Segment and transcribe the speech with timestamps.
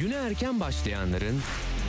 [0.00, 1.40] Güne erken başlayanların,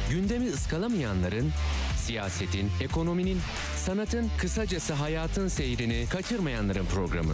[0.09, 1.51] gündemi ıskalamayanların,
[1.97, 3.37] siyasetin, ekonominin,
[3.77, 7.33] sanatın, kısacası hayatın seyrini kaçırmayanların programı.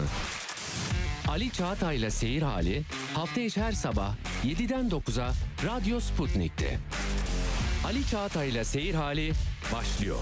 [1.28, 2.82] Ali Çağatay'la Seyir Hali
[3.14, 4.14] hafta içi her sabah
[4.44, 5.32] 7'den 9'a
[5.66, 6.78] Radyo Sputnik'te.
[7.86, 9.32] Ali Çağatay'la Seyir Hali
[9.72, 10.18] başlıyor.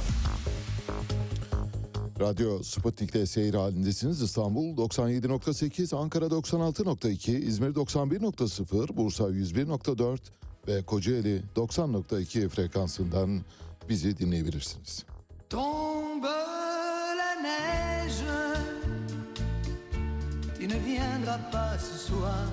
[2.20, 4.23] Radyo Sputnik'te seyir halindesiniz.
[4.23, 10.18] İstanbul 97.8, Ankara 96.2, İzmir 91.0, Bursa 101.4
[10.69, 13.41] ve Kocaeli 90.2 frekansından
[13.88, 15.05] bizi dinleyebilirsiniz.
[15.51, 16.29] Tombe
[17.16, 18.24] la neige,
[20.59, 22.47] tu ne viendras pas ce soir.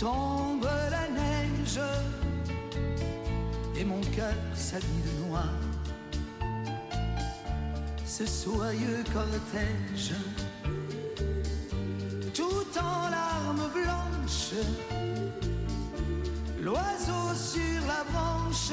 [0.00, 1.80] Tombe la neige,
[3.78, 5.54] et mon cœur s'habille de noir.
[8.06, 10.14] Ce soyeux cortège,
[12.74, 14.54] tout en larmes blanches,
[16.60, 18.72] l'oiseau sur la branche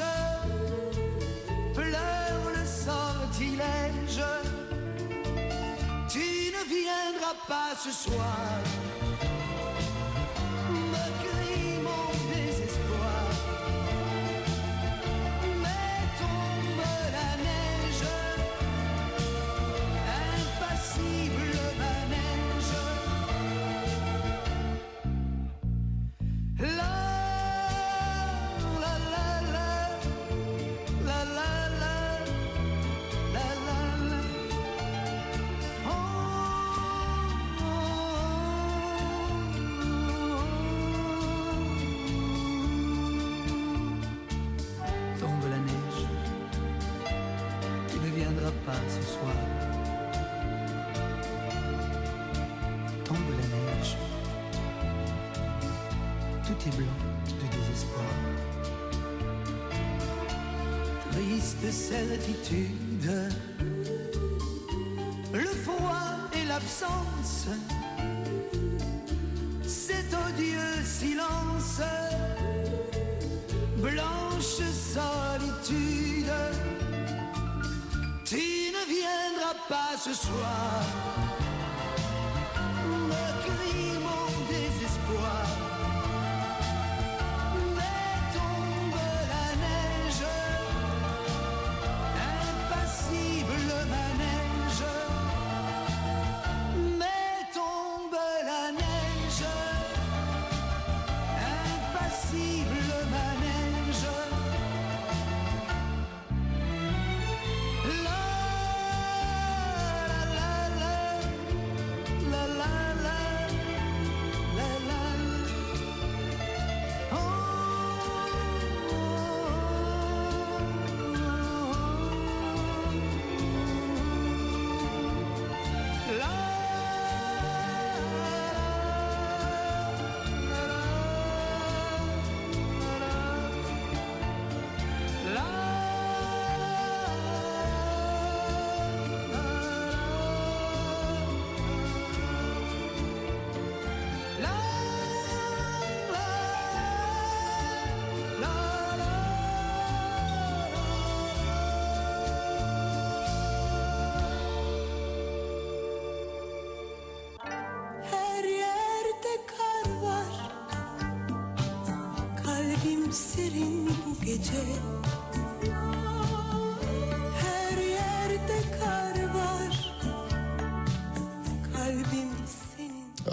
[1.74, 4.24] pleure le sortilège.
[6.08, 8.91] Tu ne viendras pas ce soir.
[61.92, 63.10] Certitude,
[65.34, 67.48] le froid et l'absence,
[69.62, 71.82] cet odieux silence,
[73.76, 74.60] blanche
[74.94, 76.32] solitude,
[78.24, 78.44] tu
[78.76, 80.82] ne viendras pas ce soir.
[83.08, 85.61] Me crie mon désespoir.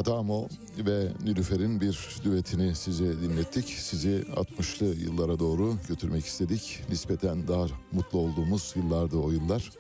[0.09, 0.47] Adamo
[0.77, 3.65] ve Nilüfer'in bir düetini size dinlettik.
[3.65, 6.81] Sizi 60'lı yıllara doğru götürmek istedik.
[6.89, 9.71] Nispeten daha mutlu olduğumuz yıllardı o yıllar.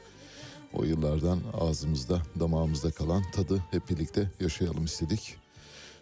[0.73, 5.35] O yıllardan ağzımızda, damağımızda kalan tadı hep birlikte yaşayalım istedik.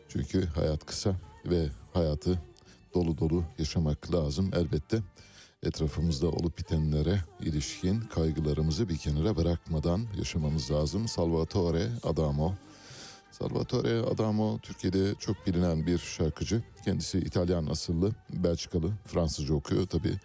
[0.10, 1.16] Çünkü hayat kısa
[1.46, 2.42] ve hayatı
[2.94, 5.02] dolu dolu yaşamak lazım elbette.
[5.64, 11.08] Etrafımızda olup bitenlere ilişkin kaygılarımızı bir kenara bırakmadan yaşamamız lazım.
[11.08, 12.54] Salvatore Adamo
[13.40, 16.64] Salvatore Adamo Türkiye'de çok bilinen bir şarkıcı.
[16.86, 20.18] Kendisi İtalyan asıllı, Belçikalı, Fransızca okuyor tabi.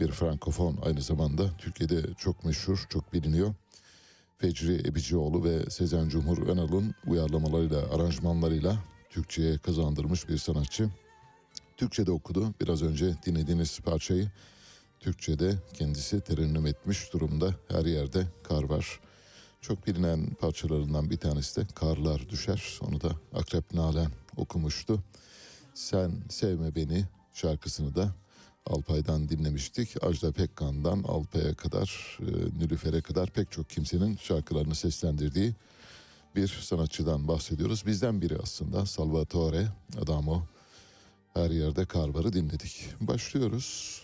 [0.00, 3.54] Bir frankofon aynı zamanda Türkiye'de çok meşhur, çok biliniyor.
[4.38, 8.76] Fecri Ebicioğlu ve Sezen Cumhur Önal'ın uyarlamalarıyla, aranjmanlarıyla
[9.10, 10.88] Türkçe'ye kazandırmış bir sanatçı.
[11.76, 12.54] Türkçe'de okudu.
[12.60, 14.30] Biraz önce dinlediğiniz parçayı
[15.00, 17.54] Türkçe'de kendisi terennüm etmiş durumda.
[17.68, 19.00] Her yerde kar var.
[19.62, 22.78] Çok bilinen parçalarından bir tanesi de Karlar Düşer.
[22.80, 25.02] Onu da Akrep Nalan okumuştu.
[25.74, 28.14] Sen Sevme Beni şarkısını da
[28.66, 30.04] Alpay'dan dinlemiştik.
[30.04, 35.54] Ajda Pekkan'dan Alpay'a kadar, e, Nilüfer'e kadar pek çok kimsenin şarkılarını seslendirdiği
[36.36, 37.86] bir sanatçıdan bahsediyoruz.
[37.86, 39.68] Bizden biri aslında Salvatore
[40.02, 40.46] Adamo.
[41.34, 42.88] Her yerde kar varı dinledik.
[43.00, 44.00] Başlıyoruz.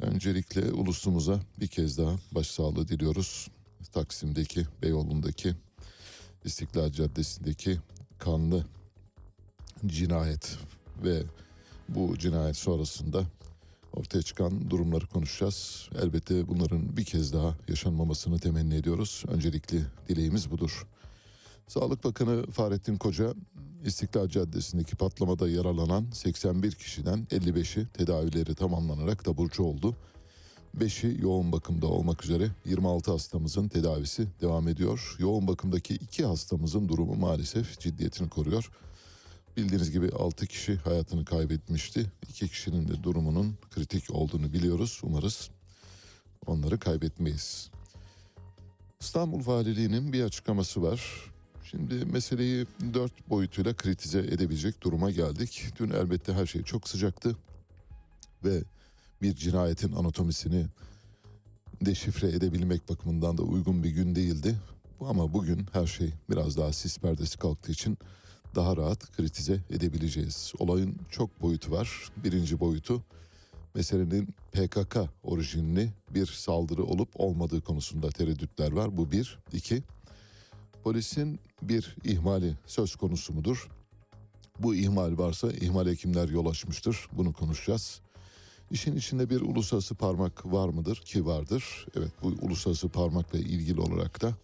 [0.00, 3.48] Öncelikle ulusumuza bir kez daha başsağlığı diliyoruz.
[3.92, 5.54] Taksim'deki, Beyoğlu'ndaki,
[6.44, 7.78] İstiklal Caddesi'ndeki
[8.18, 8.66] kanlı
[9.86, 10.58] cinayet
[11.04, 11.22] ve
[11.88, 13.24] bu cinayet sonrasında
[13.92, 15.88] ortaya çıkan durumları konuşacağız.
[16.02, 19.24] Elbette bunların bir kez daha yaşanmamasını temenni ediyoruz.
[19.28, 20.86] Öncelikli dileğimiz budur.
[21.68, 23.34] Sağlık Bakanı Fahrettin Koca
[23.84, 29.96] İstiklal Caddesi'ndeki patlamada yaralanan 81 kişiden 55'i tedavileri tamamlanarak taburcu oldu.
[30.78, 35.16] 5'i yoğun bakımda olmak üzere 26 hastamızın tedavisi devam ediyor.
[35.18, 38.70] Yoğun bakımdaki 2 hastamızın durumu maalesef ciddiyetini koruyor.
[39.56, 42.12] Bildiğiniz gibi 6 kişi hayatını kaybetmişti.
[42.28, 45.00] 2 kişinin de durumunun kritik olduğunu biliyoruz.
[45.02, 45.50] Umarız
[46.46, 47.70] onları kaybetmeyiz.
[49.00, 51.30] İstanbul Valiliği'nin bir açıklaması var.
[51.64, 55.64] Şimdi meseleyi dört boyutuyla kritize edebilecek duruma geldik.
[55.78, 57.36] Dün elbette her şey çok sıcaktı
[58.44, 58.62] ve
[59.22, 60.66] bir cinayetin anatomisini
[61.80, 64.56] deşifre edebilmek bakımından da uygun bir gün değildi.
[65.00, 67.98] Ama bugün her şey biraz daha sis perdesi kalktığı için
[68.54, 70.52] daha rahat kritize edebileceğiz.
[70.58, 72.08] Olayın çok boyutu var.
[72.24, 73.02] Birinci boyutu
[73.74, 78.96] meselenin PKK orijinli bir saldırı olup olmadığı konusunda tereddütler var.
[78.96, 79.38] Bu bir.
[79.52, 79.82] iki
[80.84, 83.68] polisin bir ihmali söz konusu mudur?
[84.58, 87.08] Bu ihmal varsa ihmale kimler yol açmıştır?
[87.12, 88.00] Bunu konuşacağız.
[88.72, 90.96] İşin içinde bir uluslararası parmak var mıdır?
[90.96, 91.86] Ki vardır.
[91.96, 94.34] Evet bu uluslararası parmakla ilgili olarak da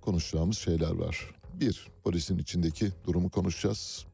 [0.00, 1.30] konuşacağımız şeyler var.
[1.60, 4.04] Bir, polisin içindeki durumu konuşacağız.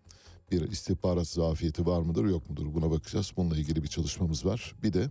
[0.51, 3.33] Bir istihbarat zafiyeti var mıdır yok mudur buna bakacağız.
[3.37, 4.75] Bununla ilgili bir çalışmamız var.
[4.83, 5.11] Bir de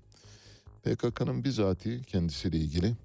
[0.84, 2.96] PKK'nın bizatihi kendisiyle ilgili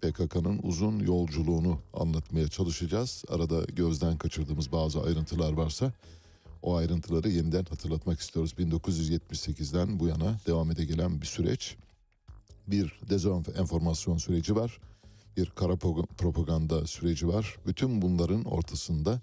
[0.00, 3.24] PKK'nın uzun yolculuğunu anlatmaya çalışacağız.
[3.28, 5.92] Arada gözden kaçırdığımız bazı ayrıntılar varsa
[6.66, 8.54] o ayrıntıları yeniden hatırlatmak istiyoruz.
[8.58, 11.76] 1978'den bu yana devam ede gelen bir süreç.
[12.66, 14.80] Bir dezenformasyon süreci var.
[15.36, 15.76] Bir kara
[16.18, 17.56] propaganda süreci var.
[17.66, 19.20] Bütün bunların ortasında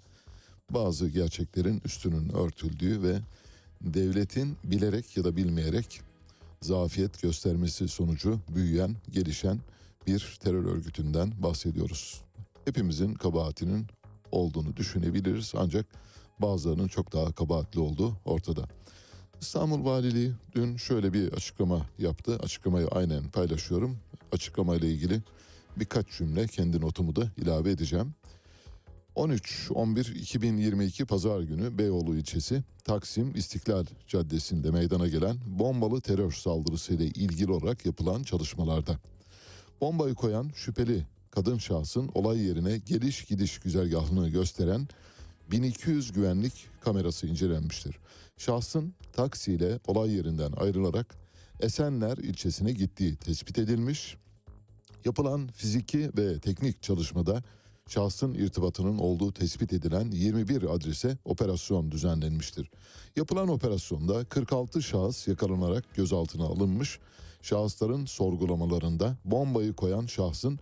[0.70, 3.18] bazı gerçeklerin üstünün örtüldüğü ve
[3.80, 6.00] devletin bilerek ya da bilmeyerek
[6.62, 9.60] zafiyet göstermesi sonucu büyüyen, gelişen
[10.06, 12.22] bir terör örgütünden bahsediyoruz.
[12.64, 13.86] Hepimizin kabahatinin
[14.32, 15.86] olduğunu düşünebiliriz ancak
[16.38, 18.68] bazılarının çok daha kabahatli olduğu ortada.
[19.40, 22.38] İstanbul Valiliği dün şöyle bir açıklama yaptı.
[22.42, 23.98] Açıklamayı aynen paylaşıyorum.
[24.32, 25.22] Açıklamayla ilgili
[25.76, 28.14] birkaç cümle kendi notumu da ilave edeceğim.
[29.16, 37.86] 13-11-2022 Pazar günü Beyoğlu ilçesi Taksim İstiklal Caddesi'nde meydana gelen bombalı terör saldırısıyla ilgili olarak
[37.86, 38.98] yapılan çalışmalarda
[39.80, 44.88] bombayı koyan şüpheli kadın şahsın olay yerine geliş gidiş güzergahını gösteren
[45.50, 47.98] 1200 güvenlik kamerası incelenmiştir.
[48.36, 51.24] Şahsın taksiyle olay yerinden ayrılarak
[51.60, 54.16] Esenler ilçesine gittiği tespit edilmiş.
[55.04, 57.42] Yapılan fiziki ve teknik çalışmada
[57.88, 62.70] şahsın irtibatının olduğu tespit edilen 21 adrese operasyon düzenlenmiştir.
[63.16, 66.98] Yapılan operasyonda 46 şahıs yakalanarak gözaltına alınmış.
[67.42, 70.58] Şahısların sorgulamalarında bombayı koyan şahsın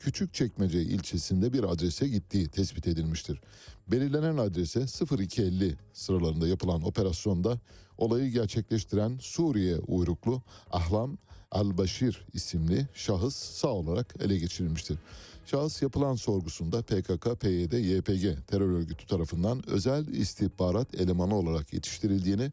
[0.00, 3.40] Küçükçekmece ilçesinde bir adrese gittiği tespit edilmiştir.
[3.88, 4.86] Belirlenen adrese
[5.20, 7.58] 0250 sıralarında yapılan operasyonda
[7.98, 11.18] olayı gerçekleştiren Suriye uyruklu Ahlam
[11.50, 14.98] Al-Başir isimli şahıs sağ olarak ele geçirilmiştir.
[15.46, 22.52] Şahıs yapılan sorgusunda PKK, PYD, YPG terör örgütü tarafından özel istihbarat elemanı olarak yetiştirildiğini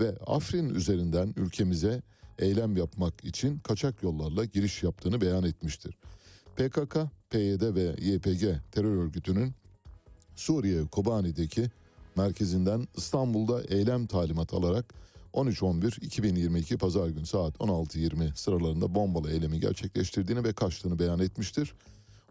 [0.00, 2.02] ve Afrin üzerinden ülkemize
[2.38, 5.94] eylem yapmak için kaçak yollarla giriş yaptığını beyan etmiştir.
[6.56, 6.96] PKK,
[7.30, 9.52] PYD ve YPG terör örgütünün
[10.36, 11.70] Suriye Kobani'deki
[12.16, 14.94] merkezinden İstanbul'da eylem talimat alarak
[15.32, 21.74] 13-11-2022 Pazar günü saat 16.20 sıralarında bombalı eylemi gerçekleştirdiğini ve kaçtığını beyan etmiştir.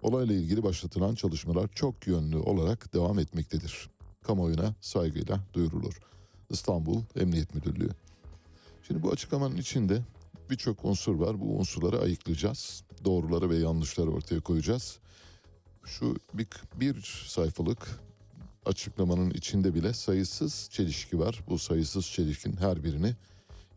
[0.01, 3.89] Olayla ilgili başlatılan çalışmalar çok yönlü olarak devam etmektedir.
[4.23, 5.99] Kamuoyuna saygıyla duyurulur.
[6.49, 7.89] İstanbul Emniyet Müdürlüğü.
[8.87, 10.01] Şimdi bu açıklamanın içinde
[10.49, 11.39] birçok unsur var.
[11.39, 12.83] Bu unsurları ayıklayacağız.
[13.05, 14.99] Doğruları ve yanlışları ortaya koyacağız.
[15.85, 17.99] Şu bir, bir sayfalık
[18.65, 21.43] açıklamanın içinde bile sayısız çelişki var.
[21.49, 23.15] Bu sayısız çelişkin her birini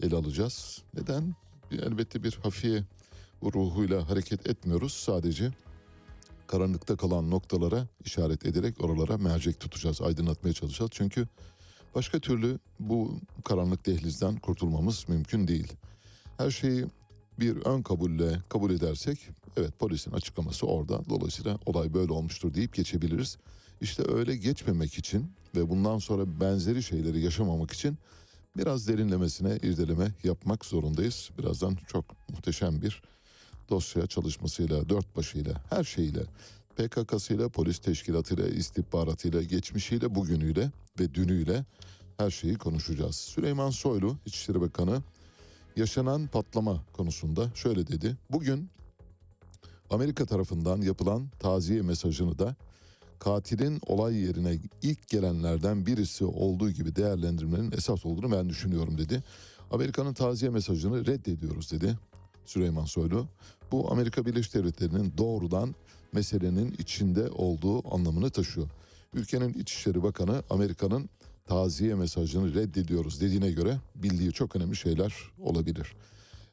[0.03, 0.83] ele alacağız.
[0.95, 1.35] Neden?
[1.73, 2.85] Elbette bir hafiye
[3.43, 4.93] ruhuyla hareket etmiyoruz.
[4.93, 5.51] Sadece
[6.47, 10.91] karanlıkta kalan noktalara işaret ederek oralara mercek tutacağız, aydınlatmaya çalışacağız.
[10.95, 11.29] Çünkü
[11.97, 15.73] Başka türlü bu karanlık dehlizden kurtulmamız mümkün değil.
[16.39, 16.85] Her şeyi
[17.41, 19.19] bir ön kabulle kabul edersek
[19.57, 21.01] evet polisin açıklaması orada.
[21.09, 23.39] Dolayısıyla olay böyle olmuştur deyip geçebiliriz.
[23.81, 27.99] İşte öyle geçmemek için ve bundan sonra benzeri şeyleri yaşamamak için
[28.57, 31.31] biraz derinlemesine irdeleme yapmak zorundayız.
[31.39, 33.03] Birazdan çok muhteşem bir
[33.71, 36.23] dosya çalışmasıyla, dört başıyla, her şeyiyle,
[36.77, 41.65] PKK'sıyla, polis teşkilatıyla, istihbaratıyla, geçmişiyle, bugünüyle ve dünüyle
[42.17, 43.17] her şeyi konuşacağız.
[43.17, 45.03] Süleyman Soylu, İçişleri Bakanı,
[45.77, 48.17] yaşanan patlama konusunda şöyle dedi.
[48.31, 48.71] Bugün
[49.91, 52.57] Amerika tarafından yapılan taziye mesajını da
[53.19, 59.23] katilin olay yerine ilk gelenlerden birisi olduğu gibi değerlendirmenin esas olduğunu ben düşünüyorum dedi.
[59.71, 61.99] Amerika'nın taziye mesajını reddediyoruz dedi
[62.47, 63.29] Süleyman Soylu.
[63.73, 65.75] Bu Amerika Birleşik Devletleri'nin doğrudan
[66.13, 68.69] meselenin içinde olduğu anlamını taşıyor.
[69.15, 71.11] Ülkenin İçişleri Bakanı Amerika'nın
[71.47, 75.97] taziye mesajını reddediyoruz dediğine göre bildiği çok önemli şeyler olabilir.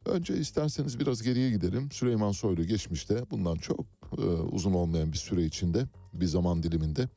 [0.05, 1.91] Önce isterseniz biraz geriye gidelim.
[1.91, 3.85] Süleyman Soylu geçmişte bundan çok
[4.17, 7.07] e, uzun olmayan bir süre içinde bir zaman diliminde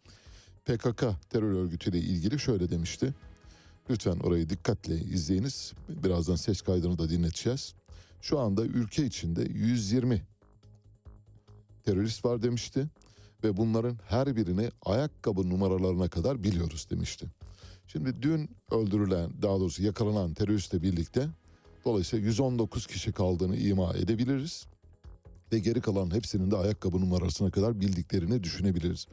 [0.64, 3.14] PKK terör örgütüyle ilgili şöyle demişti.
[3.90, 5.72] Lütfen orayı dikkatle izleyiniz.
[5.88, 7.74] Birazdan ses kaydını da dinleteceğiz.
[8.22, 10.22] Şu anda ülke içinde 120
[11.84, 12.86] terörist var demişti
[13.44, 17.26] ve bunların her birini ayakkabı numaralarına kadar biliyoruz demişti.
[17.86, 21.28] Şimdi dün öldürülen daha doğrusu yakalanan teröristle birlikte
[21.84, 24.66] dolayısıyla 119 kişi kaldığını ima edebiliriz.
[25.52, 29.06] Ve geri kalan hepsinin de ayakkabı numarasına kadar bildiklerini düşünebiliriz.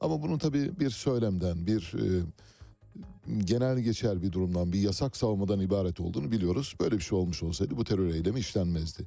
[0.00, 2.22] Ama bunun tabii bir söylemden, bir e,
[3.44, 6.74] genel geçer bir durumdan, bir yasak savunmadan ibaret olduğunu biliyoruz.
[6.80, 9.02] Böyle bir şey olmuş olsaydı bu terör eylemi işlenmezdi.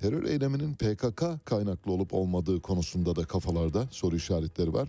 [0.00, 4.88] Terör eyleminin PKK kaynaklı olup olmadığı konusunda da kafalarda soru işaretleri var.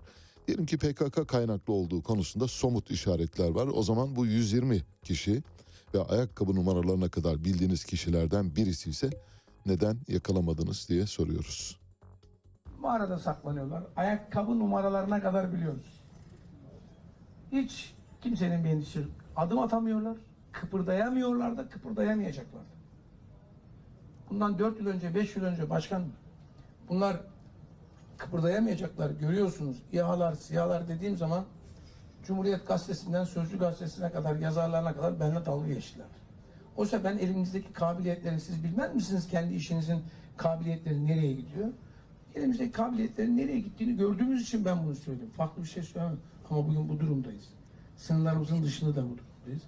[0.49, 3.69] Diyelim ki PKK kaynaklı olduğu konusunda somut işaretler var.
[3.73, 5.43] O zaman bu 120 kişi
[5.93, 9.09] ve ayakkabı numaralarına kadar bildiğiniz kişilerden birisi ise
[9.65, 11.79] neden yakalamadınız diye soruyoruz.
[12.79, 13.83] Mağarada saklanıyorlar.
[13.95, 16.01] Ayakkabı numaralarına kadar biliyoruz.
[17.51, 19.11] Hiç kimsenin bir endişesi yok.
[19.35, 20.17] Adım atamıyorlar.
[20.51, 22.61] Kıpırdayamıyorlar da kıpırdayamayacaklar.
[22.61, 22.75] da.
[24.29, 26.03] Bundan 4 yıl önce, 5 yıl önce başkan
[26.89, 27.21] bunlar
[28.19, 29.09] kıpırdayamayacaklar.
[29.09, 29.77] Görüyorsunuz.
[29.93, 31.45] İHA'lar, SİHA'lar dediğim zaman
[32.23, 36.07] Cumhuriyet Gazetesi'nden Sözcü Gazetesi'ne kadar, yazarlarına kadar benimle dalga geçtiler.
[36.77, 40.03] Oysa ben elimizdeki kabiliyetleri siz bilmez misiniz kendi işinizin
[40.37, 41.67] kabiliyetleri nereye gidiyor?
[42.35, 45.29] Elimizdeki kabiliyetlerin nereye gittiğini gördüğümüz için ben bunu söyledim.
[45.29, 46.17] Farklı bir şey söylemem.
[46.49, 47.45] Ama bugün bu durumdayız.
[47.97, 49.63] Sınırlarımızın dışında da bu durumdayız.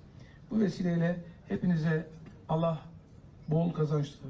[0.51, 2.07] Bu vesileyle hepinize
[2.49, 2.81] Allah
[3.47, 4.27] bol kazançlı,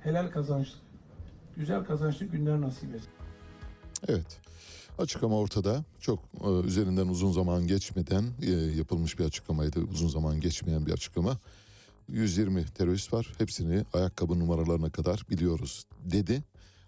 [0.00, 0.78] helal kazançlı,
[1.56, 3.10] güzel kazançlı günler nasip etsin.
[4.08, 4.40] Evet.
[4.98, 5.84] Açıklama ortada.
[6.00, 9.80] Çok e, üzerinden uzun zaman geçmeden e, yapılmış bir açıklamaydı.
[9.80, 11.38] Uzun zaman geçmeyen bir açıklama.
[12.08, 13.32] 120 terörist var.
[13.38, 16.42] Hepsini ayakkabı numaralarına kadar biliyoruz dedi.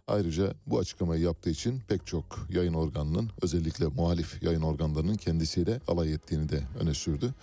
[0.07, 6.13] Ayrıca bu açıklamayı yaptığı için pek çok yayın organının özellikle muhalif yayın organlarının kendisiyle alay
[6.13, 7.35] ettiğini de öne sürdü.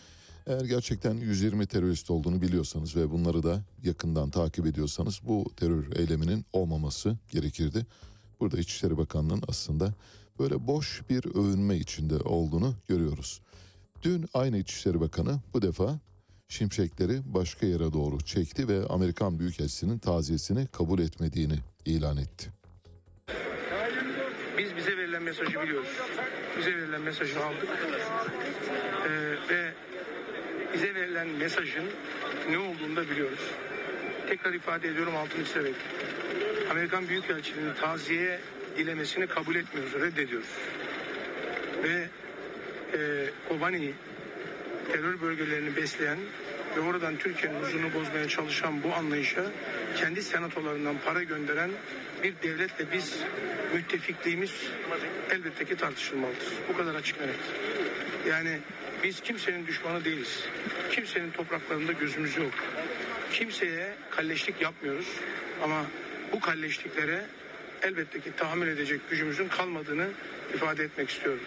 [0.48, 6.46] Eğer gerçekten 120 terörist olduğunu biliyorsanız ve bunları da yakından takip ediyorsanız bu terör eyleminin
[6.54, 7.86] olmaması gerekirdi.
[8.40, 9.94] Burada İçişleri Bakanlığı'nın aslında
[10.40, 13.42] böyle boş bir övünme içinde olduğunu görüyoruz.
[14.04, 16.00] Dün aynı İçişleri Bakanı bu defa
[16.48, 22.52] şimşekleri başka yere doğru çekti ve Amerikan Büyükelçisi'nin taziyesini kabul etmediğini ilan etti.
[24.58, 25.88] Biz bize verilen mesajı biliyoruz.
[26.60, 27.70] Bize verilen mesajı aldık.
[29.08, 29.10] Ee,
[29.50, 29.74] ve
[30.74, 31.86] bize verilen mesajın
[32.50, 33.40] ne olduğunu da biliyoruz.
[34.30, 35.76] Tekrar ifade ediyorum altını çizerek.
[36.72, 38.40] Amerikan Büyükelçiliğinin taziye
[38.78, 40.50] dilemesini kabul etmiyoruz, reddediyoruz.
[41.84, 42.08] Ve
[42.94, 43.00] e,
[43.50, 43.94] Kobani
[44.92, 46.18] terör bölgelerini besleyen
[46.78, 49.44] ve oradan Türkiye'nin huzurunu bozmaya çalışan bu anlayışa
[49.98, 51.72] kendi senatolarından para gönderen
[52.24, 53.18] bir devletle biz
[53.74, 54.52] müttefikliğimiz
[55.32, 56.48] elbette ki tartışılmalıdır.
[56.70, 57.36] Bu kadar açık net.
[58.30, 58.60] Yani
[59.04, 60.40] biz kimsenin düşmanı değiliz.
[60.92, 62.54] Kimsenin topraklarında gözümüz yok.
[63.34, 65.08] Kimseye kalleşlik yapmıyoruz
[65.64, 65.86] ama
[66.34, 67.26] bu kalleşliklere
[67.82, 70.08] elbette ki tahammül edecek gücümüzün kalmadığını
[70.56, 71.44] ifade etmek istiyorum.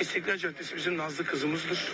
[0.00, 1.92] İstiklal Caddesi bizim nazlı kızımızdır.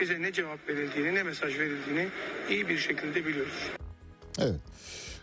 [0.00, 2.08] Bize ne cevap verildiğini ne mesaj verildiğini
[2.50, 3.68] iyi bir şekilde biliyoruz.
[4.38, 4.60] Evet.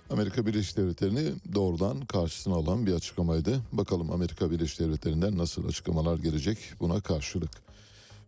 [0.09, 3.61] Amerika Birleşik Devletleri'ni doğrudan karşısına alan bir açıklamaydı.
[3.71, 7.51] Bakalım Amerika Birleşik Devletleri'nden nasıl açıklamalar gelecek buna karşılık.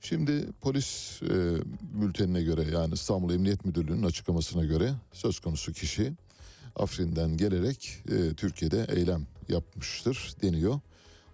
[0.01, 1.55] Şimdi polis e,
[2.01, 6.13] bültenine göre yani İstanbul Emniyet Müdürlüğü'nün açıklamasına göre söz konusu kişi
[6.75, 10.79] Afrin'den gelerek e, Türkiye'de eylem yapmıştır deniyor.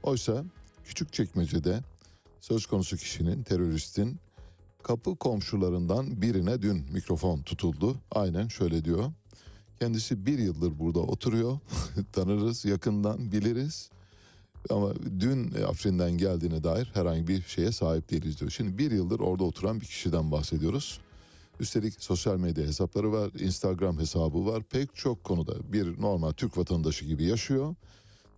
[0.04, 0.44] Oysa
[0.86, 1.80] Küçükçekmece'de
[2.42, 4.20] söz konusu kişinin teröristin
[4.84, 7.96] Kapı komşularından birine dün mikrofon tutuldu.
[8.12, 9.12] Aynen şöyle diyor.
[9.80, 11.60] Kendisi bir yıldır burada oturuyor.
[12.12, 13.90] Tanırız, yakından biliriz.
[14.70, 18.52] Ama dün Afrin'den geldiğine dair herhangi bir şeye sahip değiliz diyor.
[18.52, 21.00] Şimdi bir yıldır orada oturan bir kişiden bahsediyoruz.
[21.60, 24.64] Üstelik sosyal medya hesapları var, Instagram hesabı var.
[24.64, 27.76] Pek çok konuda bir normal Türk vatandaşı gibi yaşıyor.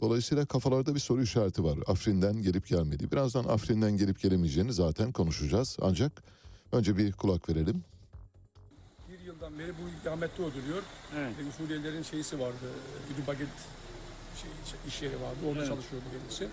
[0.02, 1.80] Dolayısıyla kafalarda bir soru işareti var.
[1.88, 3.12] Afrin'den gelip gelmediği.
[3.12, 5.78] Birazdan Afrin'den gelip gelemeyeceğini zaten konuşacağız.
[5.82, 6.24] Ancak
[6.72, 7.84] önce bir kulak verelim.
[9.10, 10.84] Bir yıldan beri bu ikamette oturuyor.
[11.18, 11.34] Evet.
[11.40, 12.66] Ve Suriyelilerin şeysi vardı.
[13.10, 13.48] Güdü paket
[14.42, 14.50] şey,
[14.88, 15.38] iş yeri vardı.
[15.48, 15.68] Orada Evet.
[15.68, 16.48] çalışıyordu kendisi.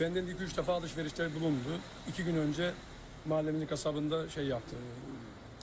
[0.00, 1.78] Benden iki üç defa alışverişler bulundu.
[2.08, 2.72] İki gün önce
[3.26, 4.76] mahallemin kasabında şey yaptı.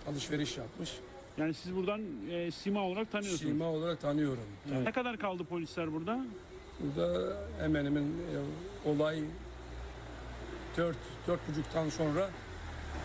[0.10, 0.92] Alışveriş yapmış.
[1.38, 2.02] Yani siz buradan
[2.32, 3.42] e, Sima olarak tanıyorsunuz.
[3.52, 4.44] Sima olarak tanıyorum.
[4.84, 6.26] Ne kadar kaldı polisler burada?
[6.80, 9.20] Burada hemen hemen e, olay
[10.78, 12.30] dört, dört buçuktan sonra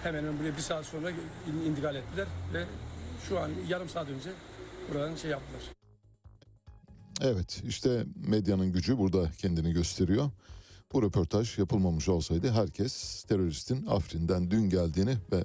[0.03, 2.65] hemen hemen buraya bir saat sonra in- intikal ettiler ve
[3.29, 4.31] şu an yarım saat önce
[4.93, 5.63] buradan şey yaptılar.
[7.21, 10.31] Evet işte medyanın gücü burada kendini gösteriyor.
[10.93, 15.45] Bu röportaj yapılmamış olsaydı herkes teröristin Afrin'den dün geldiğini ve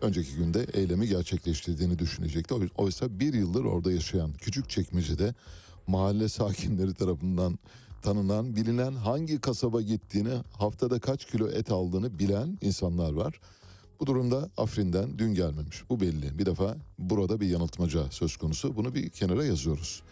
[0.00, 2.54] önceki günde eylemi gerçekleştirdiğini düşünecekti.
[2.54, 5.34] Oy- Oysa bir yıldır orada yaşayan küçük çekmecede
[5.86, 7.58] mahalle sakinleri tarafından
[8.02, 13.40] tanınan, bilinen hangi kasaba gittiğini, haftada kaç kilo et aldığını bilen insanlar var.
[14.00, 15.82] Bu durumda Afrin'den dün gelmemiş.
[15.90, 16.38] Bu belli.
[16.38, 18.76] Bir defa burada bir yanıltmaca söz konusu.
[18.76, 20.02] Bunu bir kenara yazıyoruz.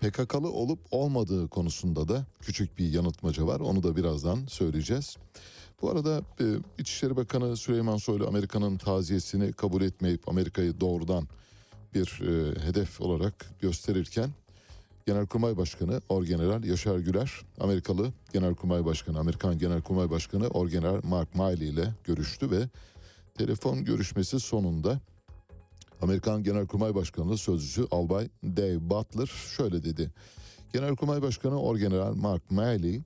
[0.00, 3.60] PKK'lı olup olmadığı konusunda da küçük bir yanıltmaca var.
[3.60, 5.16] Onu da birazdan söyleyeceğiz.
[5.82, 6.44] Bu arada e,
[6.78, 11.28] İçişleri Bakanı Süleyman Soylu Amerika'nın taziyesini kabul etmeyip Amerika'yı doğrudan
[11.94, 14.30] bir e, hedef olarak gösterirken
[15.06, 21.94] Genelkurmay Başkanı Orgeneral Yaşar Güler, Amerikalı Genelkurmay Başkanı, Amerikan Genelkurmay Başkanı Orgeneral Mark Miley ile
[22.04, 22.68] görüştü ve
[23.34, 25.00] telefon görüşmesi sonunda
[26.02, 29.26] Amerikan Genelkurmay Başkanı sözcüsü Albay Dave Butler
[29.56, 30.10] şöyle dedi.
[30.72, 33.02] Genelkurmay Başkanı Orgeneral Mark Milley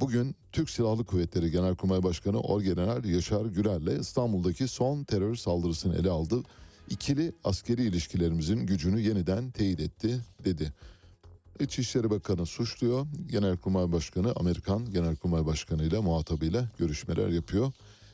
[0.00, 6.42] bugün Türk Silahlı Kuvvetleri Genelkurmay Başkanı Orgeneral Yaşar Gürel'le İstanbul'daki son terör saldırısını ele aldı.
[6.90, 10.72] İkili askeri ilişkilerimizin gücünü yeniden teyit etti dedi.
[11.60, 13.06] İçişleri Bakanı suçluyor.
[13.26, 17.72] Genelkurmay Başkanı Amerikan Genelkurmay Başkanı ile muhatabıyla görüşmeler yapıyor.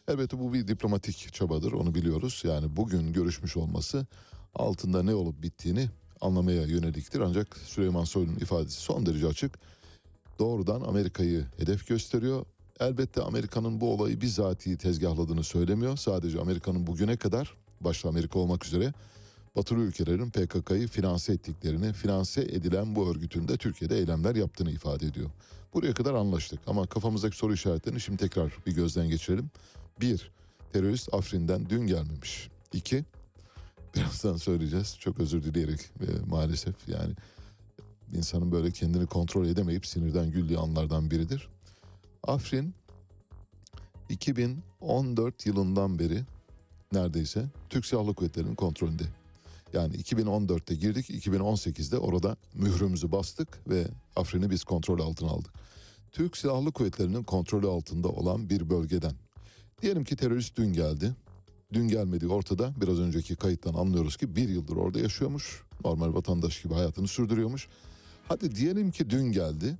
[0.08, 2.42] Elbette bu bir diplomatik çabadır onu biliyoruz.
[2.44, 4.06] Yani bugün görüşmüş olması
[4.54, 5.88] altında ne olup bittiğini
[6.20, 7.20] anlamaya yöneliktir.
[7.20, 9.58] Ancak Süleyman Soylu'nun ifadesi son derece açık.
[10.38, 12.44] Doğrudan Amerika'yı hedef gösteriyor.
[12.80, 15.96] Elbette Amerika'nın bu olayı bizatihi tezgahladığını söylemiyor.
[15.96, 18.92] Sadece Amerika'nın bugüne kadar başta Amerika olmak üzere
[19.56, 25.30] batılı ülkelerin PKK'yı finanse ettiklerini, finanse edilen bu örgütün de Türkiye'de eylemler yaptığını ifade ediyor.
[25.74, 29.50] Buraya kadar anlaştık ama kafamızdaki soru işaretlerini şimdi tekrar bir gözden geçirelim.
[30.00, 30.30] Bir,
[30.72, 32.48] terörist Afrin'den dün gelmemiş.
[32.72, 33.04] İki,
[33.94, 34.96] birazdan söyleyeceğiz.
[34.98, 37.14] Çok özür dileyerek e, maalesef yani
[38.14, 41.48] insanın böyle kendini kontrol edemeyip sinirden güldüğü anlardan biridir.
[42.22, 42.74] Afrin
[44.08, 46.22] 2014 yılından beri
[46.92, 49.04] neredeyse Türk Silahlı Kuvvetleri'nin kontrolünde.
[49.72, 55.52] Yani 2014'te girdik, 2018'de orada mührümüzü bastık ve Afrin'i biz kontrol altına aldık.
[56.12, 59.12] Türk Silahlı Kuvvetleri'nin kontrolü altında olan bir bölgeden.
[59.82, 61.14] Diyelim ki terörist dün geldi.
[61.72, 62.74] Dün gelmediği ortada.
[62.80, 65.62] Biraz önceki kayıttan anlıyoruz ki bir yıldır orada yaşıyormuş.
[65.84, 67.68] Normal vatandaş gibi hayatını sürdürüyormuş.
[68.28, 69.78] Hadi diyelim ki dün geldi.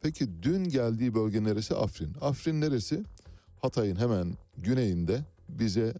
[0.00, 1.74] Peki dün geldiği bölge neresi?
[1.74, 2.14] Afrin.
[2.20, 3.04] Afrin neresi?
[3.62, 5.94] Hatay'ın hemen güneyinde bize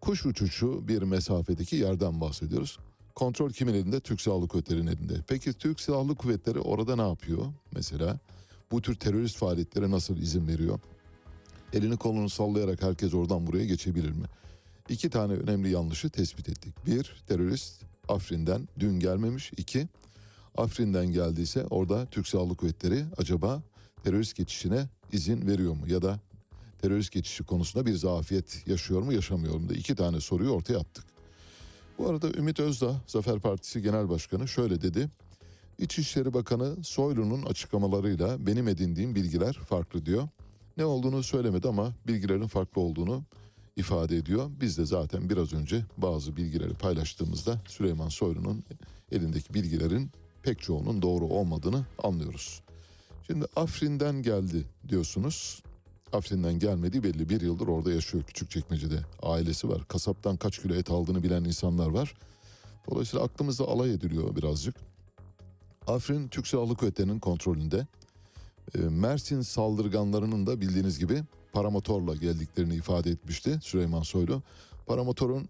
[0.00, 2.78] kuş uçuşu bir mesafedeki yerden bahsediyoruz.
[3.14, 4.00] Kontrol kimin elinde?
[4.00, 5.14] Türk Silahlı Kuvvetleri'nin elinde.
[5.28, 7.46] Peki Türk Silahlı Kuvvetleri orada ne yapıyor?
[7.72, 8.18] Mesela
[8.70, 10.80] bu tür terörist faaliyetlere nasıl izin veriyor?
[11.76, 14.26] Elini kolunu sallayarak herkes oradan buraya geçebilir mi?
[14.88, 16.86] İki tane önemli yanlışı tespit ettik.
[16.86, 19.52] Bir, terörist Afrin'den dün gelmemiş.
[19.56, 19.88] İki,
[20.56, 23.62] Afrin'den geldiyse orada Türk Silahlı Kuvvetleri acaba
[24.04, 25.88] terörist geçişine izin veriyor mu?
[25.88, 26.20] Ya da
[26.82, 29.68] terörist geçişi konusunda bir zafiyet yaşıyor mu yaşamıyor mu?
[29.68, 31.04] Da iki tane soruyu ortaya attık.
[31.98, 35.08] Bu arada Ümit Özdağ, Zafer Partisi Genel Başkanı şöyle dedi.
[35.78, 40.28] İçişleri Bakanı Soylu'nun açıklamalarıyla benim edindiğim bilgiler farklı diyor.
[40.76, 43.22] Ne olduğunu söylemedi ama bilgilerin farklı olduğunu
[43.76, 44.50] ifade ediyor.
[44.60, 48.64] Biz de zaten biraz önce bazı bilgileri paylaştığımızda Süleyman Soylu'nun
[49.12, 50.10] elindeki bilgilerin
[50.42, 52.62] pek çoğunun doğru olmadığını anlıyoruz.
[53.26, 55.62] Şimdi Afrin'den geldi diyorsunuz.
[56.12, 57.28] Afrin'den gelmediği belli.
[57.28, 59.00] Bir yıldır orada yaşıyor Küçükçekmece'de.
[59.22, 59.88] Ailesi var.
[59.88, 62.14] Kasaptan kaç kilo et aldığını bilen insanlar var.
[62.90, 64.74] Dolayısıyla aklımızda alay ediliyor birazcık.
[65.86, 67.86] Afrin Türk Silahlı Kuvvetleri'nin kontrolünde.
[68.74, 74.42] E, Mersin saldırganlarının da bildiğiniz gibi paramotorla geldiklerini ifade etmişti Süleyman Soylu.
[74.86, 75.48] Paramotorun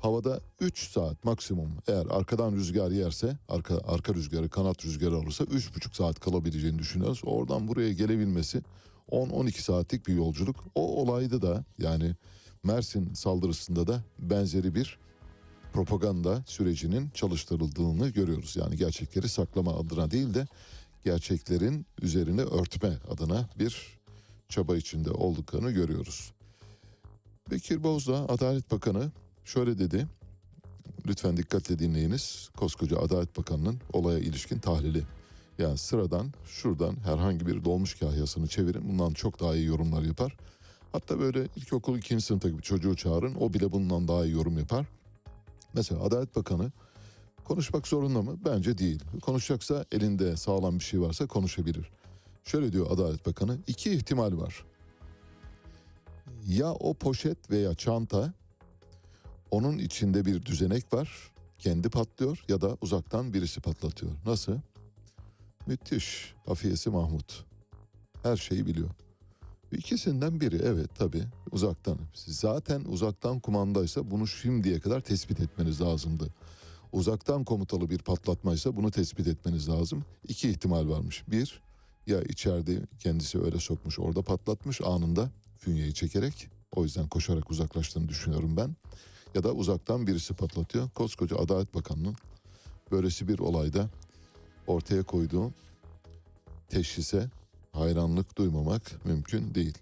[0.00, 5.96] havada 3 saat maksimum eğer arkadan rüzgar yerse arka arka rüzgarı kanat rüzgarı alırsa 3,5
[5.96, 7.20] saat kalabileceğini düşünüyoruz.
[7.24, 8.62] Oradan buraya gelebilmesi
[9.10, 10.56] 10-12 saatlik bir yolculuk.
[10.74, 12.14] O olayda da yani
[12.64, 14.98] Mersin saldırısında da benzeri bir
[15.72, 18.56] propaganda sürecinin çalıştırıldığını görüyoruz.
[18.56, 20.46] Yani gerçekleri saklama adına değil de
[21.04, 23.98] gerçeklerin üzerine örtme adına bir
[24.48, 26.32] çaba içinde olduklarını görüyoruz.
[27.50, 29.12] Bekir Bozdağ Adalet Bakanı
[29.44, 30.06] şöyle dedi.
[31.06, 32.50] Lütfen dikkatle dinleyiniz.
[32.56, 35.02] Koskoca Adalet Bakanı'nın olaya ilişkin tahlili.
[35.58, 38.88] Yani sıradan şuradan herhangi bir dolmuş kahyasını çevirin.
[38.88, 40.36] Bundan çok daha iyi yorumlar yapar.
[40.92, 43.34] Hatta böyle ilkokul ikinci sınıftaki bir çocuğu çağırın.
[43.34, 44.86] O bile bundan daha iyi yorum yapar.
[45.74, 46.72] Mesela Adalet Bakanı
[47.48, 48.38] konuşmak zorunda mı?
[48.44, 49.02] Bence değil.
[49.22, 51.90] Konuşacaksa elinde sağlam bir şey varsa konuşabilir.
[52.44, 53.58] Şöyle diyor Adalet Bakanı.
[53.66, 54.64] iki ihtimal var.
[56.46, 58.32] Ya o poşet veya çanta
[59.50, 61.32] onun içinde bir düzenek var.
[61.58, 64.12] Kendi patlıyor ya da uzaktan birisi patlatıyor.
[64.26, 64.52] Nasıl?
[65.66, 66.34] Müthiş.
[66.46, 67.44] Afiyesi Mahmut.
[68.22, 68.90] Her şeyi biliyor.
[69.72, 71.98] İkisinden biri evet tabi uzaktan.
[72.14, 76.28] Zaten uzaktan kumandaysa bunu şimdiye kadar tespit etmeniz lazımdı.
[76.92, 80.04] Uzaktan komutalı bir patlatmaysa bunu tespit etmeniz lazım.
[80.28, 81.24] İki ihtimal varmış.
[81.28, 81.62] Bir
[82.06, 86.48] ya içeride kendisi öyle sokmuş orada patlatmış anında fünyeyi çekerek.
[86.72, 88.76] O yüzden koşarak uzaklaştığını düşünüyorum ben.
[89.34, 90.90] Ya da uzaktan birisi patlatıyor.
[90.90, 92.16] Koskoca Adalet Bakanı'nın
[92.90, 93.90] böylesi bir olayda
[94.66, 95.52] ortaya koyduğu
[96.68, 97.30] teşhise
[97.72, 99.78] hayranlık duymamak mümkün değil.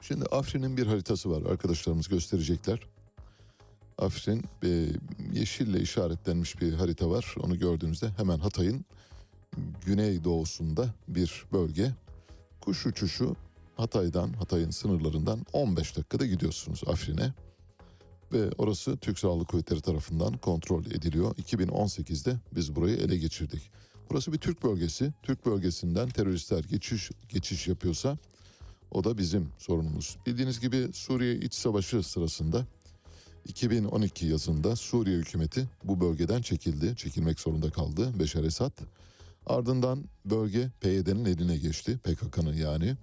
[0.00, 1.50] Şimdi Afrin'in bir haritası var.
[1.50, 2.80] Arkadaşlarımız gösterecekler.
[3.98, 4.86] Afrin e,
[5.32, 7.34] yeşille işaretlenmiş bir harita var.
[7.40, 8.84] Onu gördüğünüzde hemen Hatay'ın
[9.86, 11.94] güneydoğusunda bir bölge.
[12.60, 13.36] Kuş uçuşu
[13.76, 17.34] Hatay'dan, Hatay'ın sınırlarından 15 dakikada gidiyorsunuz Afrin'e.
[18.32, 21.34] Ve orası Türk Silahlı Kuvvetleri tarafından kontrol ediliyor.
[21.34, 23.70] 2018'de biz burayı ele geçirdik.
[24.10, 25.12] Burası bir Türk bölgesi.
[25.22, 28.18] Türk bölgesinden teröristler geçiş geçiş yapıyorsa
[28.90, 30.16] o da bizim sorunumuz.
[30.26, 32.66] Bildiğiniz gibi Suriye İç Savaşı sırasında
[33.48, 36.96] 2012 yazında Suriye hükümeti bu bölgeden çekildi.
[36.96, 38.72] Çekilmek zorunda kaldı Beşar Esad.
[39.46, 41.98] Ardından bölge PYD'nin eline geçti.
[42.04, 42.96] PKK'nın yani.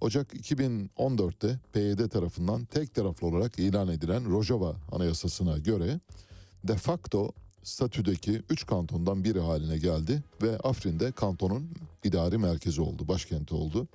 [0.00, 6.00] Ocak 2014'te PYD tarafından tek taraflı olarak ilan edilen Rojava Anayasası'na göre
[6.64, 11.70] de facto statüdeki 3 kantondan biri haline geldi ve Afrin'de kantonun
[12.04, 13.88] idari merkezi oldu, başkenti oldu.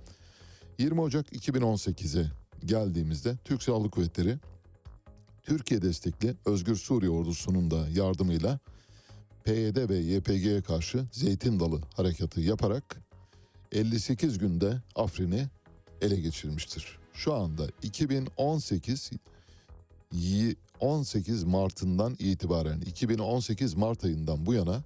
[0.79, 2.31] 20 Ocak 2018'e
[2.65, 4.37] geldiğimizde Türk Silahlı Kuvvetleri
[5.43, 8.59] Türkiye destekli Özgür Suriye ordusunun da yardımıyla
[9.43, 12.97] PYD ve YPG'ye karşı Zeytin Dalı harekatı yaparak
[13.71, 15.47] 58 günde Afrin'i
[16.01, 16.97] ele geçirmiştir.
[17.13, 19.11] Şu anda 2018
[20.79, 24.83] 18 Mart'ından itibaren 2018 Mart ayından bu yana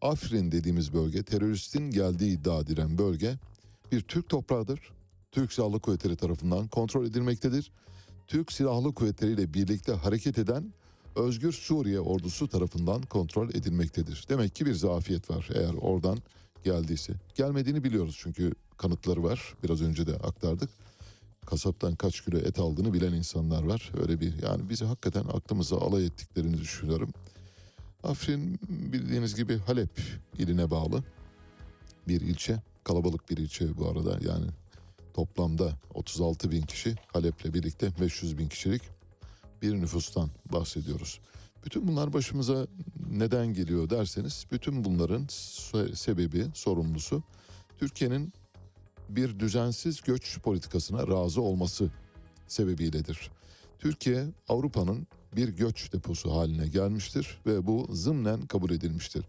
[0.00, 3.38] Afrin dediğimiz bölge teröristin geldiği iddia edilen bölge
[3.92, 4.80] bir Türk toprağıdır.
[5.32, 7.72] Türk Silahlı Kuvvetleri tarafından kontrol edilmektedir.
[8.32, 10.72] Türk Silahlı Kuvvetleri ile birlikte hareket eden
[11.16, 14.26] Özgür Suriye ordusu tarafından kontrol edilmektedir.
[14.28, 16.18] Demek ki bir zafiyet var eğer oradan
[16.64, 17.12] geldiyse.
[17.34, 19.54] Gelmediğini biliyoruz çünkü kanıtları var.
[19.62, 20.70] Biraz önce de aktardık.
[21.46, 23.92] Kasaptan kaç kilo et aldığını bilen insanlar var.
[24.02, 27.10] Öyle bir yani bizi hakikaten aklımıza alay ettiklerini düşünüyorum.
[28.02, 30.00] Afrin bildiğiniz gibi Halep
[30.38, 31.04] iline bağlı
[32.08, 32.62] bir ilçe.
[32.84, 34.46] Kalabalık bir ilçe bu arada yani
[35.14, 38.82] toplamda 36 bin kişi Halep'le birlikte 500 bin kişilik
[39.62, 41.20] bir nüfustan bahsediyoruz.
[41.64, 42.66] Bütün bunlar başımıza
[43.10, 45.26] neden geliyor derseniz bütün bunların
[45.94, 47.22] sebebi, sorumlusu
[47.78, 48.32] Türkiye'nin
[49.08, 51.90] bir düzensiz göç politikasına razı olması
[52.46, 53.30] sebebiyledir.
[53.78, 59.24] Türkiye Avrupa'nın bir göç deposu haline gelmiştir ve bu zımnen kabul edilmiştir.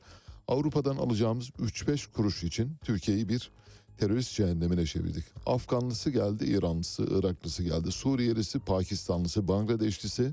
[0.48, 3.52] Avrupa'dan alacağımız 3-5 kuruş için Türkiye'yi bir
[3.97, 5.25] terörist cehennemine çevirdik.
[5.45, 10.32] Afganlısı geldi, İranlısı, Iraklısı geldi, Suriyelisi, Pakistanlısı, Bangladeşlisi,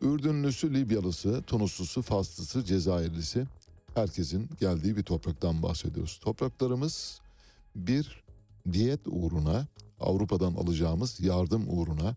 [0.00, 3.46] Ürdünlüsü, Libyalısı, Tunuslusu, Faslısı, Cezayirlisi
[3.94, 6.18] herkesin geldiği bir topraktan bahsediyoruz.
[6.22, 7.20] Topraklarımız
[7.76, 8.24] bir
[8.72, 9.66] diyet uğruna
[10.00, 12.16] Avrupa'dan alacağımız yardım uğruna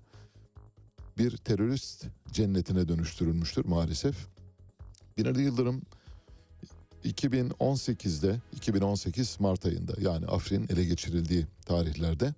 [1.17, 4.27] bir terörist cennetine dönüştürülmüştür maalesef.
[5.17, 5.81] Binali Yıldırım
[7.05, 12.33] 2018'de 2018 Mart ayında yani Afrin ele geçirildiği tarihlerde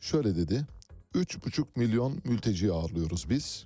[0.00, 0.66] şöyle dedi.
[1.14, 3.64] 3,5 milyon mülteci ağırlıyoruz biz.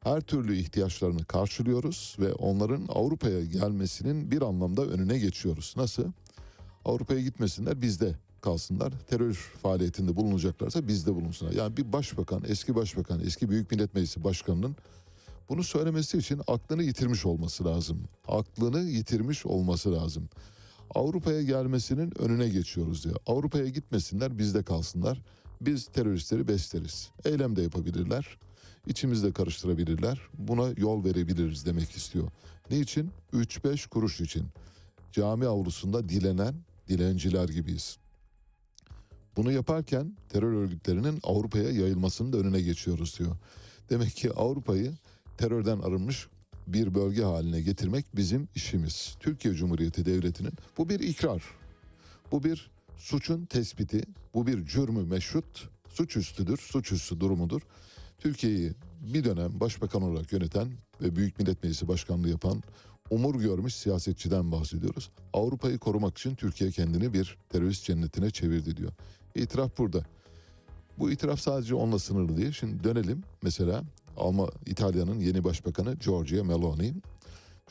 [0.00, 5.74] Her türlü ihtiyaçlarını karşılıyoruz ve onların Avrupa'ya gelmesinin bir anlamda önüne geçiyoruz.
[5.76, 6.04] Nasıl?
[6.84, 8.92] Avrupa'ya gitmesinler biz de kalsınlar.
[9.10, 11.52] Terör faaliyetinde bulunacaklarsa bizde bulunsunlar.
[11.52, 14.76] Yani bir başbakan, eski başbakan, eski Büyük Millet Meclisi başkanının
[15.48, 18.04] bunu söylemesi için aklını yitirmiş olması lazım.
[18.28, 20.28] Aklını yitirmiş olması lazım.
[20.94, 23.16] Avrupa'ya gelmesinin önüne geçiyoruz diyor.
[23.26, 25.22] Avrupa'ya gitmesinler bizde kalsınlar.
[25.60, 27.10] Biz teröristleri besleriz.
[27.24, 28.38] Eylem de yapabilirler.
[28.86, 30.20] İçimizde karıştırabilirler.
[30.34, 32.28] Buna yol verebiliriz demek istiyor.
[32.70, 33.10] Niçin?
[33.32, 34.46] 3-5 kuruş için.
[35.12, 36.54] Cami avlusunda dilenen
[36.88, 37.98] dilenciler gibiyiz.
[39.36, 43.36] Bunu yaparken terör örgütlerinin Avrupa'ya yayılmasının da önüne geçiyoruz diyor.
[43.90, 44.92] Demek ki Avrupa'yı
[45.42, 46.28] terörden arınmış
[46.66, 49.16] bir bölge haline getirmek bizim işimiz.
[49.20, 51.42] Türkiye Cumhuriyeti Devleti'nin bu bir ikrar.
[52.32, 54.02] Bu bir suçun tespiti,
[54.34, 57.60] bu bir cürmü meşrut, suçüstüdür, suçüstü durumudur.
[58.18, 58.72] Türkiye'yi
[59.14, 60.68] bir dönem başbakan olarak yöneten
[61.00, 62.62] ve Büyük Millet Meclisi başkanlığı yapan
[63.10, 65.10] umur görmüş siyasetçiden bahsediyoruz.
[65.32, 68.92] Avrupa'yı korumak için Türkiye kendini bir terörist cennetine çevirdi diyor.
[69.34, 70.04] İtiraf burada.
[70.98, 72.52] Bu itiraf sadece onunla sınırlı değil.
[72.52, 73.84] Şimdi dönelim mesela
[74.16, 76.94] Alma İtalya'nın yeni başbakanı Giorgia Meloni.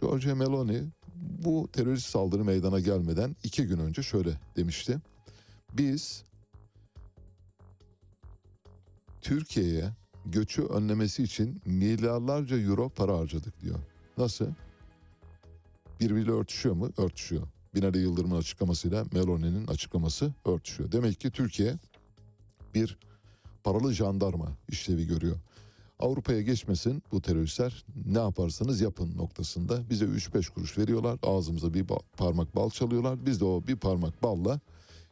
[0.01, 0.84] Giorgia Meloni
[1.15, 4.97] bu terörist saldırı meydana gelmeden iki gün önce şöyle demişti.
[5.73, 6.23] Biz
[9.21, 9.89] Türkiye'ye
[10.25, 13.80] göçü önlemesi için milyarlarca euro para harcadık diyor.
[14.17, 14.45] Nasıl?
[15.99, 16.89] Birbiriyle örtüşüyor mu?
[16.97, 17.47] Örtüşüyor.
[17.75, 20.91] Binali Yıldırım'ın açıklamasıyla Meloni'nin açıklaması örtüşüyor.
[20.91, 21.75] Demek ki Türkiye
[22.75, 22.97] bir
[23.63, 25.36] paralı jandarma işlevi görüyor.
[26.02, 31.86] Avrupa'ya geçmesin bu teröristler ne yaparsanız yapın noktasında bize 3-5 kuruş veriyorlar ağzımıza bir
[32.18, 34.60] parmak bal çalıyorlar biz de o bir parmak balla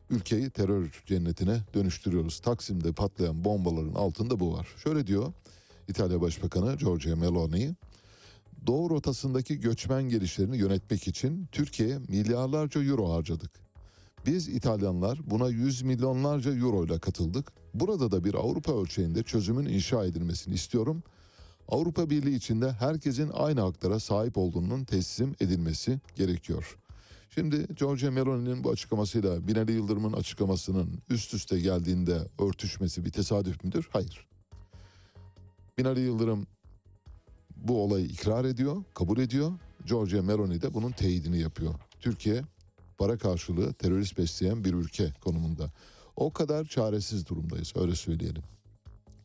[0.10, 2.40] ülkeyi terör cennetine dönüştürüyoruz.
[2.40, 4.68] Taksim'de patlayan bombaların altında bu var.
[4.84, 5.34] Şöyle diyor
[5.88, 7.76] İtalya Başbakanı Giorgia Meloni
[8.68, 13.52] Doğu rotasındaki göçmen gelişlerini yönetmek için Türkiye'ye milyarlarca euro harcadık.
[14.26, 17.59] Biz İtalyanlar buna yüz milyonlarca euro ile katıldık.
[17.74, 21.04] Burada da bir Avrupa ölçeğinde çözümün inşa edilmesini istiyorum.
[21.68, 26.78] Avrupa Birliği içinde herkesin aynı haklara sahip olduğunun teslim edilmesi gerekiyor.
[27.30, 33.90] Şimdi Giorgia Meloni'nin bu açıklamasıyla Binali Yıldırım'ın açıklamasının üst üste geldiğinde örtüşmesi bir tesadüf müdür?
[33.92, 34.28] Hayır.
[35.78, 36.48] Binali Yıldırım
[37.56, 39.52] bu olayı ikrar ediyor, kabul ediyor.
[39.86, 41.76] Giorgia Meloni de bunun teyidini yapıyor.
[42.00, 42.44] Türkiye
[42.98, 45.72] para karşılığı terörist besleyen bir ülke konumunda.
[46.20, 48.44] O kadar çaresiz durumdayız öyle söyleyelim.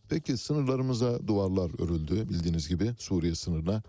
[0.09, 3.83] Peki sınırlarımıza duvarlar örüldü bildiğiniz gibi Suriye sınırına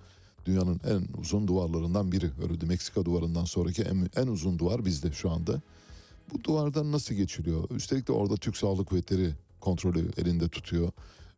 [0.45, 2.65] dünyanın en uzun duvarlarından biri örüldü.
[2.65, 5.61] Meksika duvarından sonraki en, en uzun duvar bizde şu anda.
[6.33, 7.69] Bu duvardan nasıl geçiliyor?
[7.69, 10.91] Üstelik de orada Türk Silahlı Kuvvetleri kontrolü elinde tutuyor.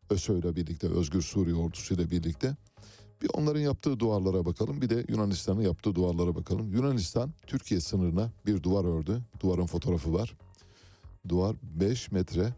[0.10, 2.56] ÖSÖ ile birlikte, Özgür Suriye Ordusu ile birlikte.
[3.21, 6.73] Bir onların yaptığı duvarlara bakalım bir de Yunanistan'ın yaptığı duvarlara bakalım.
[6.73, 9.21] Yunanistan Türkiye sınırına bir duvar ördü.
[9.39, 10.36] Duvarın fotoğrafı var.
[11.29, 12.53] Duvar 5 metre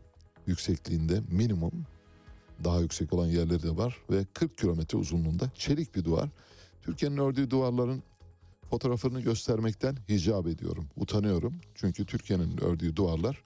[0.47, 1.85] yüksekliğinde minimum
[2.63, 6.29] daha yüksek olan yerleri de var ve 40 kilometre uzunluğunda çelik bir duvar.
[6.81, 8.03] Türkiye'nin ördüğü duvarların
[8.69, 10.85] fotoğrafını göstermekten hicap ediyorum.
[10.97, 11.53] Utanıyorum.
[11.75, 13.43] Çünkü Türkiye'nin ördüğü duvarlar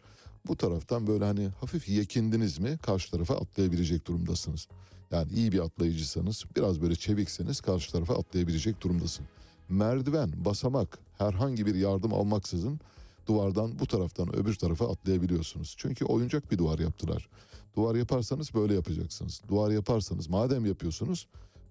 [0.48, 4.68] bu taraftan böyle hani hafif yekindiniz mi karşı tarafa atlayabilecek durumdasınız.
[5.12, 9.26] Yani iyi bir atlayıcıysanız biraz böyle çevikseniz karşı tarafa atlayabilecek durumdasın.
[9.70, 12.80] Merdiven, basamak herhangi bir yardım almaksızın
[13.28, 15.76] duvardan bu taraftan öbür tarafa atlayabiliyorsunuz.
[15.78, 17.30] Çünkü oyuncak bir duvar yaptılar.
[17.76, 19.42] Duvar yaparsanız böyle yapacaksınız.
[19.48, 21.28] Duvar yaparsanız madem yapıyorsunuz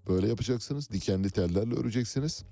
[0.09, 0.91] böyle yapacaksınız.
[0.91, 2.45] Dikenli tellerle öreceksiniz.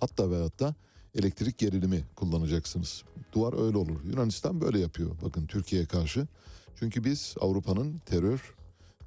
[0.00, 0.74] Hatta ve hatta
[1.14, 3.02] elektrik gerilimi kullanacaksınız.
[3.32, 4.04] Duvar öyle olur.
[4.04, 5.10] Yunanistan böyle yapıyor.
[5.24, 6.26] Bakın Türkiye'ye karşı.
[6.76, 8.54] Çünkü biz Avrupa'nın terör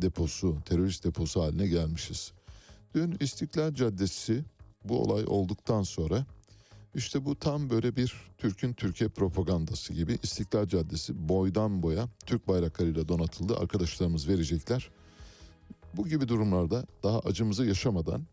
[0.02, 2.32] deposu, terörist deposu haline gelmişiz.
[2.95, 4.43] Dün İstiklal Caddesi
[4.86, 6.26] bu olay olduktan sonra
[6.96, 13.08] işte bu tam böyle bir Türk'ün Türkiye propagandası gibi İstiklal Caddesi boydan boya Türk bayraklarıyla
[13.08, 13.58] donatıldı.
[13.58, 14.90] Arkadaşlarımız verecekler.
[15.94, 18.24] Bu gibi durumlarda daha acımızı yaşamadan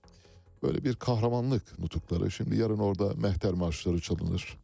[0.63, 2.31] böyle bir kahramanlık nutukları.
[2.31, 4.59] Şimdi yarın orada mehter marşları çalınır.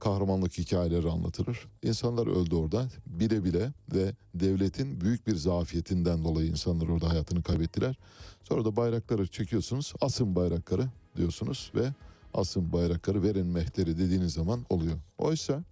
[0.00, 1.68] Kahramanlık hikayeleri anlatılır.
[1.82, 7.98] İnsanlar öldü orada bile bile ve devletin büyük bir zafiyetinden dolayı insanlar orada hayatını kaybettiler.
[8.42, 9.92] Sonra da bayrakları çekiyorsunuz.
[10.00, 11.92] Asın bayrakları diyorsunuz ve
[12.34, 14.96] asın bayrakları verin mehteri dediğiniz zaman oluyor.
[15.18, 15.64] Oysa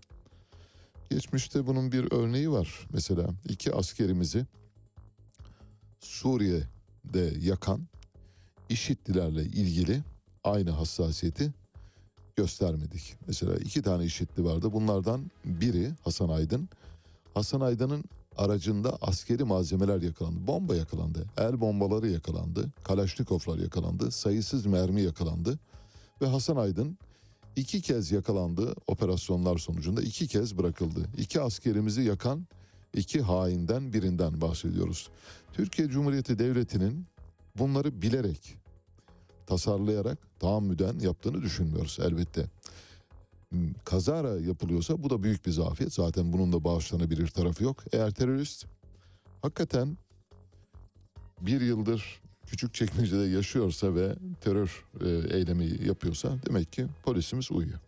[1.10, 2.88] geçmişte bunun bir örneği var.
[2.92, 4.46] Mesela iki askerimizi
[6.00, 7.80] Suriye'de yakan
[8.68, 10.02] işitlilerle ilgili
[10.44, 11.52] aynı hassasiyeti
[12.36, 13.16] göstermedik.
[13.26, 14.72] Mesela iki tane işitli vardı.
[14.72, 16.68] Bunlardan biri Hasan Aydın.
[17.34, 18.04] Hasan Aydın'ın
[18.36, 20.46] aracında askeri malzemeler yakalandı.
[20.46, 21.26] Bomba yakalandı.
[21.36, 22.70] El bombaları yakalandı.
[22.84, 24.10] Kalaşnikovlar yakalandı.
[24.10, 25.58] Sayısız mermi yakalandı.
[26.22, 26.98] Ve Hasan Aydın
[27.56, 31.06] iki kez yakalandı operasyonlar sonucunda iki kez bırakıldı.
[31.18, 32.46] İki askerimizi yakan
[32.94, 35.10] iki hainden birinden bahsediyoruz.
[35.52, 37.06] Türkiye Cumhuriyeti Devleti'nin
[37.58, 38.56] bunları bilerek,
[39.46, 42.46] tasarlayarak tahammüden yaptığını düşünmüyoruz elbette.
[43.48, 45.94] Hmm, Kazara yapılıyorsa bu da büyük bir zafiyet.
[45.94, 47.84] Zaten bunun da bağışlanabilir tarafı yok.
[47.92, 48.66] Eğer terörist
[49.42, 49.98] hakikaten
[51.40, 57.78] bir yıldır küçük çekmecede yaşıyorsa ve terör e, eylemi yapıyorsa demek ki polisimiz uyuyor.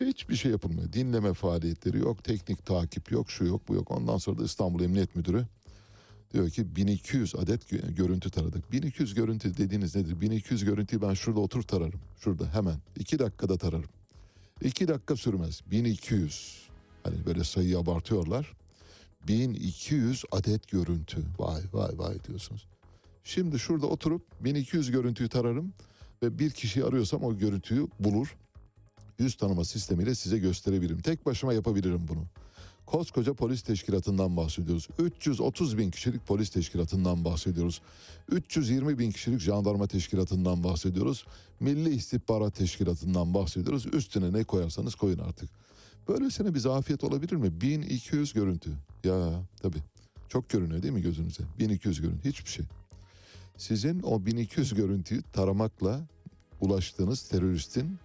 [0.00, 0.92] Hiçbir şey yapılmıyor.
[0.92, 3.90] Dinleme faaliyetleri yok, teknik takip yok, şu yok, bu yok.
[3.90, 5.46] Ondan sonra da İstanbul Emniyet Müdürü
[6.34, 8.72] diyor ki 1200 adet gö- görüntü taradık.
[8.72, 10.20] 1200 görüntü dediğiniz nedir?
[10.20, 12.00] 1200 görüntüyü ben şurada otur tararım.
[12.20, 12.76] Şurada hemen.
[12.98, 13.90] 2 dakikada tararım.
[14.62, 15.60] 2 dakika sürmez.
[15.70, 16.62] 1200.
[17.02, 18.52] Hani böyle sayıyı abartıyorlar.
[19.28, 21.22] 1200 adet görüntü.
[21.38, 22.66] Vay vay vay diyorsunuz.
[23.24, 25.72] Şimdi şurada oturup 1200 görüntüyü tararım
[26.22, 28.36] ve bir kişiyi arıyorsam o görüntüyü bulur.
[29.18, 31.00] Yüz tanıma sistemiyle size gösterebilirim.
[31.00, 32.24] Tek başıma yapabilirim bunu.
[32.86, 34.88] Koskoca polis teşkilatından bahsediyoruz.
[34.98, 37.80] 330 bin kişilik polis teşkilatından bahsediyoruz.
[38.30, 41.26] 320 bin kişilik jandarma teşkilatından bahsediyoruz.
[41.60, 43.86] Milli İstihbarat Teşkilatı'ndan bahsediyoruz.
[43.92, 45.50] Üstüne ne koyarsanız koyun artık.
[46.08, 47.60] Böylesine bir zafiyet olabilir mi?
[47.60, 48.70] 1200 görüntü.
[49.04, 49.82] Ya tabii.
[50.28, 51.42] Çok görünüyor değil mi gözünüze?
[51.58, 52.28] 1200 görüntü.
[52.28, 52.64] Hiçbir şey.
[53.56, 56.00] Sizin o 1200 görüntüyü taramakla
[56.60, 57.98] ulaştığınız teröristin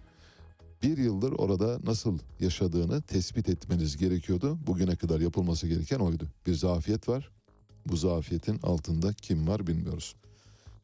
[0.82, 4.58] bir yıldır orada nasıl yaşadığını tespit etmeniz gerekiyordu.
[4.66, 6.28] Bugüne kadar yapılması gereken oydu.
[6.46, 7.30] Bir zafiyet var.
[7.86, 10.14] Bu zafiyetin altında kim var bilmiyoruz.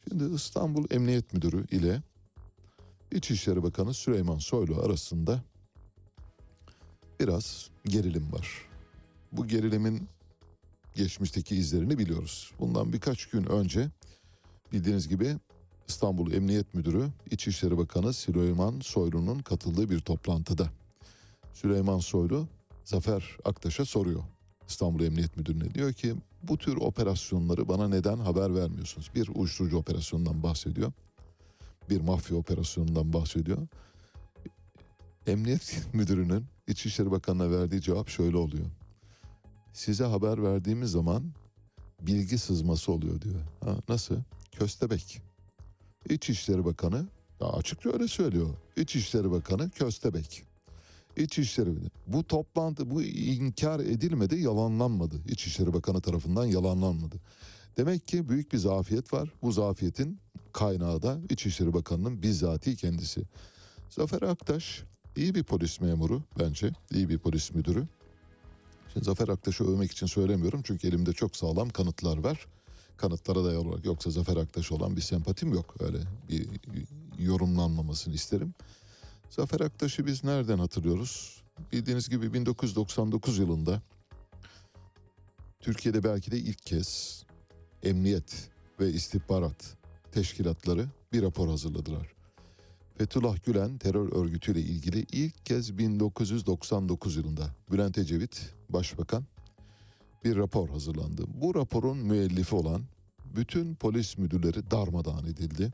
[0.08, 2.02] Şimdi İstanbul Emniyet Müdürü ile
[3.12, 5.42] İçişleri Bakanı Süleyman Soylu arasında
[7.20, 8.48] biraz gerilim var.
[9.32, 10.08] Bu gerilimin
[10.94, 12.52] geçmişteki izlerini biliyoruz.
[12.60, 13.90] Bundan birkaç gün önce
[14.74, 15.36] bildiğiniz gibi
[15.88, 20.70] İstanbul Emniyet Müdürü İçişleri Bakanı Süleyman Soylu'nun katıldığı bir toplantıda.
[21.52, 22.48] Süleyman Soylu
[22.84, 24.22] Zafer Aktaş'a soruyor.
[24.68, 29.10] İstanbul Emniyet Müdürü'ne diyor ki bu tür operasyonları bana neden haber vermiyorsunuz?
[29.14, 30.92] Bir uyuşturucu operasyonundan bahsediyor.
[31.90, 33.58] Bir mafya operasyonundan bahsediyor.
[35.26, 38.66] Emniyet Müdürü'nün İçişleri Bakanı'na verdiği cevap şöyle oluyor.
[39.72, 41.32] Size haber verdiğimiz zaman
[42.00, 43.40] bilgi sızması oluyor diyor.
[43.64, 44.16] Ha, nasıl?
[44.58, 45.22] Köstebek.
[46.10, 47.06] İçişleri Bakanı
[47.40, 48.50] ya açıkça öyle söylüyor.
[48.76, 50.42] İçişleri Bakanı Köstebek.
[51.16, 51.70] İçişleri
[52.06, 55.14] bu toplantı bu inkar edilmedi, yalanlanmadı.
[55.28, 57.16] İçişleri Bakanı tarafından yalanlanmadı.
[57.76, 59.32] Demek ki büyük bir zafiyet var.
[59.42, 60.18] Bu zafiyetin
[60.52, 63.22] kaynağı da İçişleri Bakanı'nın bizzati kendisi.
[63.90, 64.82] Zafer Aktaş
[65.16, 67.86] iyi bir polis memuru bence, iyi bir polis müdürü.
[68.92, 72.46] Şimdi Zafer Aktaş'ı övmek için söylemiyorum çünkü elimde çok sağlam kanıtlar var
[72.96, 75.74] kanıtlara dayalı olarak yoksa Zafer Aktaş olan bir sempatim yok.
[75.80, 76.48] Öyle bir
[77.18, 78.54] yorumlanmamasını isterim.
[79.30, 81.42] Zafer Aktaş'ı biz nereden hatırlıyoruz?
[81.72, 83.82] Bildiğiniz gibi 1999 yılında
[85.60, 87.22] Türkiye'de belki de ilk kez
[87.82, 89.76] emniyet ve istihbarat
[90.12, 92.14] teşkilatları bir rapor hazırladılar.
[92.98, 99.24] Fethullah Gülen terör örgütüyle ilgili ilk kez 1999 yılında Bülent Ecevit başbakan
[100.24, 101.24] bir rapor hazırlandı.
[101.34, 102.82] Bu raporun müellifi olan
[103.36, 105.72] bütün polis müdürleri darmadağın edildi.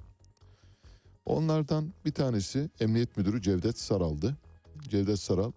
[1.26, 4.36] Onlardan bir tanesi Emniyet Müdürü Cevdet Saral'dı.
[4.88, 5.52] Cevdet Saral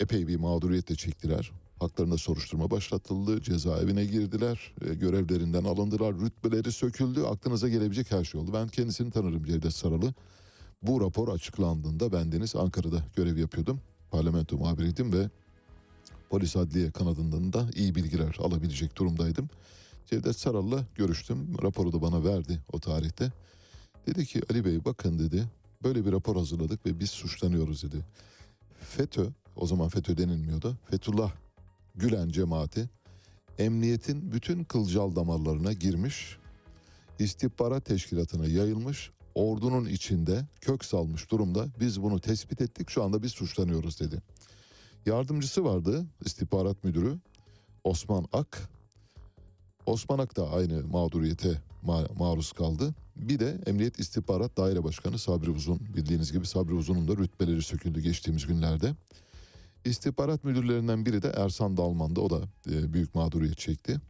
[0.00, 1.52] epey bir mağduriyetle çektiler.
[1.80, 7.22] Haklarında soruşturma başlatıldı, cezaevine girdiler, e, görevlerinden alındılar, rütbeleri söküldü.
[7.22, 8.50] Aklınıza gelebilecek her şey oldu.
[8.54, 10.14] Ben kendisini tanırım Cevdet Saral'ı.
[10.82, 13.80] Bu rapor açıklandığında bendeniz Ankara'da görev yapıyordum.
[14.10, 15.30] Parlamento muhabiriydim ve
[16.30, 19.48] polis adliye kanadından da iyi bilgiler alabilecek durumdaydım.
[20.06, 21.62] Cevdet Saral'la görüştüm.
[21.62, 23.32] Raporu da bana verdi o tarihte.
[24.06, 25.44] Dedi ki Ali Bey bakın dedi
[25.82, 28.04] böyle bir rapor hazırladık ve biz suçlanıyoruz dedi.
[28.80, 30.76] FETÖ o zaman FETÖ denilmiyordu.
[30.90, 31.32] Fethullah
[31.94, 32.88] Gülen cemaati
[33.58, 36.38] emniyetin bütün kılcal damarlarına girmiş,
[37.18, 41.66] istihbarat teşkilatına yayılmış, ordunun içinde kök salmış durumda.
[41.80, 44.22] Biz bunu tespit ettik şu anda biz suçlanıyoruz dedi.
[45.08, 47.18] Yardımcısı vardı istihbarat müdürü
[47.84, 48.68] Osman Ak.
[49.86, 52.94] Osman Ak da aynı mağduriyete ma- maruz kaldı.
[53.16, 55.78] Bir de Emniyet İstihbarat Daire Başkanı Sabri Uzun.
[55.96, 58.94] Bildiğiniz gibi Sabri Uzun'un da rütbeleri söküldü geçtiğimiz günlerde.
[59.84, 62.40] İstihbarat müdürlerinden biri de Ersan Dalman'da o da
[62.70, 64.00] e, büyük mağduriyet çekti.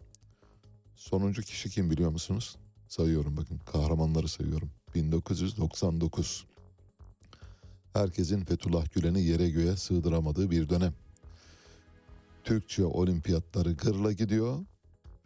[0.97, 2.57] Sonuncu kişi kim biliyor musunuz?
[2.89, 4.71] Sayıyorum bakın kahramanları sayıyorum.
[4.95, 6.47] 1999.
[7.93, 10.95] Herkesin Fethullah Gülen'i yere göğe sığdıramadığı bir dönem.
[12.45, 14.59] Türkçe olimpiyatları gırla gidiyor.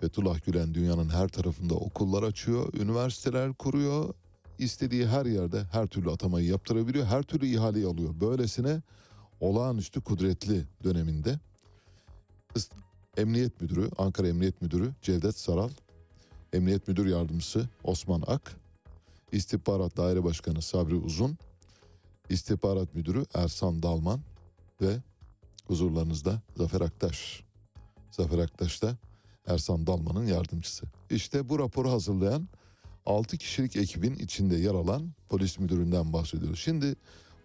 [0.01, 4.15] Fethullah Gülen dünyanın her tarafında okullar açıyor, üniversiteler kuruyor.
[4.59, 7.07] istediği her yerde her türlü atamayı yaptırabiliyor.
[7.07, 8.15] Her türlü ihaleyi alıyor.
[8.21, 8.83] Böylesine
[9.41, 11.39] olağanüstü kudretli döneminde
[13.17, 15.71] Emniyet Müdürü, Ankara Emniyet Müdürü Cevdet Saral,
[16.53, 18.57] Emniyet Müdür Yardımcısı Osman Ak,
[19.33, 21.39] İstihbarat Daire Başkanı Sabri Uzun,
[22.29, 24.21] İstihbarat Müdürü Ersan Dalman
[24.81, 24.97] ve
[25.67, 27.43] huzurlarınızda Zafer Aktaş.
[28.11, 28.97] Zafer Aktaş da
[29.47, 30.87] Ersan Dalman'ın yardımcısı.
[31.11, 32.49] İşte bu raporu hazırlayan
[33.07, 36.59] 6 kişilik ekibin içinde yer alan polis müdüründen bahsediyoruz.
[36.59, 36.95] Şimdi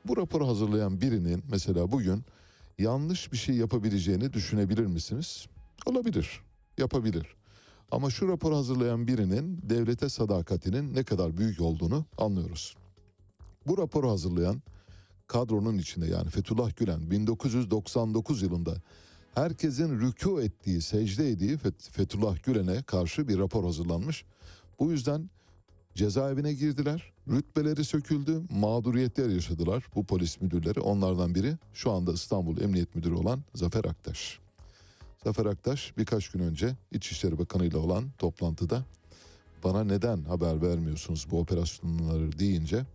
[0.06, 2.24] bu raporu hazırlayan birinin mesela bugün
[2.80, 5.48] yanlış bir şey yapabileceğini düşünebilir misiniz?
[5.86, 6.42] Olabilir,
[6.78, 7.36] yapabilir.
[7.92, 12.76] Ama şu raporu hazırlayan birinin devlete sadakatinin ne kadar büyük olduğunu anlıyoruz.
[13.68, 14.62] Bu raporu hazırlayan
[15.28, 18.76] kadronun içinde yani Fethullah Gülen 1999 yılında
[19.36, 24.26] herkesin rükû ettiği, secde ettiği Fet- Fethullah Gülen'e karşı bir rapor hazırlanmış.
[24.80, 25.30] Bu yüzden
[25.96, 30.80] cezaevine girdiler, rütbeleri söküldü, mağduriyetler yaşadılar bu polis müdürleri.
[30.80, 34.40] Onlardan biri şu anda İstanbul Emniyet Müdürü olan Zafer Aktaş.
[35.24, 38.86] Zafer Aktaş birkaç gün önce İçişleri Bakanı ile olan toplantıda
[39.64, 42.86] bana neden haber vermiyorsunuz bu operasyonları deyince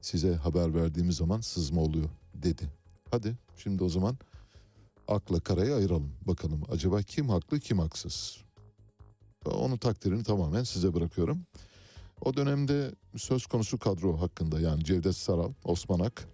[0.00, 2.68] size haber verdiğimiz zaman sızma oluyor dedi.
[3.10, 4.18] Hadi şimdi o zaman
[5.08, 6.12] akla karayı ayıralım.
[6.26, 8.38] Bakalım acaba kim haklı kim haksız?
[9.44, 11.46] Onun takdirini tamamen size bırakıyorum.
[12.20, 16.28] O dönemde söz konusu kadro hakkında yani Cevdet Saral, Osman Ak,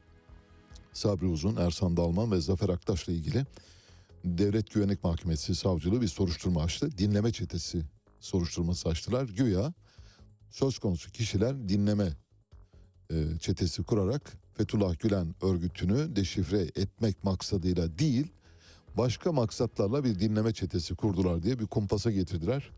[0.93, 3.47] Sabri Uzun, Ersan Dalman ve Zafer Aktaş'la ilgili
[4.25, 6.99] Devlet Güvenlik Mahkemesi savcılığı bir soruşturma açtı.
[6.99, 7.83] Dinleme çetesi
[8.21, 9.25] soruşturması açtılar.
[9.25, 9.73] Güya
[10.51, 12.13] söz konusu kişiler dinleme
[13.11, 18.27] e, çetesi kurarak Fethullah Gülen örgütünü deşifre etmek maksadıyla değil
[18.97, 22.71] başka maksatlarla bir dinleme çetesi kurdular diye bir kumpasa getirdiler.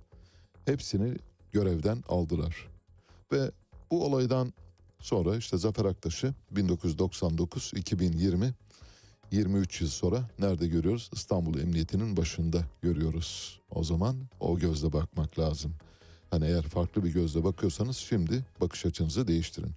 [0.65, 1.17] Hepsini
[1.53, 2.69] görevden aldılar.
[3.33, 3.51] Ve
[3.91, 4.53] bu olaydan
[5.01, 8.53] sonra işte Zafer Aktaş'ı 1999-2020
[9.31, 11.11] 23 yıl sonra nerede görüyoruz?
[11.13, 13.61] İstanbul Emniyeti'nin başında görüyoruz.
[13.71, 15.75] O zaman o gözle bakmak lazım.
[16.31, 19.73] Hani eğer farklı bir gözle bakıyorsanız şimdi bakış açınızı değiştirin.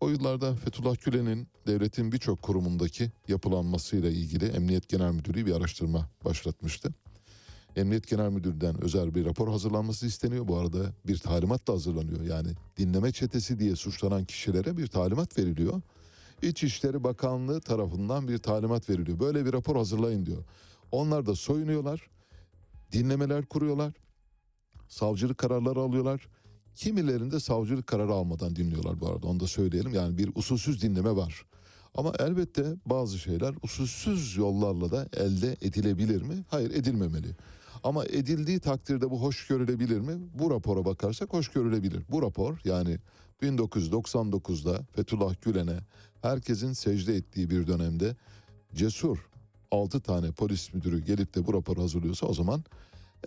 [0.00, 6.94] O yıllarda Fethullah Gülen'in devletin birçok kurumundaki yapılanmasıyla ilgili Emniyet Genel Müdürlüğü bir araştırma başlatmıştı.
[7.76, 10.48] Emniyet Genel Müdürlüğü'nden özel bir rapor hazırlanması isteniyor.
[10.48, 12.22] Bu arada bir talimat da hazırlanıyor.
[12.22, 15.80] Yani dinleme çetesi diye suçlanan kişilere bir talimat veriliyor.
[16.42, 19.20] İçişleri Bakanlığı tarafından bir talimat veriliyor.
[19.20, 20.44] Böyle bir rapor hazırlayın diyor.
[20.92, 22.10] Onlar da soyunuyorlar,
[22.92, 23.92] dinlemeler kuruyorlar,
[24.88, 26.28] savcılık kararları alıyorlar.
[26.76, 29.94] Kimilerinde savcılık kararı almadan dinliyorlar bu arada onu da söyleyelim.
[29.94, 31.44] Yani bir usulsüz dinleme var.
[31.94, 36.44] Ama elbette bazı şeyler usulsüz yollarla da elde edilebilir mi?
[36.48, 37.36] Hayır edilmemeli.
[37.84, 40.12] Ama edildiği takdirde bu hoş görülebilir mi?
[40.34, 42.02] Bu rapora bakarsak hoş görülebilir.
[42.10, 42.98] Bu rapor yani
[43.42, 45.78] 1999'da Fethullah Gülen'e
[46.22, 48.16] herkesin secde ettiği bir dönemde
[48.74, 49.28] cesur
[49.70, 52.64] 6 tane polis müdürü gelip de bu raporu hazırlıyorsa o zaman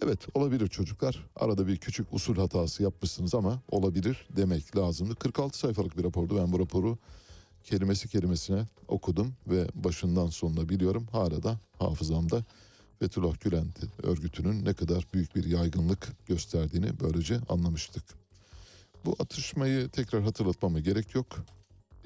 [0.04, 1.26] evet olabilir çocuklar.
[1.36, 5.16] Arada bir küçük usul hatası yapmışsınız ama olabilir demek lazımdı.
[5.16, 6.38] 46 sayfalık bir rapordu.
[6.38, 6.98] Ben bu raporu
[7.64, 11.08] kelimesi kelimesine okudum ve başından sonuna biliyorum.
[11.12, 12.44] Hala da hafızamda
[13.00, 13.68] Fethullah Gülen
[14.04, 18.04] örgütünün ne kadar büyük bir yaygınlık gösterdiğini böylece anlamıştık.
[19.06, 21.46] Bu atışmayı tekrar hatırlatmama gerek yok.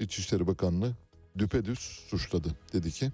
[0.00, 0.92] İçişleri Bakanlığı
[1.38, 2.48] düpedüz suçladı.
[2.72, 3.12] Dedi ki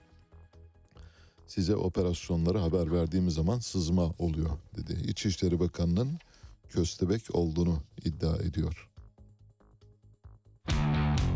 [1.51, 4.93] size operasyonları haber verdiğimiz zaman sızma oluyor dedi.
[5.11, 6.19] İçişleri Bakanlığı'nın
[6.69, 8.90] köstebek olduğunu iddia ediyor.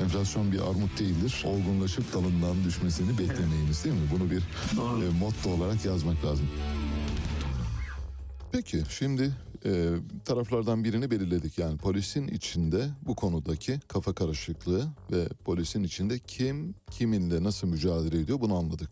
[0.00, 1.44] Enflasyon bir armut değildir.
[1.46, 4.08] Olgunlaşıp dalından düşmesini beklemeyiniz değil mi?
[4.12, 6.48] Bunu bir e, motto olarak yazmak lazım.
[8.52, 9.32] Peki şimdi
[9.64, 9.90] e,
[10.24, 11.58] taraflardan birini belirledik.
[11.58, 18.40] Yani polisin içinde bu konudaki kafa karışıklığı ve polisin içinde kim kiminle nasıl mücadele ediyor
[18.40, 18.90] bunu anladık.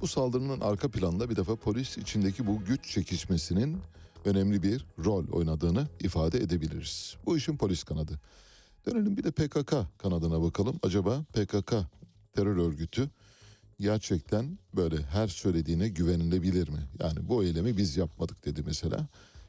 [0.00, 3.78] Bu saldırının arka planında bir defa polis içindeki bu güç çekişmesinin
[4.24, 7.16] önemli bir rol oynadığını ifade edebiliriz.
[7.26, 8.20] Bu işin polis kanadı.
[8.86, 10.76] Dönelim bir de PKK kanadına bakalım.
[10.82, 11.74] Acaba PKK
[12.32, 13.10] terör örgütü
[13.80, 16.88] gerçekten böyle her söylediğine güvenilebilir mi?
[17.00, 19.06] Yani bu eylemi biz yapmadık dedi mesela.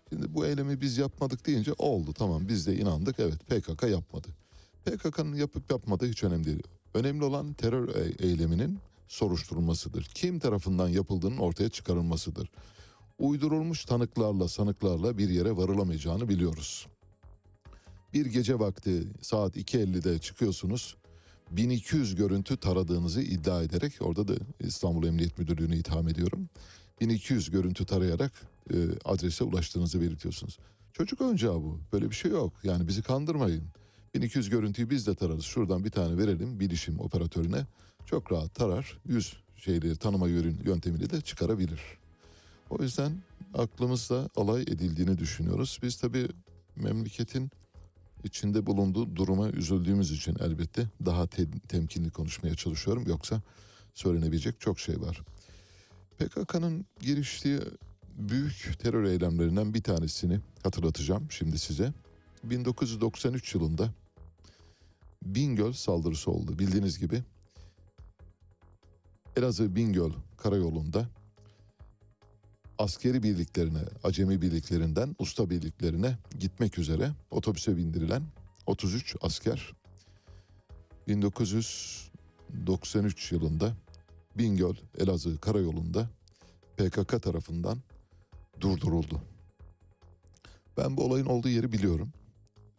[0.10, 4.28] Şimdi bu eylemi biz yapmadık deyince oldu tamam biz de inandık evet PKK yapmadı.
[4.86, 6.64] PKK'nın yapıp yapmadığı hiç önemli değil.
[6.94, 10.04] Önemli olan terör e- eyleminin soruşturulmasıdır.
[10.04, 12.50] Kim tarafından yapıldığının ortaya çıkarılmasıdır.
[13.20, 16.88] Uydurulmuş tanıklarla sanıklarla bir yere varılamayacağını biliyoruz.
[18.16, 20.96] Bir gece vakti saat 2.50'de çıkıyorsunuz.
[21.52, 26.50] 1200 görüntü taradığınızı iddia ederek orada da İstanbul Emniyet Müdürlüğü'nü itham ediyorum.
[27.02, 28.32] 1200 görüntü tarayarak
[28.74, 30.60] e, adrese ulaştığınızı belirtiyorsunuz.
[30.94, 31.80] Çocuk oyuncağı bu.
[31.94, 32.54] Böyle bir şey yok.
[32.64, 33.64] Yani bizi kandırmayın.
[34.14, 35.46] 1200 görüntüyü biz de tararız.
[35.46, 37.66] Şuradan bir tane verelim bilişim operatörüne.
[38.06, 38.98] Çok rahat tarar.
[39.08, 41.82] Yüz şeyleri tanıma yöntemiyle de çıkarabilir.
[42.70, 43.12] O yüzden
[43.54, 45.80] aklımızda alay edildiğini düşünüyoruz.
[45.84, 46.28] Biz tabii
[46.76, 47.52] memleketin
[48.26, 53.04] içinde bulunduğu duruma üzüldüğümüz için elbette daha te- temkinli konuşmaya çalışıyorum.
[53.08, 53.42] Yoksa
[53.94, 55.22] söylenebilecek çok şey var.
[56.18, 57.60] PKK'nın giriştiği
[58.18, 61.94] büyük terör eylemlerinden bir tanesini hatırlatacağım şimdi size.
[62.44, 63.94] 1993 yılında
[65.26, 66.60] Bingöl saldırısı oldu.
[66.60, 67.24] Bildiğiniz gibi
[69.36, 71.10] Elazığ Bingöl karayolunda
[72.78, 78.24] askeri birliklerine, acemi birliklerinden usta birliklerine gitmek üzere otobüse bindirilen
[78.66, 79.74] 33 asker
[81.08, 83.76] 1993 yılında
[84.38, 86.10] Bingöl Elazığ karayolunda
[86.78, 87.78] PKK tarafından
[88.62, 89.22] durduruldu.
[90.78, 92.14] Ben bu olayın olduğu yeri biliyorum.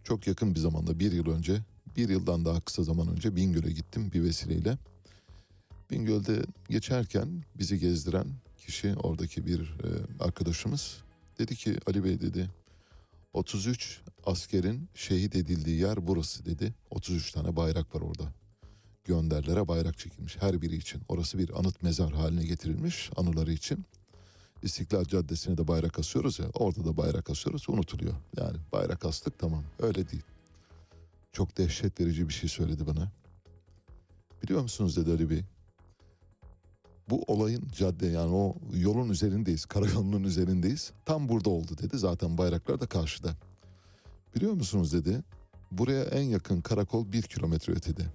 [0.04, 1.60] Çok yakın bir zamanda bir yıl önce,
[1.96, 4.78] bir yıldan daha kısa zaman önce Bingöl'e gittim bir vesileyle.
[5.90, 8.26] Bingöl'de geçerken bizi gezdiren
[8.66, 9.88] kişi oradaki bir e,
[10.20, 11.02] arkadaşımız
[11.38, 12.50] dedi ki Ali Bey dedi
[13.32, 16.74] 33 askerin şehit edildiği yer burası dedi.
[16.90, 18.32] 33 tane bayrak var orada.
[19.04, 21.02] Gönderlere bayrak çekilmiş her biri için.
[21.08, 23.84] Orası bir anıt mezar haline getirilmiş anıları için.
[24.62, 28.14] İstiklal Caddesi'ne de bayrak asıyoruz ya orada da bayrak asıyoruz unutuluyor.
[28.36, 30.22] Yani bayrak astık tamam öyle değil.
[31.32, 33.12] Çok dehşet verici bir şey söyledi bana.
[34.42, 35.44] Biliyor musunuz dedi Ali Bey
[37.10, 39.66] bu olayın cadde yani o yolun üzerindeyiz.
[39.66, 40.92] Karayolunun üzerindeyiz.
[41.04, 41.98] Tam burada oldu dedi.
[41.98, 43.36] Zaten bayraklar da karşıda.
[44.36, 45.22] Biliyor musunuz dedi.
[45.72, 48.06] Buraya en yakın karakol bir kilometre ötede.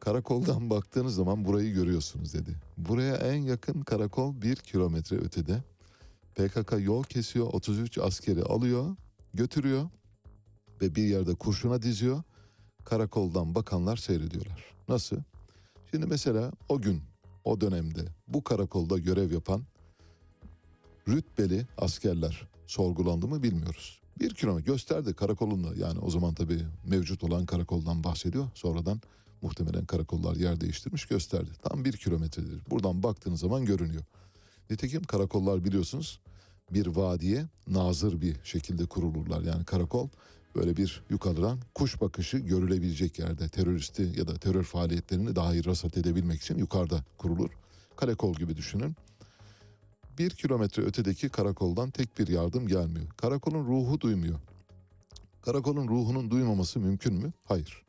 [0.00, 2.56] Karakoldan baktığınız zaman burayı görüyorsunuz dedi.
[2.78, 5.62] Buraya en yakın karakol bir kilometre ötede.
[6.34, 7.46] PKK yol kesiyor.
[7.46, 8.96] 33 askeri alıyor,
[9.34, 9.90] götürüyor
[10.82, 12.22] ve bir yerde kurşuna diziyor.
[12.84, 14.64] Karakoldan bakanlar seyrediyorlar.
[14.88, 15.16] Nasıl?
[15.90, 17.02] Şimdi mesela o gün
[17.44, 19.62] o dönemde bu karakolda görev yapan
[21.08, 24.00] rütbeli askerler sorgulandı mı bilmiyoruz.
[24.20, 28.48] Bir kilometre gösterdi karakolunda yani o zaman tabii mevcut olan karakoldan bahsediyor.
[28.54, 29.00] Sonradan
[29.42, 31.50] muhtemelen karakollar yer değiştirmiş gösterdi.
[31.62, 32.60] Tam bir kilometredir.
[32.70, 34.02] Buradan baktığınız zaman görünüyor.
[34.70, 36.20] Nitekim karakollar biliyorsunuz
[36.70, 39.42] bir vadiye nazır bir şekilde kurulurlar.
[39.42, 40.08] Yani karakol
[40.54, 45.96] böyle bir yukarıdan kuş bakışı görülebilecek yerde teröristi ya da terör faaliyetlerini daha iyi rasat
[45.96, 47.50] edebilmek için yukarıda kurulur.
[47.96, 48.96] Karakol gibi düşünün.
[50.18, 53.06] Bir kilometre ötedeki karakoldan tek bir yardım gelmiyor.
[53.16, 54.38] Karakolun ruhu duymuyor.
[55.42, 57.32] Karakolun ruhunun duymaması mümkün mü?
[57.44, 57.82] Hayır.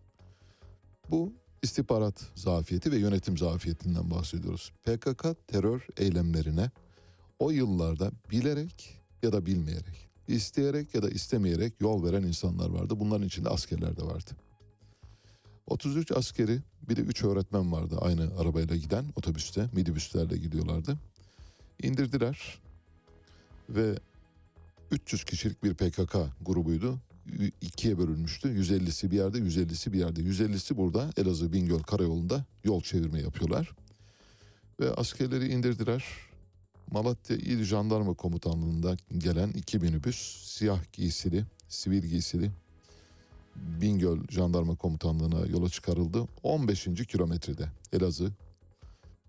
[1.09, 4.71] Bu istihbarat zafiyeti ve yönetim zafiyetinden bahsediyoruz.
[4.83, 6.71] PKK terör eylemlerine
[7.39, 12.99] o yıllarda bilerek ya da bilmeyerek, isteyerek ya da istemeyerek yol veren insanlar vardı.
[12.99, 14.31] Bunların içinde askerler de vardı.
[15.67, 16.59] 33 askeri
[16.89, 20.97] bir de 3 öğretmen vardı aynı arabayla giden otobüste, minibüslerle gidiyorlardı.
[21.83, 22.59] İndirdiler
[23.69, 23.99] ve
[24.91, 26.99] 300 kişilik bir PKK grubuydu.
[27.61, 28.47] İkiye bölünmüştü.
[28.47, 30.21] 150'si bir yerde, 150'si bir yerde.
[30.21, 33.71] 150'si burada Elazığ Bingöl karayolunda yol çevirme yapıyorlar.
[34.79, 36.03] Ve askerleri indirdiler.
[36.91, 42.51] Malatya İl Jandarma Komutanlığı'ndan gelen iki minibüs siyah giysili, sivil giysili
[43.55, 46.27] Bingöl Jandarma Komutanlığı'na yola çıkarıldı.
[46.43, 46.83] 15.
[47.07, 48.31] kilometrede Elazığ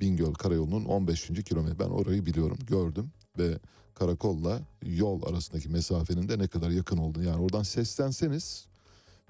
[0.00, 1.26] Bingöl Karayolu'nun 15.
[1.44, 1.78] kilometre.
[1.78, 3.58] Ben orayı biliyorum, gördüm ve
[3.94, 7.24] karakolla yol arasındaki mesafenin de ne kadar yakın olduğunu.
[7.24, 8.66] Yani oradan seslenseniz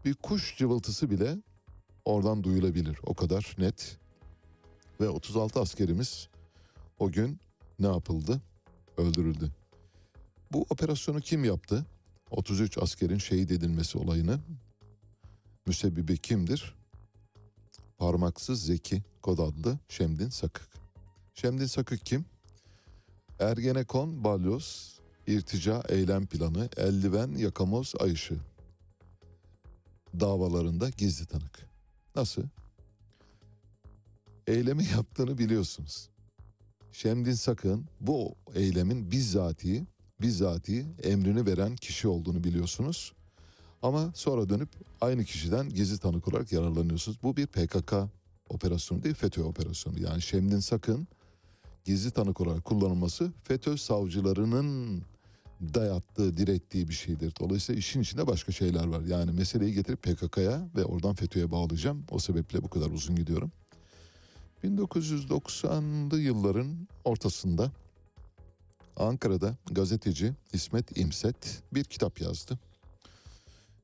[0.05, 1.37] bir kuş cıvıltısı bile
[2.05, 2.99] oradan duyulabilir.
[3.07, 3.99] O kadar net.
[5.01, 6.29] Ve 36 askerimiz
[6.99, 7.39] o gün
[7.83, 8.41] ne yapıldı?
[8.97, 9.51] Öldürüldü.
[10.53, 11.87] Bu operasyonu kim yaptı?
[12.31, 14.41] 33 askerin şehit edilmesi olayını
[15.67, 16.75] müsebbibi kimdir?
[17.99, 20.69] Parmaksız Zeki kod adlı Şemdin Sakık.
[21.35, 22.25] Şemdin Sakık kim?
[23.39, 28.35] Ergenekon, balyoz, irtica, eylem planı, eldiven, yakamoz, ayışı
[30.21, 31.67] davalarında gizli tanık.
[32.17, 32.43] Nasıl?
[34.47, 36.12] Eylemi yaptığını biliyorsunuz.
[36.93, 39.87] Şemdin Sakın bu eylemin bizzati,
[40.21, 43.13] bizzati emrini veren kişi olduğunu biliyorsunuz.
[43.83, 44.69] Ama sonra dönüp
[45.01, 47.19] aynı kişiden gizli tanık olarak yararlanıyorsunuz.
[47.23, 47.95] Bu bir PKK
[48.49, 50.03] operasyonu değil FETÖ operasyonu.
[50.03, 51.09] Yani Şemdin Sakın
[51.85, 55.03] gizli tanık olarak kullanılması FETÖ savcılarının
[55.75, 57.35] dayattığı, direttiği bir şeydir.
[57.41, 59.01] Dolayısıyla işin içinde başka şeyler var.
[59.01, 62.05] Yani meseleyi getirip PKK'ya ve oradan FETÖ'ye bağlayacağım.
[62.11, 63.53] O sebeple bu kadar uzun gidiyorum.
[64.65, 67.73] 1990'lı yılların ortasında
[68.97, 72.59] Ankara'da gazeteci İsmet İmset bir kitap yazdı.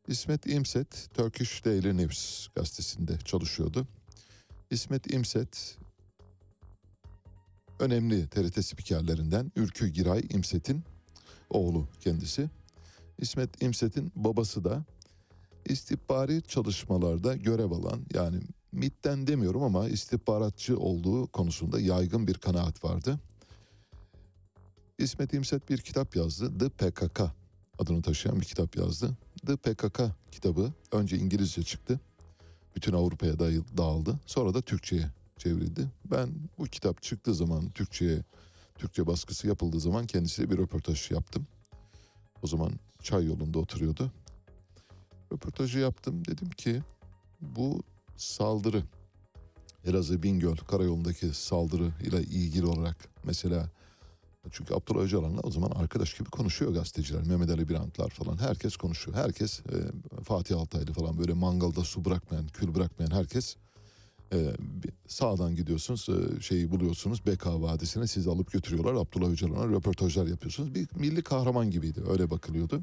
[0.08, 3.86] İsmet İmset Turkish Daily News gazetesinde çalışıyordu.
[4.70, 5.78] İsmet İmset
[7.78, 10.84] önemli TRT spikerlerinden Ülkü Giray İmset'in
[11.50, 12.50] oğlu kendisi.
[13.18, 14.84] İsmet İmset'in babası da
[15.64, 18.40] istihbari çalışmalarda görev alan yani
[18.72, 23.20] MIT'ten demiyorum ama istihbaratçı olduğu konusunda yaygın bir kanaat vardı.
[24.98, 26.58] İsmet İmset bir kitap yazdı.
[26.58, 27.20] The PKK
[27.78, 29.16] adını taşıyan bir kitap yazdı.
[29.46, 30.00] The PKK
[30.30, 32.00] kitabı önce İngilizce çıktı.
[32.76, 33.38] Bütün Avrupa'ya
[33.76, 34.20] dağıldı.
[34.26, 35.88] Sonra da Türkçe'ye çevrildi.
[36.04, 38.24] Ben bu kitap çıktığı zaman Türkçe'ye
[38.74, 41.46] Türkçe baskısı yapıldığı zaman kendisiyle bir röportaj yaptım.
[42.42, 44.12] O zaman çay yolunda oturuyordu.
[45.32, 46.24] Röportajı yaptım.
[46.24, 46.82] Dedim ki
[47.40, 47.82] bu
[48.18, 48.82] saldırı
[49.84, 53.70] Elazığ Bingöl karayolundaki saldırı ile ilgili olarak mesela
[54.50, 57.22] çünkü Abdullah Öcalan'la o zaman arkadaş gibi konuşuyor gazeteciler.
[57.22, 59.16] Mehmet Ali Birantlar falan herkes konuşuyor.
[59.16, 59.76] Herkes e,
[60.22, 63.56] Fatih Altaylı falan böyle mangalda su bırakmayan, kül bırakmayan herkes
[64.32, 64.56] e,
[65.06, 68.94] sağdan gidiyorsunuz e, şeyi buluyorsunuz Beka Vadisi'ne sizi alıp götürüyorlar.
[68.94, 70.74] Abdullah Öcalan'a röportajlar yapıyorsunuz.
[70.74, 72.82] Bir milli kahraman gibiydi öyle bakılıyordu.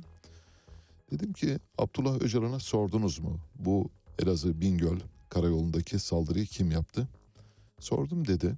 [1.11, 4.99] Dedim ki Abdullah Öcalan'a sordunuz mu bu Elazığ Bingöl
[5.29, 7.07] karayolundaki saldırıyı kim yaptı?
[7.79, 8.55] Sordum dedi.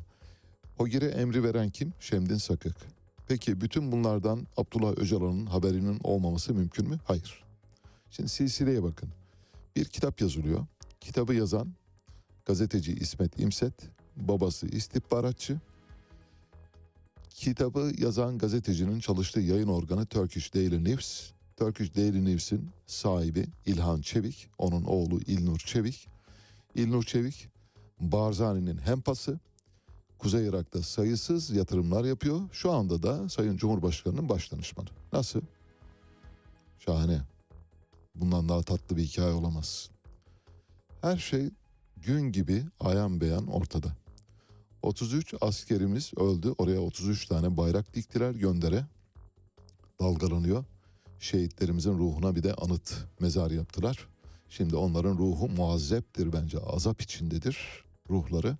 [0.76, 1.92] Hoger'e emri veren kim?
[2.00, 2.76] Şemdin Sakık.
[3.28, 6.98] Peki bütün bunlardan Abdullah Öcalan'ın haberinin olmaması mümkün mü?
[7.04, 7.44] Hayır.
[8.10, 9.08] Şimdi silsileye bakın.
[9.76, 10.66] Bir kitap yazılıyor.
[11.08, 11.68] Kitabı yazan
[12.46, 13.74] gazeteci İsmet İmset,
[14.16, 15.60] babası istihbaratçı,
[17.30, 21.30] Kitabı yazan gazetecinin çalıştığı yayın organı Turkish Daily News.
[21.56, 26.08] Turkish Daily News'in sahibi İlhan Çevik, onun oğlu İlnur Çevik.
[26.74, 27.48] İlnur Çevik,
[28.00, 29.38] Barzani'nin hempası.
[30.18, 32.40] Kuzey Irak'ta sayısız yatırımlar yapıyor.
[32.52, 34.88] Şu anda da Sayın Cumhurbaşkanı'nın başdanışmanı.
[35.12, 35.40] Nasıl?
[36.78, 37.20] Şahane.
[38.14, 39.90] Bundan daha tatlı bir hikaye olamaz.
[41.00, 41.50] Her şey
[41.96, 43.88] gün gibi ayan beyan ortada.
[44.82, 46.54] 33 askerimiz öldü.
[46.58, 48.84] Oraya 33 tane bayrak diktiler göndere.
[50.00, 50.64] Dalgalanıyor.
[51.20, 54.08] Şehitlerimizin ruhuna bir de anıt mezar yaptılar.
[54.48, 56.58] Şimdi onların ruhu muazzeptir bence.
[56.58, 58.56] Azap içindedir ruhları.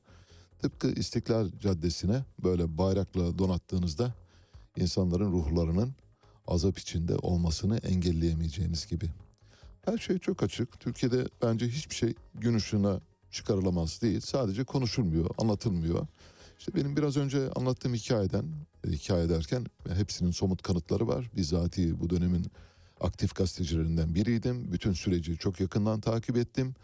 [0.59, 4.14] Tıpkı İstiklal Caddesi'ne böyle bayrakla donattığınızda
[4.76, 5.95] insanların ruhlarının
[6.47, 9.11] azap içinde olmasını engelleyemeyeceğiniz gibi.
[9.89, 10.80] Her şey çok açık.
[10.80, 14.20] Türkiye'de bence hiçbir şey gün ışığına çıkarılamaz değil.
[14.20, 16.07] Sadece konuşulmuyor, anlatılmıyor.
[16.59, 18.45] İşte benim biraz önce anlattığım hikayeden,
[18.86, 21.30] e, hikaye derken hepsinin somut kanıtları var.
[21.36, 22.47] Bizzati bu dönemin
[23.01, 24.72] aktif gazetecilerinden biriydim.
[24.72, 26.74] Bütün süreci çok yakından takip ettim.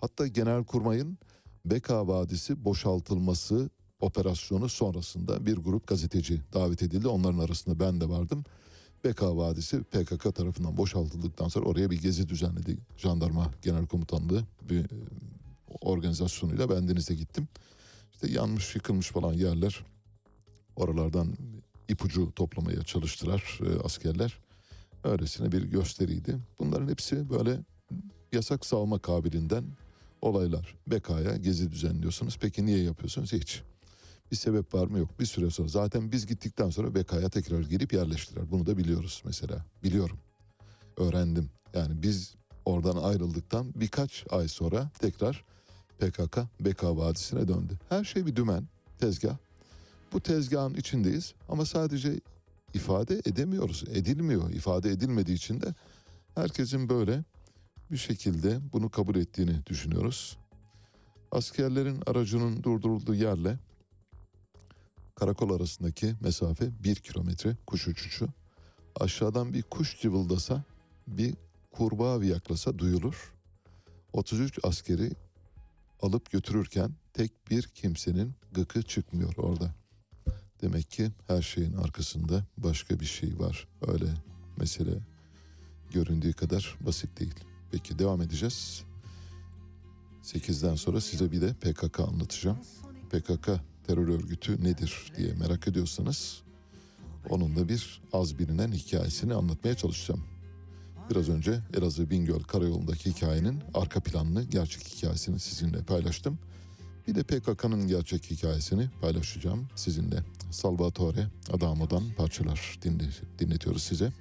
[0.00, 1.18] Hatta Genelkurmay'ın
[1.64, 7.08] Beka Vadisi boşaltılması operasyonu sonrasında bir grup gazeteci davet edildi.
[7.08, 8.44] Onların arasında ben de vardım.
[9.04, 12.78] Beka Vadisi PKK tarafından boşaltıldıktan sonra oraya bir gezi düzenledi.
[12.96, 14.86] Jandarma Genel Komutanlığı bir
[15.80, 17.48] organizasyonuyla ben denize gittim.
[18.12, 19.84] İşte yanmış yıkılmış falan yerler.
[20.76, 21.34] Oralardan
[21.88, 24.38] ipucu toplamaya çalıştılar e, askerler.
[25.04, 26.38] Öylesine bir gösteriydi.
[26.58, 27.60] Bunların hepsi böyle
[28.32, 29.64] yasak savma kabilinden
[30.22, 30.74] olaylar.
[30.86, 32.38] Bekaya gezi düzenliyorsunuz.
[32.40, 33.32] Peki niye yapıyorsunuz?
[33.32, 33.62] Hiç.
[34.30, 34.98] Bir sebep var mı?
[34.98, 35.20] Yok.
[35.20, 38.50] Bir süre sonra zaten biz gittikten sonra Bekaya tekrar girip yerleştiler.
[38.50, 39.64] Bunu da biliyoruz mesela.
[39.82, 40.18] Biliyorum.
[40.96, 41.50] Öğrendim.
[41.74, 45.44] Yani biz oradan ayrıldıktan birkaç ay sonra tekrar
[45.98, 47.78] PKK Beka Vadisi'ne döndü.
[47.88, 48.68] Her şey bir dümen,
[48.98, 49.36] tezgah.
[50.12, 52.20] Bu tezgahın içindeyiz ama sadece
[52.74, 54.50] ifade edemiyoruz, edilmiyor.
[54.50, 55.74] İfade edilmediği için de
[56.34, 57.24] herkesin böyle
[57.90, 60.38] bir şekilde bunu kabul ettiğini düşünüyoruz.
[61.32, 63.58] Askerlerin aracının durdurulduğu yerle
[65.14, 68.28] karakol arasındaki mesafe bir kilometre kuş uçuşu.
[69.00, 70.64] Aşağıdan bir kuş cıvıldasa,
[71.06, 71.34] bir
[71.72, 73.32] kurbağa yaklasa duyulur.
[74.12, 75.12] 33 askeri
[76.02, 79.74] alıp götürürken tek bir kimsenin gıkı çıkmıyor orada.
[80.62, 83.68] Demek ki her şeyin arkasında başka bir şey var.
[83.86, 84.06] Öyle
[84.56, 84.98] mesele
[85.92, 87.34] göründüğü kadar basit değil.
[87.70, 88.84] Peki devam edeceğiz.
[90.22, 92.58] 8'den sonra size bir de PKK anlatacağım.
[93.10, 93.50] PKK
[93.86, 96.42] terör örgütü nedir diye merak ediyorsanız
[97.30, 100.24] onun da bir az bilinen hikayesini anlatmaya çalışacağım.
[101.10, 106.38] Biraz önce Elazığ Bingöl Karayolu'ndaki hikayenin arka planını, gerçek hikayesini sizinle paylaştım.
[107.08, 110.24] Bir de PKK'nın gerçek hikayesini paylaşacağım sizinle.
[110.50, 113.04] Salvatore Adamo'dan parçalar dinle,
[113.38, 114.12] dinletiyoruz size.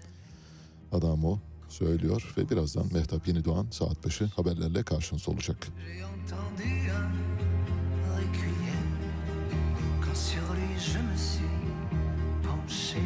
[0.91, 1.39] Adamo
[1.69, 5.67] söylüyor ve birazdan Mehtap Yeni Doğan saat başı haberlerle karşınızda olacak.
[10.91, 11.55] Je me suis
[12.41, 13.01] penché.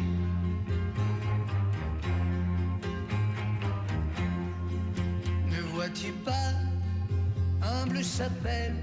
[5.50, 6.52] Ne vois-tu pas,
[7.62, 8.76] humble chapelle,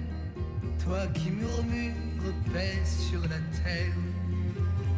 [0.83, 3.95] toi qui murmures paix sur la terre,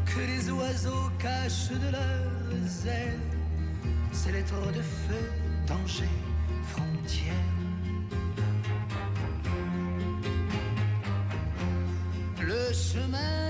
[0.05, 3.19] que les oiseaux cachent de leurs ailes
[4.11, 5.31] ces lettres de feu,
[5.67, 6.09] danger,
[6.63, 7.33] frontière.
[12.41, 13.46] Le chemin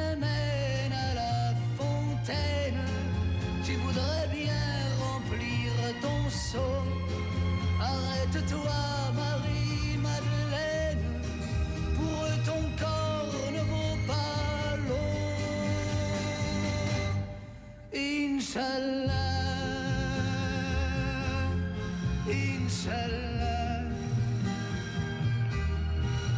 [22.88, 23.82] Inch'Allah.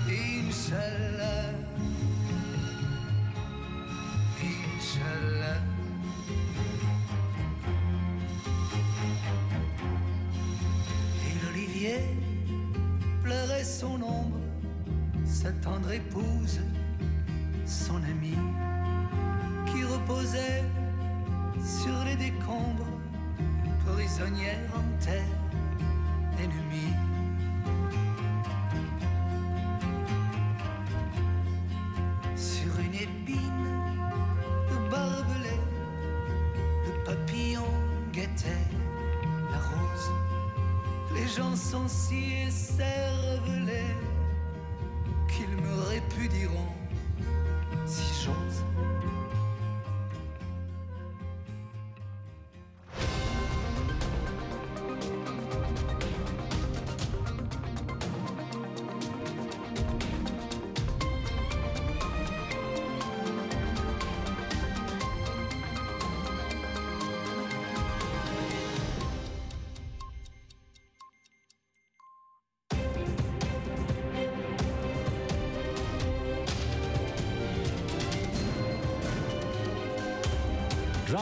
[0.08, 1.54] Inch'Allah.
[4.42, 5.60] Inch'Allah.
[11.28, 12.00] Et l'olivier
[13.22, 14.40] pleurait son ombre,
[15.26, 16.62] sa tendre épouse,
[17.66, 18.34] son amie,
[19.68, 20.64] qui reposait
[21.64, 22.88] sur les décombres,
[23.86, 25.39] prisonnière en terre
[32.36, 33.68] Sur une épine
[34.70, 35.60] de barbelé,
[36.86, 37.66] le papillon
[38.14, 38.68] guettait
[39.52, 40.12] la rose.
[41.14, 42.49] Les gens sont si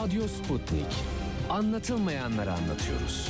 [0.02, 0.86] Radyo Sputnik.
[1.50, 3.28] Anlatılmayanları anlatıyoruz.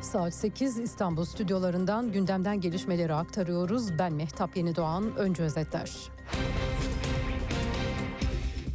[0.00, 3.98] Saat 8 İstanbul stüdyolarından gündemden gelişmeleri aktarıyoruz.
[3.98, 5.16] Ben Mehtap Yenidoğan.
[5.16, 5.90] Önce özetler.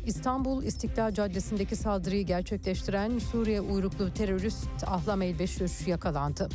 [0.05, 6.49] İstanbul İstiklal Caddesi'ndeki saldırıyı gerçekleştiren Suriye uyruklu terörist Ahlam Elbeşir yakalandı.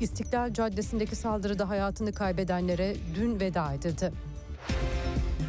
[0.00, 4.12] İstiklal Caddesi'ndeki saldırıda hayatını kaybedenlere dün veda edildi.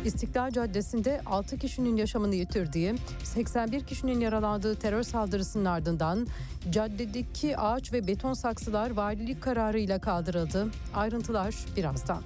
[0.06, 6.28] İstiklal Caddesi'nde 6 kişinin yaşamını yitirdiği, 81 kişinin yaralandığı terör saldırısının ardından
[6.70, 10.68] caddedeki ağaç ve beton saksılar valilik kararıyla kaldırıldı.
[10.96, 12.22] Ayrıntılar birazdan.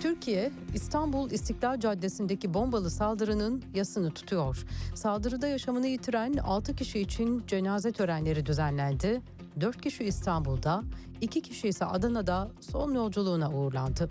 [0.00, 4.66] Türkiye, İstanbul İstiklal Caddesi'ndeki bombalı saldırının yasını tutuyor.
[4.94, 9.20] Saldırıda yaşamını yitiren 6 kişi için cenaze törenleri düzenlendi.
[9.60, 10.82] 4 kişi İstanbul'da,
[11.20, 14.08] 2 kişi ise Adana'da son yolculuğuna uğurlandı.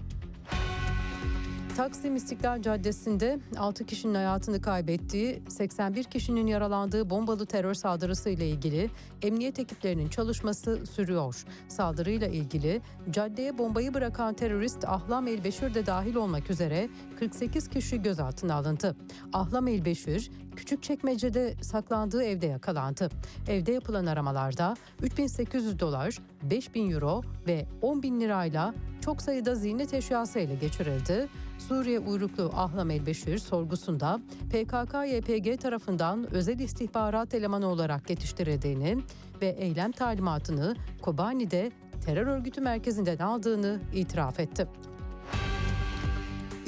[1.80, 8.89] Taksim İstiklal Caddesi'nde 6 kişinin hayatını kaybettiği, 81 kişinin yaralandığı bombalı terör saldırısı ile ilgili
[9.21, 11.45] emniyet ekiplerinin çalışması sürüyor.
[11.67, 18.55] Saldırıyla ilgili caddeye bombayı bırakan terörist Ahlam Elbeşir de dahil olmak üzere 48 kişi gözaltına
[18.55, 18.95] alındı.
[19.34, 23.09] Ahlam Elbeşir Küçükçekmece'de saklandığı evde yakalandı.
[23.47, 30.39] Evde yapılan aramalarda 3800 dolar, 5000 euro ve 10 bin lirayla çok sayıda ziynet eşyası
[30.39, 31.30] ele geçirildi.
[31.68, 34.20] Suriye uyruklu Ahlam Elbeşir sorgusunda
[34.51, 38.97] PKK-YPG tarafından özel istihbarat elemanı olarak yetiştirildiğini
[39.41, 41.72] ve eylem talimatını Kobani'de
[42.05, 44.68] terör örgütü merkezinden aldığını itiraf etti.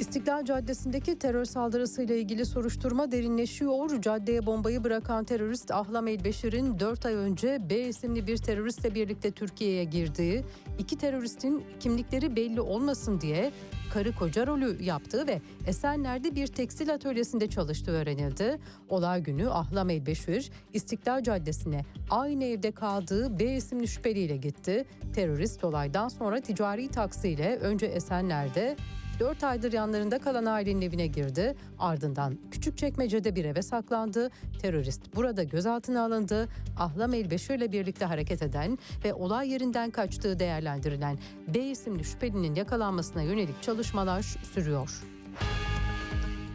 [0.02, 4.00] İstiklal Caddesi'ndeki terör saldırısıyla ilgili soruşturma derinleşiyor.
[4.00, 9.84] Caddeye bombayı bırakan terörist Ahlam Elbeşir'in 4 ay önce B isimli bir teröristle birlikte Türkiye'ye
[9.84, 10.44] girdiği,
[10.78, 13.52] iki teröristin kimlikleri belli olmasın diye
[13.92, 18.58] karı koca rolü yaptığı ve Esenler'de bir tekstil atölyesinde çalıştığı öğrenildi.
[18.88, 24.84] Olay günü Ahlam Elbeşir İstiklal Caddesi'ne aynı evde kaldığı B isimli şüpheliyle gitti.
[25.14, 28.76] Terörist olaydan sonra ticari taksiyle önce Esenler'de
[29.22, 31.54] 4 aydır yanlarında kalan ailenin evine girdi.
[31.78, 34.30] Ardından Küçükçekmece'de bir eve saklandı.
[34.62, 36.48] Terörist burada gözaltına alındı.
[36.78, 41.18] Ahlam Elbeşir ile birlikte hareket eden ve olay yerinden kaçtığı değerlendirilen
[41.54, 44.22] B isimli şüphelinin yakalanmasına yönelik çalışmalar
[44.54, 45.02] sürüyor.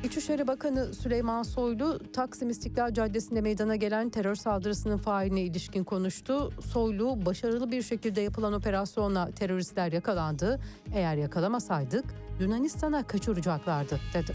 [0.08, 6.53] İçişleri Bakanı Süleyman Soylu, Taksim İstiklal Caddesi'nde meydana gelen terör saldırısının failine ilişkin konuştu.
[6.62, 10.60] Soylu, başarılı bir şekilde yapılan operasyonla teröristler yakalandı.
[10.93, 12.05] Eğer yakalamasaydık
[12.39, 14.34] Yunanistan'a kaçıracaklardı dedi.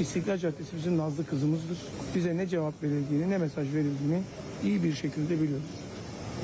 [0.00, 1.78] İstiklal Caddesi bizim nazlı kızımızdır.
[2.14, 4.22] Bize ne cevap verildiğini ne mesaj verildiğini
[4.64, 5.70] iyi bir şekilde biliyoruz.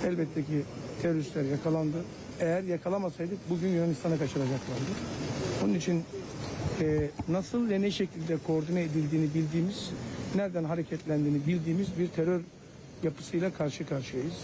[0.06, 0.62] Elbette ki
[1.02, 1.96] teröristler yakalandı.
[2.40, 4.92] Eğer yakalamasaydık bugün Yunanistan'a kaçıracaklardı.
[5.64, 6.04] Onun için
[6.82, 9.90] e, nasıl ve ne şekilde koordine edildiğini bildiğimiz,
[10.34, 12.40] nereden hareketlendiğini bildiğimiz bir terör
[13.02, 14.34] yapısıyla karşı karşıyayız.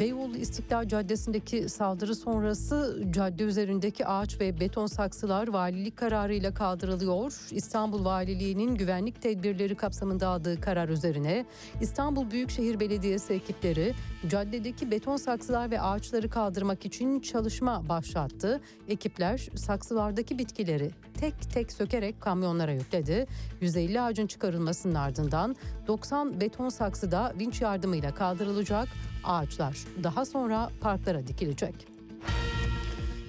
[0.00, 7.40] Beyoğlu İstiklal Caddesi'ndeki saldırı sonrası cadde üzerindeki ağaç ve beton saksılar valilik kararıyla kaldırılıyor.
[7.50, 11.46] İstanbul Valiliği'nin güvenlik tedbirleri kapsamında aldığı karar üzerine
[11.80, 13.94] İstanbul Büyükşehir Belediyesi ekipleri
[14.28, 18.60] caddedeki beton saksılar ve ağaçları kaldırmak için çalışma başlattı.
[18.88, 20.90] Ekipler saksılardaki bitkileri
[21.20, 23.26] tek tek sökerek kamyonlara yükledi.
[23.60, 25.56] 150 ağacın çıkarılmasının ardından
[25.86, 28.88] 90 beton saksı da vinç yardımıyla kaldırılacak.
[29.24, 31.98] Ağaçlar daha sonra parklara dikilecek.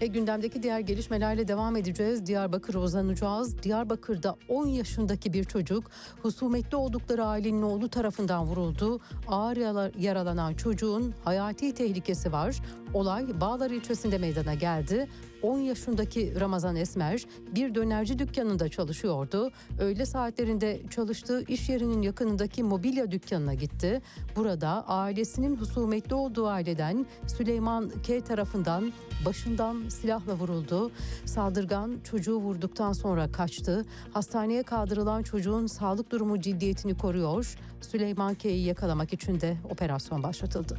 [0.02, 2.26] Ve gündemdeki diğer gelişmelerle devam edeceğiz.
[2.26, 3.64] Diyarbakır'a uzanacağız.
[3.64, 5.84] Diyarbakır'da 10 yaşındaki bir çocuk
[6.22, 9.00] husumetli oldukları ailenin oğlu tarafından vuruldu.
[9.28, 9.58] Ağır
[10.00, 12.56] yaralanan çocuğun hayati tehlikesi var.
[12.94, 15.08] Olay Bağlar ilçesinde meydana geldi.
[15.42, 17.26] 10 yaşındaki Ramazan Esmer
[17.56, 19.52] bir dönerci dükkanında çalışıyordu.
[19.80, 24.02] Öğle saatlerinde çalıştığı iş yerinin yakınındaki mobilya dükkanına gitti.
[24.36, 28.94] Burada ailesinin husumetli olduğu aileden Süleyman K tarafından
[29.26, 30.92] başından silahla vuruldu.
[31.26, 33.86] Saldırgan çocuğu vurduktan sonra kaçtı.
[34.14, 37.58] Hastaneye kaldırılan çocuğun sağlık durumu ciddiyetini koruyor.
[37.82, 40.78] Süleyman K'yi yakalamak için de operasyon başlatıldı.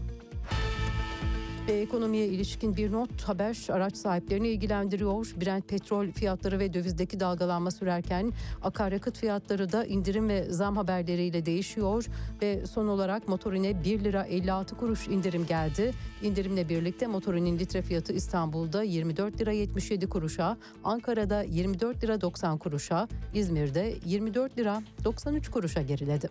[1.69, 5.35] Ve ekonomiye ilişkin bir not haber araç sahiplerini ilgilendiriyor.
[5.41, 8.33] Brent petrol fiyatları ve dövizdeki dalgalanma sürerken
[8.63, 12.07] akaryakıt fiyatları da indirim ve zam haberleriyle değişiyor.
[12.43, 15.93] Ve son olarak motorine 1 lira 56 kuruş indirim geldi.
[16.23, 23.09] İndirimle birlikte motorinin litre fiyatı İstanbul'da 24 lira 77 kuruşa, Ankara'da 24 lira 90 kuruşa,
[23.35, 26.29] İzmir'de 24 lira 93 kuruşa geriledi.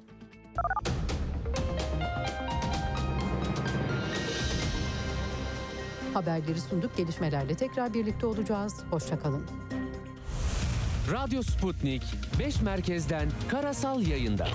[6.14, 6.97] Haberleri sunduk.
[6.97, 8.84] Gelişmelerle tekrar birlikte olacağız.
[8.89, 9.45] Hoşçakalın.
[11.12, 12.03] Radyo Sputnik
[12.39, 14.47] 5 merkezden karasal yayında.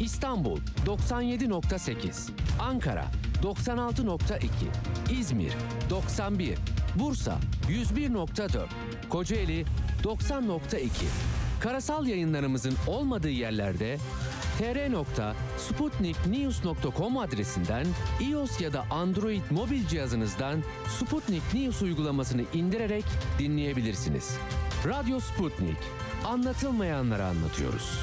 [0.00, 2.30] İstanbul 97.8,
[2.60, 3.04] Ankara
[3.42, 4.48] 96.2,
[5.20, 5.52] İzmir
[5.90, 6.58] 91,
[6.98, 7.38] Bursa
[7.68, 8.66] 101.4,
[9.08, 9.64] Kocaeli
[10.02, 10.88] 90.2.
[11.60, 13.98] Karasal yayınlarımızın olmadığı yerlerde
[14.58, 17.86] tr.sputniknews.com adresinden
[18.20, 23.04] iOS ya da Android mobil cihazınızdan Sputnik News uygulamasını indirerek
[23.38, 24.36] dinleyebilirsiniz.
[24.86, 25.78] Radyo Sputnik.
[26.24, 27.98] Anlatılmayanları anlatıyoruz.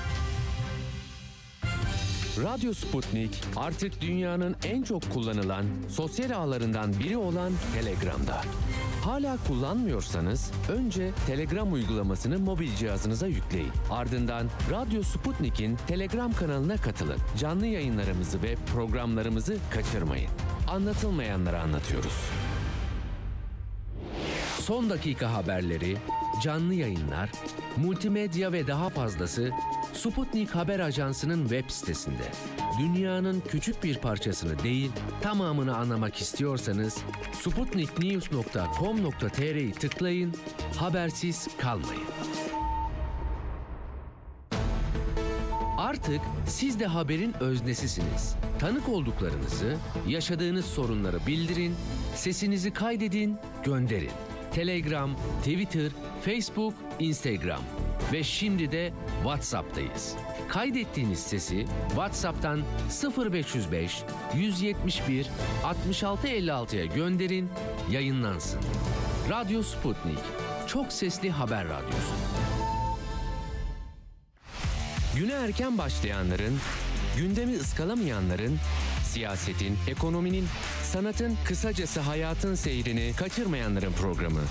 [2.44, 8.42] Radyo Sputnik artık dünyanın en çok kullanılan sosyal ağlarından biri olan Telegram'da.
[9.04, 13.72] Hala kullanmıyorsanız önce Telegram uygulamasını mobil cihazınıza yükleyin.
[13.92, 17.18] Ardından Radyo Sputnik'in Telegram kanalına katılın.
[17.40, 20.30] Canlı yayınlarımızı ve programlarımızı kaçırmayın.
[20.68, 22.14] Anlatılmayanları anlatıyoruz.
[24.60, 25.98] Son dakika haberleri,
[26.42, 27.32] canlı yayınlar,
[27.78, 29.52] multimedya ve daha fazlası
[29.94, 32.32] Sputnik Haber Ajansı'nın web sitesinde.
[32.80, 36.98] Dünyanın küçük bir parçasını değil, tamamını anlamak istiyorsanız
[37.34, 40.34] sputniknews.com.tr'yi tıklayın,
[40.78, 42.08] habersiz kalmayın.
[45.78, 48.36] Artık siz de haberin öznesisiniz.
[48.60, 49.78] Tanık olduklarınızı,
[50.08, 51.76] yaşadığınız sorunları bildirin,
[52.16, 54.12] sesinizi kaydedin, gönderin.
[54.54, 55.92] Telegram, Twitter,
[56.26, 57.62] Facebook, Instagram
[58.14, 58.94] ve şimdi de
[59.24, 60.16] WhatsApp'tayız.
[60.50, 62.62] Kaydettiğiniz sesi WhatsApp'tan
[63.34, 64.04] 0505
[64.36, 65.28] 171
[65.64, 67.50] 6656'ya gönderin,
[67.92, 68.60] yayınlansın.
[69.30, 70.20] Radyo Sputnik.
[70.68, 72.14] Çok sesli haber radyosu.
[75.16, 76.60] Güne erken başlayanların,
[77.18, 78.60] gündemi ıskalamayanların,
[79.04, 80.46] siyasetin, ekonominin,
[80.88, 84.42] sanatın, kısacası hayatın seyrini kaçırmayanların programı.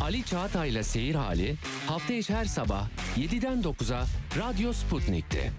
[0.00, 1.56] Ali Çağatay'la Seyir Hali
[1.86, 4.06] hafta içi her sabah 7'den 9'a
[4.38, 5.52] Radyo Sputnik'te.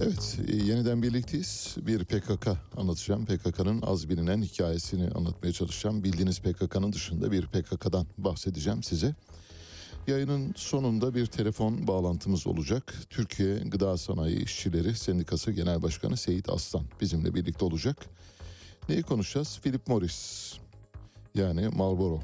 [0.00, 1.76] Evet, e, yeniden birlikteyiz.
[1.80, 3.26] Bir PKK anlatacağım.
[3.26, 6.04] PKK'nın az bilinen hikayesini anlatmaya çalışacağım.
[6.04, 9.14] Bildiğiniz PKK'nın dışında bir PKK'dan bahsedeceğim size.
[10.06, 12.94] Yayının sonunda bir telefon bağlantımız olacak.
[13.10, 17.96] Türkiye Gıda Sanayi İşçileri Sendikası Genel Başkanı Seyit Aslan bizimle birlikte olacak.
[18.88, 19.58] Neyi konuşacağız?
[19.62, 20.52] Philip Morris
[21.34, 22.20] yani Marlboro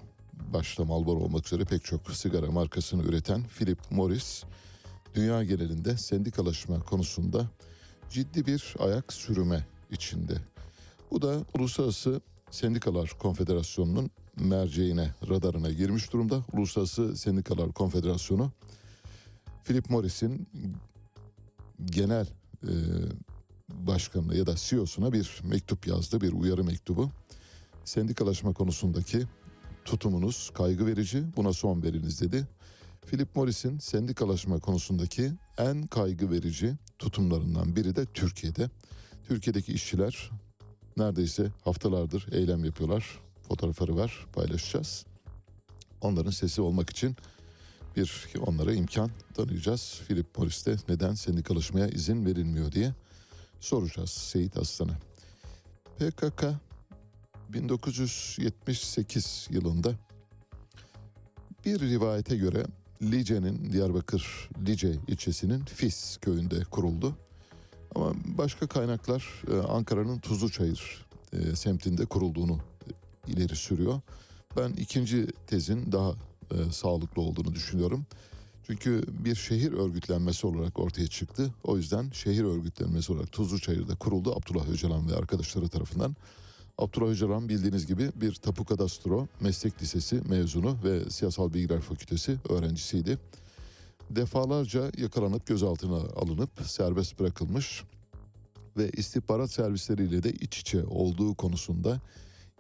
[0.53, 4.45] başta Marlboro olmak üzere pek çok sigara markasını üreten Philip Morris
[5.15, 7.51] dünya genelinde sendikalaşma konusunda
[8.11, 10.35] ciddi bir ayak sürüme içinde.
[11.11, 12.21] Bu da Uluslararası
[12.51, 16.45] Sendikalar Konfederasyonu'nun merceğine, radarına girmiş durumda.
[16.53, 18.53] Uluslararası Sendikalar Konfederasyonu
[19.65, 20.49] Philip Morris'in
[21.85, 22.27] genel
[22.63, 22.73] e,
[23.69, 27.11] başkanına ya da CEO'suna bir mektup yazdı, bir uyarı mektubu.
[27.85, 29.23] Sendikalaşma konusundaki
[29.85, 32.49] tutumunuz kaygı verici, buna son veriniz dedi.
[33.07, 38.71] Philip Morris'in sendikalaşma konusundaki en kaygı verici tutumlarından biri de Türkiye'de.
[39.29, 40.31] Türkiye'deki işçiler
[40.97, 43.21] neredeyse haftalardır eylem yapıyorlar.
[43.51, 45.07] Fotoğrafları var paylaşacağız.
[46.01, 47.17] Onların sesi olmak için
[47.97, 50.01] bir onlara imkan tanıyacağız.
[50.09, 52.95] Philip Morris'te neden sendikalaşmaya izin verilmiyor diye
[53.61, 54.99] soracağız Seyit Aslan'a.
[55.99, 56.45] PKK
[57.49, 59.95] 1978 yılında
[61.65, 62.65] bir rivayete göre
[63.03, 67.17] Lice'nin Diyarbakır Lice ilçesinin Fis köyünde kuruldu.
[67.95, 72.70] Ama başka kaynaklar e, Ankara'nın Tuzluçayır e, semtinde kurulduğunu
[73.31, 74.01] ileri sürüyor.
[74.57, 76.11] Ben ikinci tezin daha
[76.51, 78.07] e, sağlıklı olduğunu düşünüyorum.
[78.67, 81.55] Çünkü bir şehir örgütlenmesi olarak ortaya çıktı.
[81.65, 86.17] O yüzden şehir örgütlenmesi olarak Tuzluçayır'da kuruldu Abdullah Öcalan ve arkadaşları tarafından.
[86.79, 93.19] Abdullah Öcalan bildiğiniz gibi bir tapu kadastro meslek lisesi mezunu ve siyasal bilgiler fakültesi öğrencisiydi.
[94.11, 97.85] Defalarca yakalanıp gözaltına alınıp serbest bırakılmış
[98.77, 102.01] ve istihbarat servisleriyle de iç içe olduğu konusunda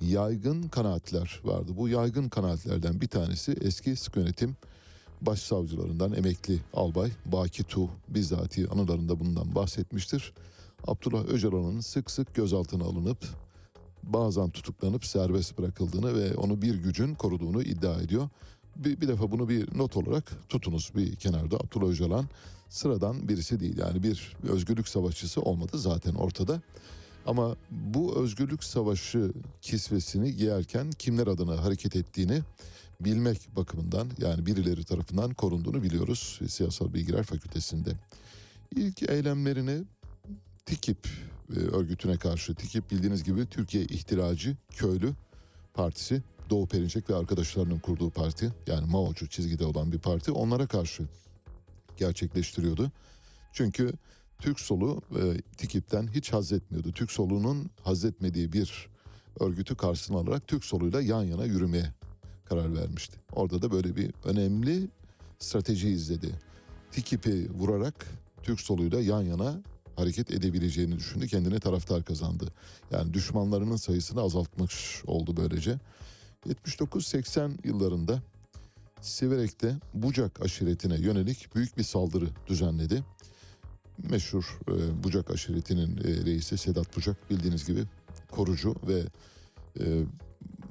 [0.00, 1.72] yaygın kanaatler vardı.
[1.76, 4.56] Bu yaygın kanaatlerden bir tanesi eski sık yönetim
[5.20, 10.32] başsavcılarından emekli albay Baki Tu bizzati anılarında bundan bahsetmiştir.
[10.86, 13.18] Abdullah Öcalan'ın sık sık gözaltına alınıp
[14.02, 18.28] bazen tutuklanıp serbest bırakıldığını ve onu bir gücün koruduğunu iddia ediyor.
[18.76, 21.56] Bir, bir defa bunu bir not olarak tutunuz bir kenarda.
[21.56, 22.26] Abdullah Öcalan
[22.68, 23.78] sıradan birisi değil.
[23.78, 26.62] Yani bir özgürlük savaşçısı olmadı zaten ortada.
[27.26, 32.42] Ama bu özgürlük savaşı kisvesini giyerken kimler adına hareket ettiğini
[33.00, 37.90] bilmek bakımından yani birileri tarafından korunduğunu biliyoruz Siyasal Bilgiler Fakültesi'nde.
[38.76, 39.84] İlk eylemlerini
[40.66, 41.08] TİKİP
[41.56, 45.12] e, örgütüne karşı TİKİP bildiğiniz gibi Türkiye İhtilacı Köylü
[45.74, 51.02] Partisi Doğu Perinçek ve arkadaşlarının kurduğu parti yani Mao'cu çizgide olan bir parti onlara karşı
[51.96, 52.92] gerçekleştiriyordu.
[53.52, 53.92] Çünkü
[54.40, 56.92] Türk solu e, TİKİP'ten hiç haz etmiyordu.
[56.92, 58.88] Türk solunun haz etmediği bir
[59.40, 61.94] örgütü karşısına alarak Türk soluyla yan yana yürümeye
[62.44, 63.16] karar vermişti.
[63.32, 64.88] Orada da böyle bir önemli
[65.38, 66.30] strateji izledi.
[66.90, 68.06] TİKİP'i vurarak
[68.42, 69.62] Türk soluyla yan yana
[69.96, 71.26] hareket edebileceğini düşündü.
[71.26, 72.52] Kendine taraftar kazandı.
[72.90, 75.78] Yani düşmanlarının sayısını azaltmış oldu böylece.
[76.48, 78.22] 79-80 yıllarında
[79.00, 83.04] Siverek'te Bucak aşiretine yönelik büyük bir saldırı düzenledi.
[84.10, 87.84] Meşhur e, Bucak aşiretinin e, reisi Sedat Bucak bildiğiniz gibi
[88.30, 89.02] korucu ve
[89.80, 90.04] e,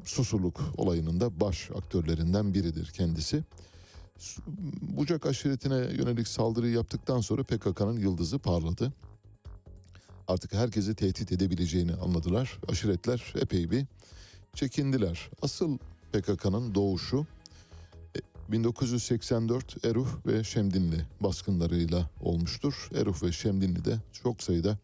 [0.06, 3.44] susurluk olayının da baş aktörlerinden biridir kendisi.
[4.82, 8.94] Bucak aşiretine yönelik saldırıyı yaptıktan sonra PKK'nın yıldızı parladı.
[10.28, 12.58] Artık herkesi tehdit edebileceğini anladılar.
[12.68, 13.86] Aşiretler epey bir
[14.54, 15.30] çekindiler.
[15.42, 15.78] Asıl
[16.14, 17.26] PKK'nın doğuşu
[18.52, 22.89] 1984 Eruh ve Şemdinli baskınlarıyla olmuştur.
[22.95, 24.78] Eruh ve Şemdinli'de çok sayıda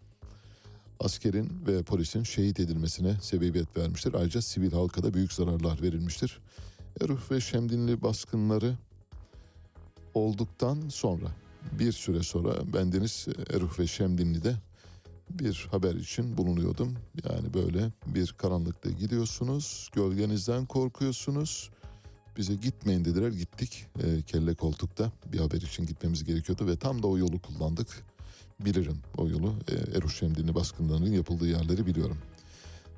[0.99, 4.13] askerin ve polisin şehit edilmesine sebebiyet vermiştir.
[4.13, 6.39] Ayrıca sivil halka da büyük zararlar verilmiştir.
[7.01, 8.78] Eruh ve Şemdinli baskınları
[10.13, 11.28] olduktan sonra
[11.80, 14.55] bir süre sonra bendeniz Eruh ve Şemdinli'de
[15.30, 16.95] bir haber için bulunuyordum.
[17.30, 21.70] Yani böyle bir karanlıkta gidiyorsunuz, gölgenizden korkuyorsunuz.
[22.38, 23.86] Bize gitmeyin dediler, gittik.
[24.04, 28.04] E, kelle koltukta bir haber için gitmemiz gerekiyordu ve tam da o yolu kullandık.
[28.60, 29.56] Bilirim o yolu.
[29.68, 32.18] E, Eruh Şemdinli baskınlarının yapıldığı yerleri biliyorum.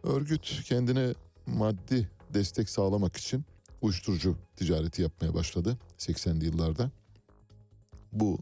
[0.03, 1.13] Örgüt kendine
[1.47, 3.45] maddi destek sağlamak için
[3.81, 6.91] uyuşturucu ticareti yapmaya başladı 80'li yıllarda.
[8.11, 8.39] Bu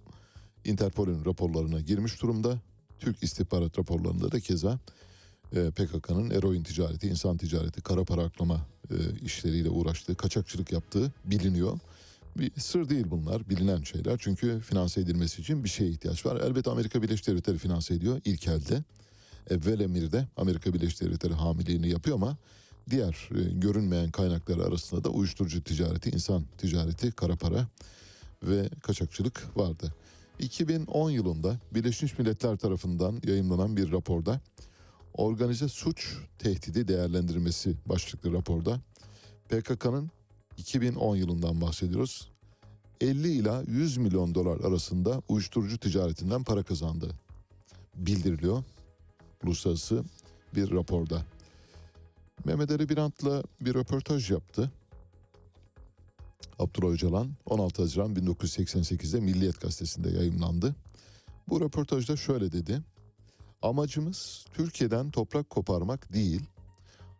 [0.66, 2.60] Interpol'ün raporlarına girmiş durumda.
[3.00, 4.80] Türk istihbarat raporlarında da keza
[5.56, 8.95] PKK'nın eroin ticareti, insan ticareti, kara para aklama e,
[9.26, 11.80] işleriyle uğraştığı, kaçakçılık yaptığı biliniyor.
[12.38, 14.18] Bir sır değil bunlar, bilinen şeyler.
[14.20, 16.41] Çünkü finanse edilmesi için bir şeye ihtiyaç var.
[16.41, 18.84] Elbette Amerika Birleşik Devletleri finanse ediyor ilk elde.
[19.49, 22.38] Evvel emirde Amerika Birleşik Devletleri hamiliğini yapıyor ama
[22.89, 27.68] diğer e, görünmeyen kaynaklar arasında da uyuşturucu ticareti, insan ticareti, kara para
[28.43, 29.93] ve kaçakçılık vardı.
[30.39, 34.41] 2010 yılında Birleşmiş Milletler tarafından yayımlanan bir raporda
[35.18, 38.80] organize suç tehdidi değerlendirmesi başlıklı raporda
[39.49, 40.11] PKK'nın
[40.57, 42.32] 2010 yılından bahsediyoruz.
[43.01, 47.09] 50 ila 100 milyon dolar arasında uyuşturucu ticaretinden para kazandı
[47.95, 48.63] bildiriliyor
[49.43, 50.03] uluslararası
[50.55, 51.26] bir raporda.
[52.45, 54.72] Mehmet Ali Birant'la bir röportaj yaptı.
[56.59, 60.76] Abdullah Öcalan 16 Haziran 1988'de Milliyet Gazetesi'nde yayımlandı.
[61.49, 62.82] Bu röportajda şöyle dedi.
[63.62, 66.41] Amacımız Türkiye'den toprak koparmak değil,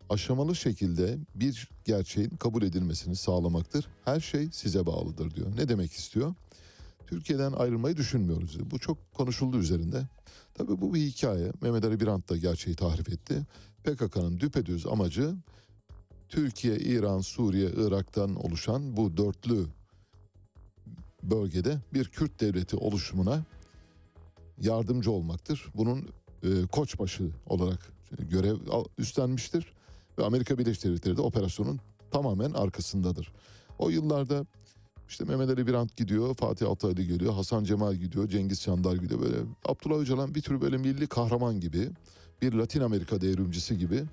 [0.10, 3.88] aşamalı şekilde bir gerçeğin kabul edilmesini sağlamaktır.
[4.06, 5.58] Her şey size bağlıdır diyor.
[5.58, 6.36] Ne demek istiyor?
[7.08, 8.54] Türkiye'den ayrılmayı düşünmüyoruz.
[8.54, 8.72] diyor.
[8.72, 10.08] Bu çok konuşuldu üzerinde.
[10.54, 11.52] Tabii bu bir hikaye.
[11.62, 13.42] Mehmet Ali Birant da gerçeği tahrif etti.
[13.84, 15.36] PKK'nın düpedüz amacı
[16.30, 19.66] Türkiye, İran, Suriye, Irak'tan oluşan bu dörtlü
[21.24, 23.44] bölgede bir Kürt devleti oluşumuna
[24.62, 25.66] yardımcı olmaktır.
[25.76, 26.10] Bunun
[26.72, 28.58] koçbaşı olarak görev
[28.98, 29.74] üstlenmiştir
[30.18, 31.80] ve Amerika Birleşik Devletleri de operasyonun
[32.12, 33.32] tamamen arkasındadır.
[33.80, 34.46] O yıllarda
[35.10, 39.22] işte Mehmet Ali Birant gidiyor, Fatih Altaylı geliyor, Hasan Cemal gidiyor, Cengiz Çandar gidiyor.
[39.22, 41.90] Böyle Abdullah Öcalan bir tür böyle milli kahraman gibi,
[42.42, 44.04] bir Latin Amerika devrimcisi gibi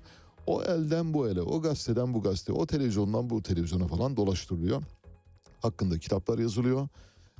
[0.47, 4.83] o elden bu ele, o gazeteden bu gazete, o televizyondan bu televizyona falan dolaştırılıyor.
[5.61, 6.87] Hakkında kitaplar yazılıyor.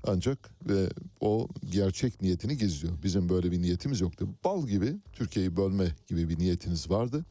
[0.07, 0.89] Ancak ve
[1.19, 2.93] o gerçek niyetini gizliyor.
[3.03, 4.27] Bizim böyle bir niyetimiz yoktu.
[4.43, 7.25] Bal gibi Türkiye'yi bölme gibi bir niyetiniz vardı.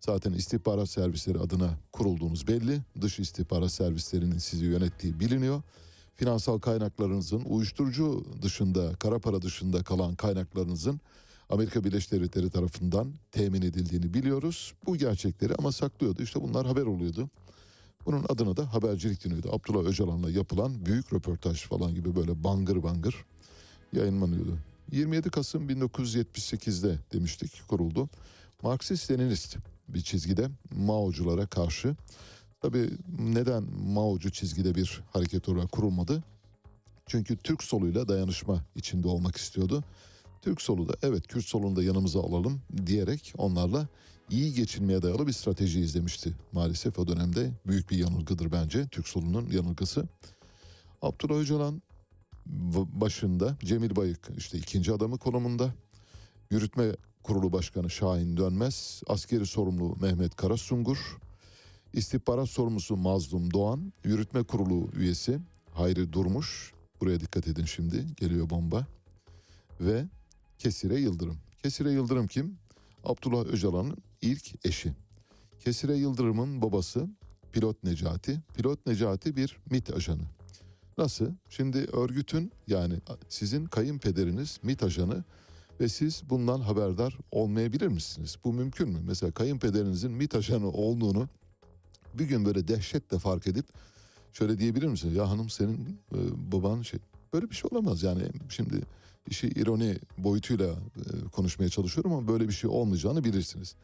[0.00, 2.80] Zaten istihbarat servisleri adına kurulduğunuz belli.
[3.00, 5.62] Dış istihbarat servislerinin sizi yönettiği biliniyor.
[6.14, 11.00] Finansal kaynaklarınızın uyuşturucu dışında, kara para dışında kalan kaynaklarınızın
[11.50, 14.74] Amerika Birleşik Devletleri tarafından temin edildiğini biliyoruz.
[14.86, 16.22] Bu gerçekleri ama saklıyordu.
[16.22, 17.30] İşte bunlar haber oluyordu.
[18.06, 19.48] Bunun adına da habercilik deniyordu.
[19.52, 23.24] Abdullah Öcalan'la yapılan büyük röportaj falan gibi böyle bangır bangır
[23.92, 24.58] yayınlanıyordu.
[24.92, 28.08] 27 Kasım 1978'de demiştik kuruldu.
[28.62, 29.56] Marksist-Leninist
[29.88, 31.96] bir çizgide Mao'culara karşı.
[32.60, 36.24] Tabii neden Mao'cu çizgide bir hareket olarak kurulmadı?
[37.06, 39.84] Çünkü Türk soluyla dayanışma içinde olmak istiyordu.
[40.42, 43.88] Türk solu da evet Kürt solunu da yanımıza alalım diyerek onlarla
[44.30, 46.32] iyi geçinmeye dayalı bir strateji izlemişti.
[46.52, 50.08] Maalesef o dönemde büyük bir yanılgıdır bence Türk solunun yanılgısı.
[51.02, 51.82] Abdullah Öcalan
[52.74, 55.74] başında Cemil Bayık işte ikinci adamı konumunda.
[56.50, 61.18] Yürütme Kurulu Başkanı Şahin Dönmez, askeri sorumlu Mehmet Karasungur,
[61.92, 65.38] istihbarat sorumlusu Mazlum Doğan, yürütme kurulu üyesi
[65.74, 68.86] Hayri Durmuş, buraya dikkat edin şimdi geliyor bomba
[69.80, 70.04] ve
[70.58, 71.36] Kesire Yıldırım.
[71.62, 72.58] Kesire Yıldırım kim?
[73.04, 74.92] Abdullah Öcalan'ın ilk eşi.
[75.58, 77.08] Kesire Yıldırım'ın babası
[77.52, 78.40] Pilot Necati.
[78.54, 80.22] Pilot Necati bir MIT ajanı.
[80.98, 81.26] Nasıl?
[81.48, 82.94] Şimdi örgütün yani
[83.28, 85.24] sizin kayınpederiniz MIT ajanı
[85.80, 88.36] ve siz bundan haberdar olmayabilir misiniz?
[88.44, 88.98] Bu mümkün mü?
[89.06, 91.28] Mesela kayınpederinizin MIT ajanı olduğunu
[92.14, 93.66] bir gün böyle dehşetle fark edip
[94.32, 95.14] şöyle diyebilir misiniz?
[95.16, 97.00] Ya hanım senin e, baban şey.
[97.32, 98.22] Böyle bir şey olamaz yani.
[98.48, 98.80] Şimdi
[99.30, 103.74] işi ironi boyutuyla e, konuşmaya çalışıyorum ama böyle bir şey olmayacağını bilirsiniz.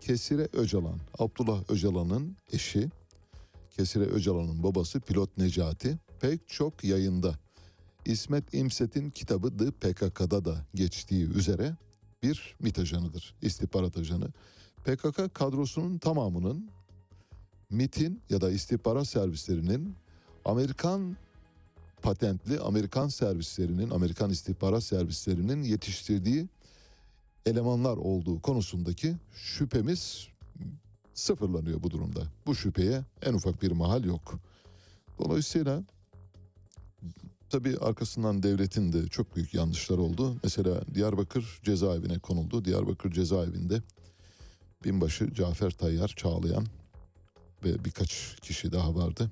[0.00, 2.90] Kesire Öcalan, Abdullah Öcalan'ın eşi,
[3.70, 7.38] Kesire Öcalan'ın babası Pilot Necati pek çok yayında
[8.04, 11.76] İsmet İmset'in kitabı The PKK'da da geçtiği üzere
[12.22, 14.28] bir MİT ajanıdır, istihbarat ajanı.
[14.84, 16.70] PKK kadrosunun tamamının
[17.70, 19.96] MIT'in ya da istihbarat servislerinin
[20.44, 21.16] Amerikan
[22.02, 26.48] patentli Amerikan servislerinin, Amerikan istihbarat servislerinin yetiştirdiği
[27.46, 30.28] elemanlar olduğu konusundaki şüphemiz
[31.14, 32.22] sıfırlanıyor bu durumda.
[32.46, 34.40] Bu şüpheye en ufak bir mahal yok.
[35.18, 35.82] Dolayısıyla
[37.50, 40.36] tabii arkasından devletin de çok büyük yanlışlar oldu.
[40.42, 42.64] Mesela Diyarbakır cezaevine konuldu.
[42.64, 43.82] Diyarbakır cezaevinde
[44.84, 46.66] binbaşı Cafer Tayyar Çağlayan
[47.64, 49.30] ve birkaç kişi daha vardı.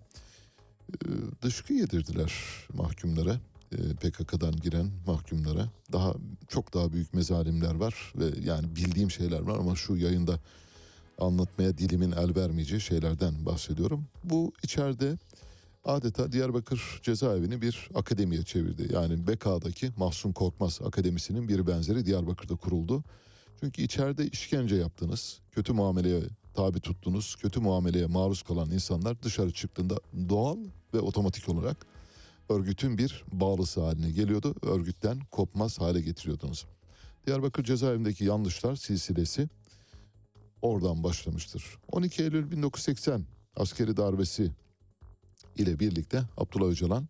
[0.92, 1.08] Ee,
[1.42, 2.32] dışkı yedirdiler
[2.72, 3.40] mahkumlara.
[3.78, 5.68] Ee, PKK'dan giren mahkumlara.
[5.92, 6.14] Daha
[6.48, 10.38] çok daha büyük mezalimler var ve yani bildiğim şeyler var ama şu yayında
[11.18, 14.04] anlatmaya dilimin el vermeyeceği şeylerden bahsediyorum.
[14.24, 15.18] Bu içeride
[15.84, 18.94] adeta Diyarbakır cezaevini bir akademiye çevirdi.
[18.94, 23.04] Yani BK'daki Mahsun Korkmaz Akademisi'nin bir benzeri Diyarbakır'da kuruldu.
[23.60, 26.20] Çünkü içeride işkence yaptınız, kötü muameleye
[26.54, 29.96] tabi tuttunuz, kötü muameleye maruz kalan insanlar dışarı çıktığında
[30.28, 30.56] doğal
[30.94, 31.86] ve otomatik olarak
[32.48, 34.54] örgütün bir bağlısı haline geliyordu.
[34.62, 36.66] Örgütten kopmaz hale getiriyordunuz.
[37.26, 39.48] Diyarbakır cezaevindeki yanlışlar silsilesi
[40.62, 41.78] oradan başlamıştır.
[41.92, 43.24] 12 Eylül 1980
[43.56, 44.50] askeri darbesi
[45.56, 47.08] ile birlikte Abdullah Öcalan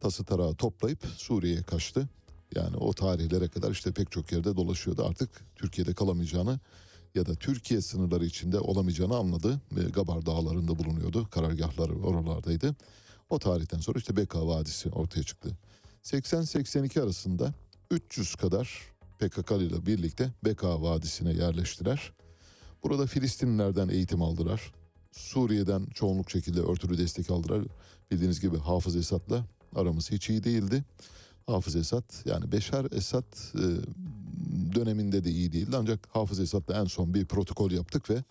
[0.00, 2.08] tası tarağı toplayıp Suriye'ye kaçtı.
[2.54, 5.04] Yani o tarihlere kadar işte pek çok yerde dolaşıyordu.
[5.06, 6.60] Artık Türkiye'de kalamayacağını
[7.14, 9.60] ya da Türkiye sınırları içinde olamayacağını anladı.
[9.92, 11.28] Gabar Dağları'nda bulunuyordu.
[11.30, 12.74] Karargahları oralardaydı.
[13.32, 15.56] O tarihten sonra işte Beka Vadisi ortaya çıktı.
[16.04, 17.54] 80-82 arasında
[17.90, 22.12] 300 kadar PKK ile birlikte Beka Vadisi'ne yerleştiler.
[22.82, 24.72] Burada Filistinlilerden eğitim aldılar.
[25.12, 27.62] Suriye'den çoğunluk şekilde örtülü destek aldılar.
[28.10, 29.44] Bildiğiniz gibi Hafız Esad'la
[29.74, 30.84] aramız hiç iyi değildi.
[31.46, 33.64] Hafız Esad yani Beşar Esad e,
[34.74, 35.76] döneminde de iyi değildi.
[35.76, 38.24] Ancak Hafız Esad'la en son bir protokol yaptık ve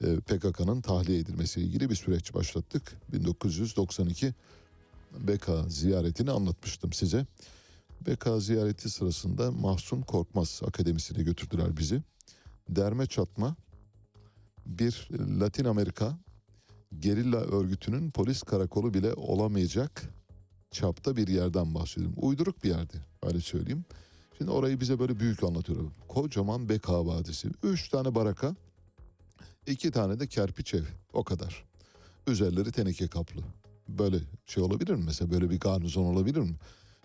[0.00, 2.96] PKK'nın tahliye edilmesiyle ilgili bir süreç başlattık.
[3.12, 4.34] 1992
[5.18, 7.26] Beka ziyaretini anlatmıştım size.
[8.06, 12.02] Beka ziyareti sırasında Mahsun Korkmaz Akademisi'ne götürdüler bizi.
[12.68, 13.56] Derme çatma
[14.66, 15.08] bir
[15.40, 16.18] Latin Amerika
[16.98, 20.02] gerilla örgütünün polis karakolu bile olamayacak
[20.70, 22.16] çapta bir yerden bahsediyorum.
[22.20, 23.84] Uyduruk bir yerdi öyle söyleyeyim.
[24.38, 25.90] Şimdi orayı bize böyle büyük anlatıyor.
[26.08, 27.48] Kocaman Beka Vadisi.
[27.62, 28.56] Üç tane baraka,
[29.66, 30.84] iki tane de kerpiç ev.
[31.12, 31.64] O kadar.
[32.26, 33.40] Üzerleri teneke kaplı.
[33.88, 35.02] Böyle şey olabilir mi?
[35.06, 36.54] Mesela böyle bir garnizon olabilir mi?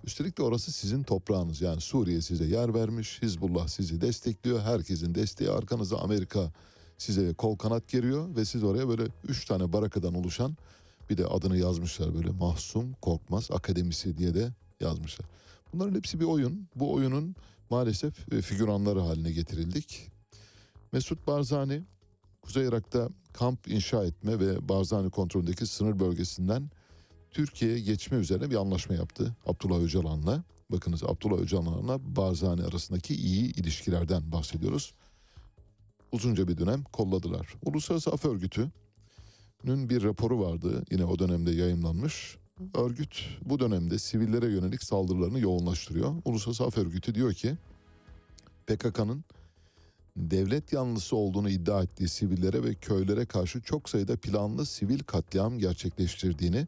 [0.04, 1.62] Üstelik de orası sizin toprağınız.
[1.62, 4.62] Yani Suriye size yer vermiş, Hizbullah sizi destekliyor.
[4.62, 6.52] Herkesin desteği arkanızda Amerika
[6.98, 10.58] size kol kanat geriyor ve siz oraya böyle üç tane barakadan oluşan
[11.10, 15.28] bir de adını yazmışlar böyle Mahsum Korkmaz Akademisi diye de yazmışlar.
[15.74, 16.68] Bunların hepsi bir oyun.
[16.76, 17.36] Bu oyunun
[17.70, 20.08] maalesef e, figüranları haline getirildik.
[20.92, 21.84] Mesut Barzani
[22.50, 26.70] Kuzey Irak'ta kamp inşa etme ve Barzani kontrolündeki sınır bölgesinden
[27.32, 30.44] Türkiye'ye geçme üzerine bir anlaşma yaptı Abdullah Öcalan'la.
[30.72, 34.94] Bakınız Abdullah Öcalan'la Barzani arasındaki iyi ilişkilerden bahsediyoruz.
[36.12, 37.56] Uzunca bir dönem kolladılar.
[37.66, 42.38] Uluslararası Af Örgütü'nün bir raporu vardı yine o dönemde yayınlanmış.
[42.74, 46.16] Örgüt bu dönemde sivillere yönelik saldırılarını yoğunlaştırıyor.
[46.26, 47.58] Uluslararası Af Örgütü diyor ki
[48.68, 49.24] PKK'nın
[50.18, 56.68] devlet yanlısı olduğunu iddia ettiği sivillere ve köylere karşı çok sayıda planlı sivil katliam gerçekleştirdiğini,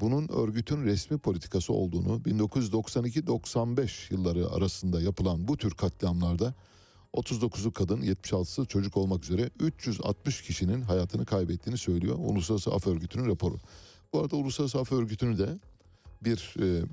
[0.00, 6.54] bunun örgütün resmi politikası olduğunu 1992-95 yılları arasında yapılan bu tür katliamlarda
[7.14, 13.58] 39'u kadın 76'sı çocuk olmak üzere 360 kişinin hayatını kaybettiğini söylüyor Uluslararası Af Örgütü'nün raporu.
[14.12, 15.58] Bu arada Uluslararası Af Örgütü'nü de
[16.24, 16.84] bir e,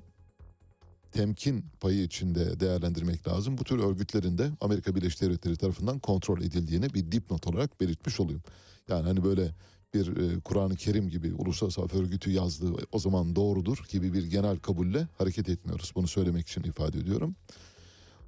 [1.12, 3.58] temkin payı içinde değerlendirmek lazım.
[3.58, 8.42] Bu tür örgütlerin de Amerika Birleşik Devletleri tarafından kontrol edildiğini bir dipnot olarak belirtmiş olayım.
[8.90, 9.56] Yani hani böyle
[9.94, 14.58] bir e, Kur'an-ı Kerim gibi Uluslararası Af Örgütü yazdığı o zaman doğrudur gibi bir genel
[14.58, 15.92] kabulle hareket etmiyoruz.
[15.96, 17.36] Bunu söylemek için ifade ediyorum.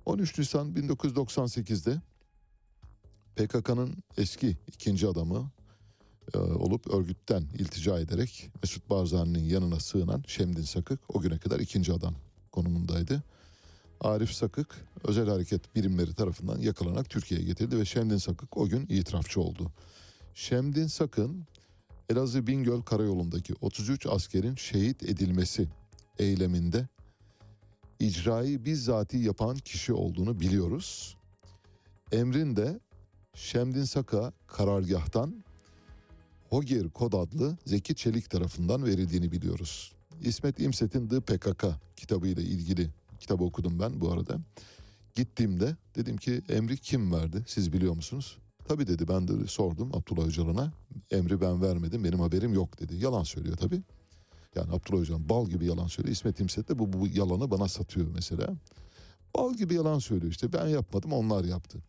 [0.06, 2.02] 13 Nisan 1998'de
[3.36, 5.52] PKK'nın eski ikinci adamı
[6.34, 11.94] e, olup örgütten iltica ederek Mesut Barzani'nin yanına sığınan Şemdin Sakık o güne kadar ikinci
[11.94, 12.16] adam
[12.54, 13.24] konumundaydı.
[14.02, 19.42] Arif Sakık özel hareket birimleri tarafından yakalanarak Türkiye'ye getirildi ve Şemdin Sakık o gün itirafçı
[19.42, 19.72] oldu.
[20.34, 21.46] Şemdin Sakın
[22.10, 25.68] Elazığ Bingöl Karayolu'ndaki 33 askerin şehit edilmesi
[26.20, 26.88] eyleminde
[28.00, 31.18] icrayı bizzati yapan kişi olduğunu biliyoruz.
[32.12, 32.80] Emrin de
[33.36, 35.44] Şemdin Saka karargahtan
[36.50, 39.94] Hogir Kod adlı Zeki Çelik tarafından verildiğini biliyoruz.
[40.24, 42.90] İsmet İmset'in The PKK kitabıyla ilgili
[43.20, 44.40] kitabı okudum ben bu arada.
[45.16, 48.38] Gittiğimde dedim ki emri kim verdi siz biliyor musunuz?
[48.68, 50.74] Tabii dedi ben de sordum Abdullah Öcalan'a.
[51.12, 52.96] Emri ben vermedim benim haberim yok dedi.
[52.96, 53.82] Yalan söylüyor tabii.
[54.56, 56.14] Yani Abdullah Öcalan bal gibi yalan söylüyor.
[56.14, 58.48] İsmet İmset de bu, bu yalanı bana satıyor mesela.
[59.36, 61.80] Bal gibi yalan söylüyor işte ben yapmadım onlar yaptı.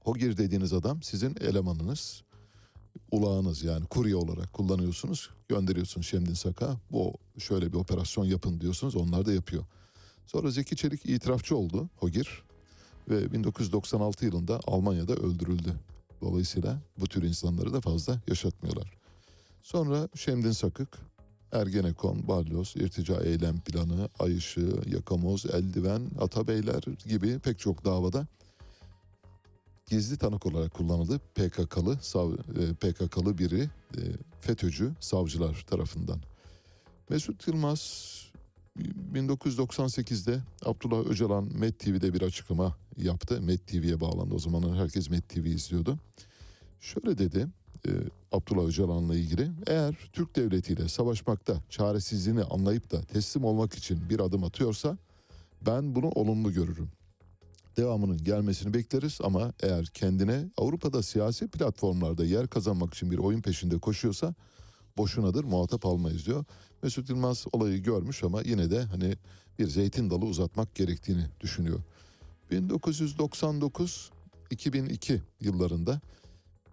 [0.00, 2.22] Hogir dediğiniz adam sizin elemanınız
[3.10, 5.30] ulağınız yani kurye olarak kullanıyorsunuz.
[5.48, 6.76] Gönderiyorsunuz Şemdin Sak'a.
[6.90, 8.96] Bu şöyle bir operasyon yapın diyorsunuz.
[8.96, 9.64] Onlar da yapıyor.
[10.26, 12.42] Sonra Zeki Çelik itirafçı oldu Hogir.
[13.08, 15.74] Ve 1996 yılında Almanya'da öldürüldü.
[16.20, 18.92] Dolayısıyla bu tür insanları da fazla yaşatmıyorlar.
[19.62, 20.98] Sonra Şemdin Sakık,
[21.52, 28.26] Ergenekon, Balyoz, İrtica Eylem Planı, Ay Işığı, Yakamoz, Eldiven, Atabeyler gibi pek çok davada
[29.86, 31.18] gizli tanık olarak kullanıldı.
[31.34, 33.60] PKK'lı sav, e, PKK'lı biri
[33.96, 34.00] e,
[34.40, 36.20] FETÖ'cü savcılar tarafından.
[37.08, 38.14] Mesut Yılmaz
[39.12, 43.40] 1998'de Abdullah Öcalan Met TV'de bir açıklama yaptı.
[43.40, 44.34] Met TV'ye bağlandı.
[44.34, 45.98] O zamanlar herkes Met TV izliyordu.
[46.80, 47.46] Şöyle dedi
[47.86, 47.90] e,
[48.32, 49.50] Abdullah Öcalan'la ilgili.
[49.66, 54.98] Eğer Türk devletiyle savaşmakta çaresizliğini anlayıp da teslim olmak için bir adım atıyorsa
[55.66, 56.88] ben bunu olumlu görürüm.
[57.76, 63.78] Devamının gelmesini bekleriz ama eğer kendine Avrupa'da siyasi platformlarda yer kazanmak için bir oyun peşinde
[63.78, 64.34] koşuyorsa
[64.96, 66.44] boşunadır muhatap almayız diyor.
[66.82, 69.14] Mesut Yılmaz olayı görmüş ama yine de hani
[69.58, 71.80] bir zeytin dalı uzatmak gerektiğini düşünüyor.
[72.50, 76.00] 1999-2002 yıllarında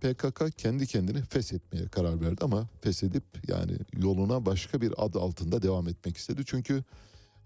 [0.02, 5.88] PKK kendi kendini feshetmeye karar verdi ama feshedip yani yoluna başka bir ad altında devam
[5.88, 6.44] etmek istedi.
[6.46, 6.84] Çünkü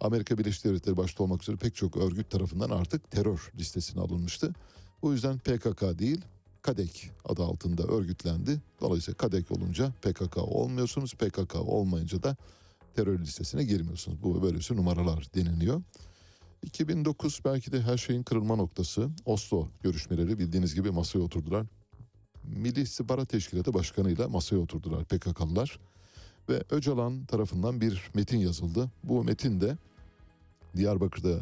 [0.06, 4.54] Amerika Birleşik Devletleri başta olmak üzere pek çok örgüt tarafından artık terör listesine alınmıştı.
[5.02, 6.22] Bu yüzden PKK değil
[6.62, 8.62] KADEK adı altında örgütlendi.
[8.82, 11.14] Dolayısıyla KADEK olunca PKK olmuyorsunuz.
[11.14, 12.36] PKK olmayınca da
[12.96, 14.24] terör listesine girmiyorsunuz.
[14.24, 15.82] Bu böylesi numaralar deniliyor.
[16.64, 19.10] 2009 belki de her şeyin kırılma noktası.
[19.26, 21.66] Oslo görüşmeleri bildiğiniz gibi masaya oturdular.
[22.44, 25.80] Milli İstihbarat Teşkilatı Başkanı'yla masaya oturdular PKK'lılar.
[26.50, 28.92] Ve Öcalan tarafından bir metin yazıldı.
[29.04, 29.78] Bu metin de
[30.76, 31.40] Diyarbakır'da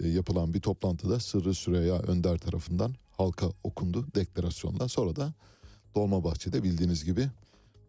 [0.00, 4.88] e, yapılan bir toplantıda Sırrı Süreyya Önder tarafından halka okundu deklarasyonla.
[4.88, 5.32] Sonra da
[5.94, 7.28] Dolmabahçe'de bildiğiniz gibi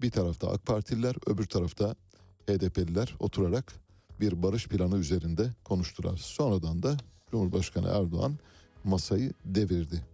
[0.01, 1.95] bir tarafta AK Partililer öbür tarafta
[2.47, 3.73] HDP'liler oturarak
[4.19, 6.17] bir barış planı üzerinde konuştular.
[6.17, 6.97] Sonradan da
[7.31, 8.37] Cumhurbaşkanı Erdoğan
[8.83, 10.05] masayı devirdi.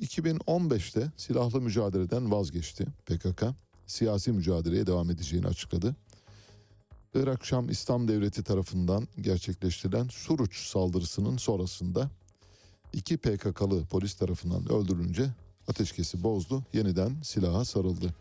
[0.00, 3.44] 2015'te silahlı mücadeleden vazgeçti PKK.
[3.86, 5.96] Siyasi mücadeleye devam edeceğini açıkladı.
[7.14, 12.10] Irak Şam İslam Devleti tarafından gerçekleştirilen Suruç saldırısının sonrasında
[12.92, 15.30] iki PKK'lı polis tarafından öldürülünce
[15.68, 18.14] ateşkesi bozdu, yeniden silaha sarıldı.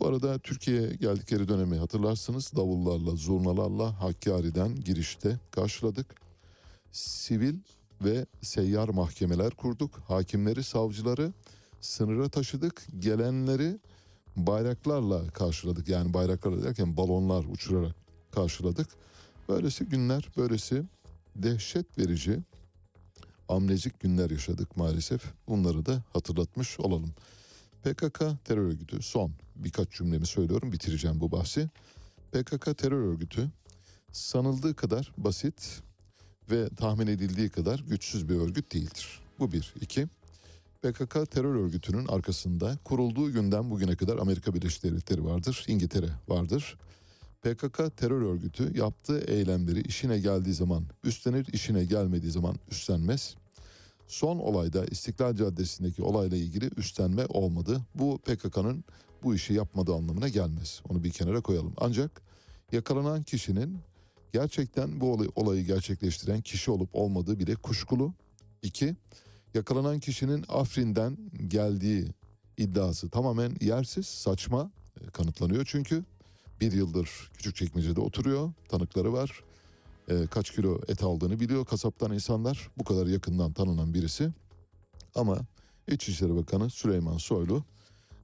[0.00, 2.52] Bu arada Türkiye'ye geldikleri dönemi hatırlarsınız.
[2.56, 6.06] Davullarla, zurnalarla Hakkari'den girişte karşıladık.
[6.92, 7.54] Sivil
[8.04, 9.98] ve seyyar mahkemeler kurduk.
[10.08, 11.32] Hakimleri, savcıları
[11.80, 12.86] sınıra taşıdık.
[12.98, 13.78] Gelenleri
[14.36, 15.88] bayraklarla karşıladık.
[15.88, 18.03] Yani bayraklar derken balonlar uçurarak
[18.34, 18.88] karşıladık.
[19.48, 20.82] Böylesi günler, böylesi
[21.36, 22.40] dehşet verici,
[23.48, 25.22] amnezik günler yaşadık maalesef.
[25.48, 27.14] Bunları da hatırlatmış olalım.
[27.82, 31.68] PKK terör örgütü son birkaç cümlemi söylüyorum bitireceğim bu bahsi.
[32.32, 33.50] PKK terör örgütü
[34.12, 35.82] sanıldığı kadar basit
[36.50, 39.20] ve tahmin edildiği kadar güçsüz bir örgüt değildir.
[39.38, 39.74] Bu bir.
[39.80, 40.06] iki.
[40.82, 46.76] PKK terör örgütünün arkasında kurulduğu günden bugüne kadar Amerika Birleşik Devletleri vardır, İngiltere vardır.
[47.44, 53.34] PKK terör örgütü yaptığı eylemleri işine geldiği zaman üstlenir, işine gelmediği zaman üstlenmez.
[54.06, 57.80] Son olayda İstiklal Caddesi'ndeki olayla ilgili üstlenme olmadı.
[57.94, 58.84] Bu PKK'nın
[59.22, 60.82] bu işi yapmadığı anlamına gelmez.
[60.88, 61.72] Onu bir kenara koyalım.
[61.76, 62.22] Ancak
[62.72, 63.78] yakalanan kişinin
[64.32, 68.12] gerçekten bu olay, olayı gerçekleştiren kişi olup olmadığı bile kuşkulu.
[68.62, 68.96] İki,
[69.54, 71.18] yakalanan kişinin Afrin'den
[71.48, 72.06] geldiği
[72.58, 75.64] iddiası tamamen yersiz, saçma e, kanıtlanıyor.
[75.66, 76.04] Çünkü
[76.60, 79.44] bir yıldır Küçükçekmece'de oturuyor, tanıkları var.
[80.08, 82.70] E, kaç kilo et aldığını biliyor kasaptan insanlar.
[82.78, 84.30] Bu kadar yakından tanınan birisi.
[85.14, 85.38] Ama
[85.88, 87.64] İçişleri Bakanı Süleyman Soylu,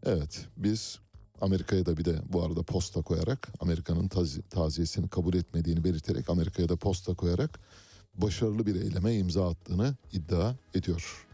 [0.07, 0.99] evet biz
[1.41, 6.69] Amerika'ya da bir de bu arada posta koyarak Amerika'nın tazi- taziyesini kabul etmediğini belirterek Amerika'ya
[6.69, 7.61] da posta koyarak
[8.15, 11.27] başarılı bir eyleme imza attığını iddia ediyor.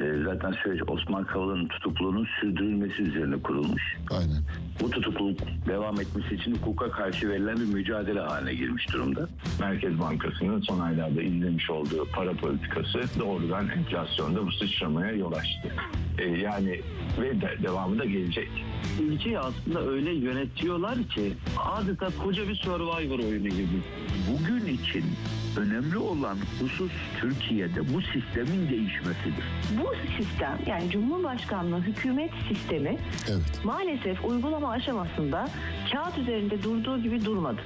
[0.00, 3.96] E, zaten süreç Osman Kavala'nın tutukluluğunun sürdürülmesi üzerine kurulmuş.
[4.10, 4.42] Aynen.
[4.80, 5.38] Bu tutukluluk
[5.68, 9.28] devam etmesi için hukuka karşı verilen bir mücadele haline girmiş durumda.
[9.60, 15.68] Merkez Bankası'nın son aylarda izlemiş olduğu para politikası doğrudan enflasyonda bu sıçramaya yol açtı.
[16.18, 16.80] E, yani
[17.20, 18.48] ve de, devamı da gelecek.
[19.02, 23.80] ülkeyi aslında öyle yönetiyorlar ki adeta koca bir survivor oyunu gibi.
[24.30, 25.04] Bugün için
[25.56, 29.44] önemli olan husus Türkiye'de bu sistemin değişmesidir.
[29.78, 32.98] Bu sistem yani Cumhurbaşkanlığı hükümet sistemi
[33.30, 33.60] Evet.
[33.64, 35.48] maalesef uygulama aşamasında
[35.92, 37.60] kağıt üzerinde durduğu gibi durmadı.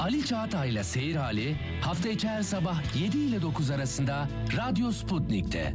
[0.00, 5.74] Ali Çağatay'la Seyir Hali hafta içi her sabah 7 ile 9 arasında Radyo Sputnik'te.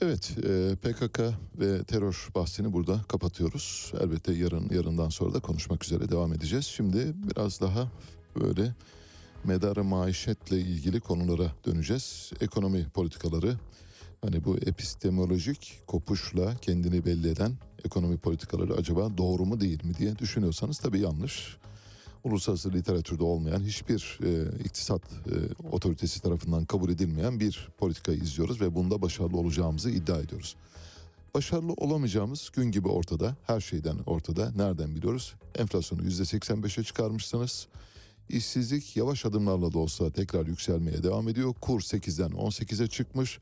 [0.00, 1.20] Evet, e, PKK
[1.60, 3.92] ve terör bahsini burada kapatıyoruz.
[4.00, 6.66] Elbette yarın yarından sonra da konuşmak üzere devam edeceğiz.
[6.66, 7.88] Şimdi biraz daha
[8.40, 8.74] böyle
[9.44, 12.32] medarı maişetle ilgili konulara döneceğiz.
[12.40, 13.54] Ekonomi politikaları,
[14.24, 17.52] hani bu epistemolojik kopuşla kendini belli eden
[17.84, 21.56] ekonomi politikaları acaba doğru mu değil mi diye düşünüyorsanız tabii yanlış.
[22.24, 25.34] uluslararası literatürde olmayan hiçbir e, iktisat e,
[25.72, 30.56] otoritesi tarafından kabul edilmeyen bir politikayı izliyoruz ve bunda başarılı olacağımızı iddia ediyoruz.
[31.34, 34.52] Başarılı olamayacağımız gün gibi ortada, her şeyden ortada.
[34.56, 35.34] Nereden biliyoruz?
[35.54, 37.68] Enflasyonu %85'e çıkarmışsınız.
[38.28, 41.54] İşsizlik yavaş adımlarla da olsa tekrar yükselmeye devam ediyor.
[41.60, 43.40] Kur 8'den 18'e çıkmış.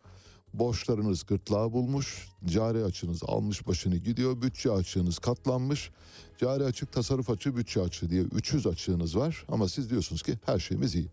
[0.55, 2.29] Borçlarınız gırtlağı bulmuş.
[2.45, 4.43] Cari açınız almış başını gidiyor.
[4.43, 5.91] Bütçe açığınız katlanmış.
[6.39, 9.45] Cari açık, tasarruf açığı, bütçe açığı diye 300 açığınız var.
[9.49, 11.09] Ama siz diyorsunuz ki her şeyimiz iyi.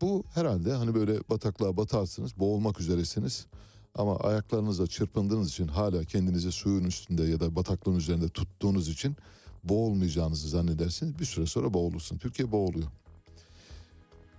[0.00, 3.46] Bu herhalde hani böyle bataklığa batarsınız, boğulmak üzeresiniz.
[3.94, 9.16] Ama ayaklarınızla çırpındığınız için hala kendinizi suyun üstünde ya da bataklığın üzerinde tuttuğunuz için
[9.64, 11.18] boğulmayacağınızı zannedersiniz.
[11.18, 12.18] Bir süre sonra boğulursun.
[12.18, 12.88] Türkiye boğuluyor.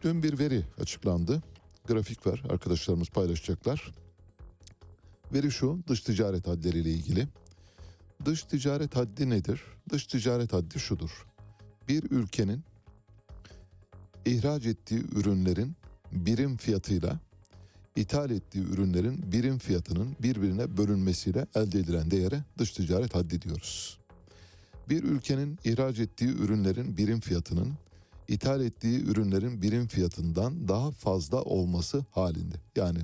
[0.04, 1.44] Dün bir veri açıklandı.
[1.88, 3.92] Grafik var arkadaşlarımız paylaşacaklar.
[5.36, 7.28] Veri şu dış ticaret haddleriyle ilgili.
[8.26, 9.62] Dış ticaret haddi nedir?
[9.90, 11.26] Dış ticaret haddi şudur.
[11.88, 12.64] Bir ülkenin
[14.26, 15.76] ihraç ettiği ürünlerin
[16.12, 17.20] birim fiyatıyla
[17.96, 24.00] ithal ettiği ürünlerin birim fiyatının birbirine bölünmesiyle elde edilen değere dış ticaret haddi diyoruz.
[24.90, 27.74] Bir ülkenin ihraç ettiği ürünlerin birim fiyatının
[28.28, 32.56] ithal ettiği ürünlerin birim fiyatından daha fazla olması halinde.
[32.76, 33.00] Yani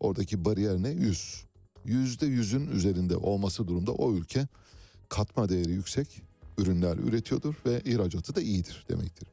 [0.00, 0.88] oradaki bariyer ne?
[0.88, 1.47] 100.
[1.88, 4.48] Yüzde yüzün üzerinde olması durumda o ülke
[5.08, 6.22] katma değeri yüksek
[6.58, 9.28] ürünler üretiyordur ve ihracatı da iyidir demektir.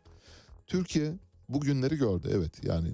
[0.67, 1.13] Türkiye
[1.49, 2.89] bugünleri gördü evet yani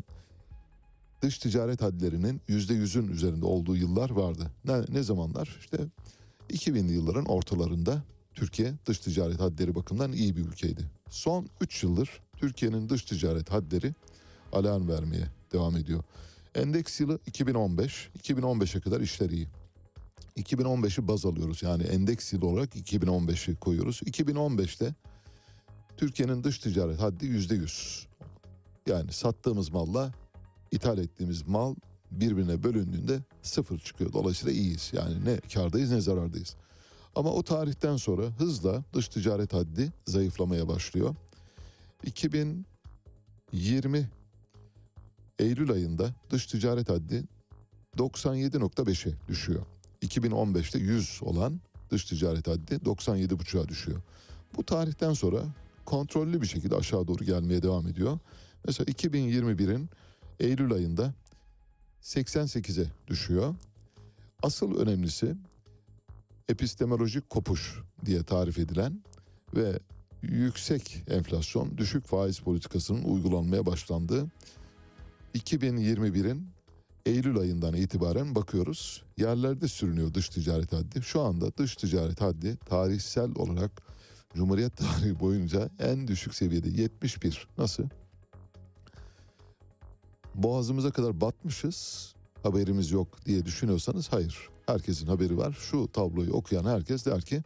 [1.22, 4.52] dış ticaret hadlerinin yüzde yüzün üzerinde olduğu yıllar vardı.
[4.66, 5.58] Ne, ne zamanlar?
[5.60, 5.78] İşte
[6.50, 10.82] 2000'li yılların ortalarında Türkiye dış ticaret hadleri bakımından iyi bir ülkeydi.
[11.10, 13.96] Son 3 yıldır Türkiye'nin dış ticaret hadleri
[14.54, 16.04] alarm vermeye devam ediyor.
[16.56, 18.10] Endeks yılı 2015.
[18.24, 19.48] 2015'e kadar işler iyi.
[20.38, 21.64] 2015'i baz alıyoruz.
[21.64, 24.02] Yani endeks yılı olarak 2015'i koyuyoruz.
[24.02, 24.96] 2015'te
[25.98, 28.06] Türkiye'nin dış ticaret haddi %100.
[28.88, 30.12] Yani sattığımız malla
[30.72, 31.76] ithal ettiğimiz mal
[32.12, 34.14] birbirine bölündüğünde sıfır çıkıyor.
[34.14, 34.90] Dolayısıyla iyiyiz.
[34.94, 36.56] Yani ne kardayız ne zarardayız.
[37.16, 41.16] Ama o tarihten sonra hızla dış ticaret haddi zayıflamaya başlıyor.
[42.04, 44.10] 2020
[45.42, 47.24] Eylül ayında dış ticaret haddi
[47.98, 49.66] 97.5'e düşüyor.
[50.02, 51.60] 2015'te 100 olan
[51.90, 54.02] dış ticaret haddi 97.5'a düşüyor.
[54.58, 55.44] Bu tarihten sonra
[55.86, 58.20] kontrollü bir şekilde aşağı doğru gelmeye devam ediyor.
[58.66, 59.90] Mesela 2021'in
[60.40, 61.14] Eylül ayında
[62.02, 63.56] 88'e düşüyor.
[64.44, 65.36] Asıl önemlisi
[66.50, 69.02] epistemolojik kopuş diye tarif edilen
[69.56, 69.80] ve
[70.22, 74.28] yüksek enflasyon, düşük faiz politikasının uygulanmaya başlandığı
[75.36, 76.48] 2021'in
[77.06, 79.04] Eylül ayından itibaren bakıyoruz.
[79.18, 81.02] Yerlerde sürünüyor dış ticaret haddi.
[81.02, 83.72] Şu anda dış ticaret haddi tarihsel olarak
[84.36, 87.48] Cumhuriyet tarihi boyunca en düşük seviyede 71.
[87.58, 87.84] Nasıl?
[90.36, 92.14] Boğazımıza kadar batmışız.
[92.44, 94.50] Haberimiz yok diye düşünüyorsanız hayır.
[94.66, 95.58] Herkesin haberi var.
[95.60, 97.44] Şu tabloyu okuyan herkes der ki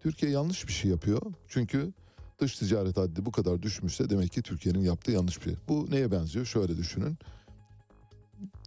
[0.00, 1.22] Türkiye yanlış bir şey yapıyor.
[1.48, 1.92] Çünkü
[2.38, 5.54] dış ticaret haddi bu kadar düşmüşse demek ki Türkiye'nin yaptığı yanlış bir şey.
[5.68, 6.46] Bu neye benziyor?
[6.46, 7.18] Şöyle düşünün.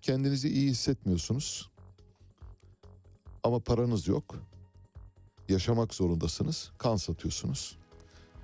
[0.01, 1.69] Kendinizi iyi hissetmiyorsunuz.
[3.43, 4.35] Ama paranız yok.
[5.49, 6.71] Yaşamak zorundasınız.
[6.77, 7.77] Kan satıyorsunuz.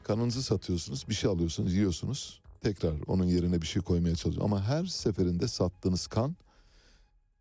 [0.03, 1.05] Kanınızı satıyorsunuz.
[1.09, 2.41] Bir şey alıyorsunuz, yiyorsunuz.
[2.61, 4.45] Tekrar onun yerine bir şey koymaya çalışıyorsunuz.
[4.45, 6.35] Ama her seferinde sattığınız kan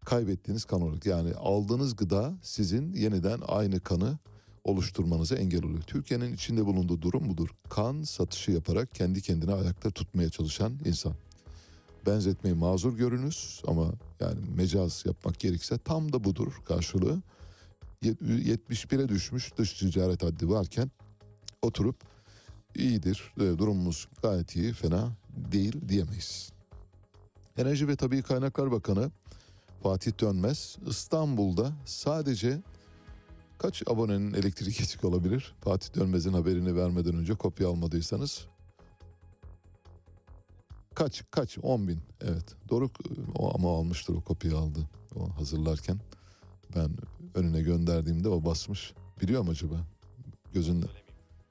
[0.04, 1.06] kaybettiğiniz kan olarak.
[1.06, 4.18] Yani aldığınız gıda sizin yeniden aynı kanı
[4.66, 5.82] oluşturmanıza engel oluyor.
[5.82, 7.48] Türkiye'nin içinde bulunduğu durum budur.
[7.68, 11.14] Kan satışı yaparak kendi kendine ayakta tutmaya çalışan insan.
[12.06, 17.22] Benzetmeyi mazur görünüz ama yani mecaz yapmak gerekirse tam da budur karşılığı.
[18.02, 20.90] 71'e düşmüş dış ticaret haddi varken
[21.62, 21.96] oturup
[22.74, 26.52] iyidir, e, durumumuz gayet iyi, fena değil diyemeyiz.
[27.56, 29.10] Enerji ve Tabii Kaynaklar Bakanı
[29.82, 32.62] Fatih Dönmez İstanbul'da sadece
[33.58, 35.54] kaç abonenin elektriği kesik olabilir?
[35.60, 38.46] Fatih Dönmez'in haberini vermeden önce kopya almadıysanız.
[40.94, 41.58] Kaç kaç?
[41.62, 42.00] 10 bin.
[42.20, 42.54] Evet.
[42.68, 42.92] Doruk
[43.34, 44.88] o ama almıştır o kopyayı aldı.
[45.16, 46.00] O hazırlarken
[46.76, 46.90] ben
[47.34, 48.92] önüne gönderdiğimde o basmış.
[49.22, 49.86] Biliyor mu acaba?
[50.52, 50.86] Gözünde.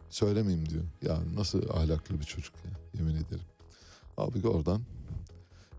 [0.10, 0.84] Söylemeyeyim diyor.
[1.02, 3.46] Ya nasıl ahlaklı bir çocuk ya yemin ederim.
[4.18, 4.82] Abi oradan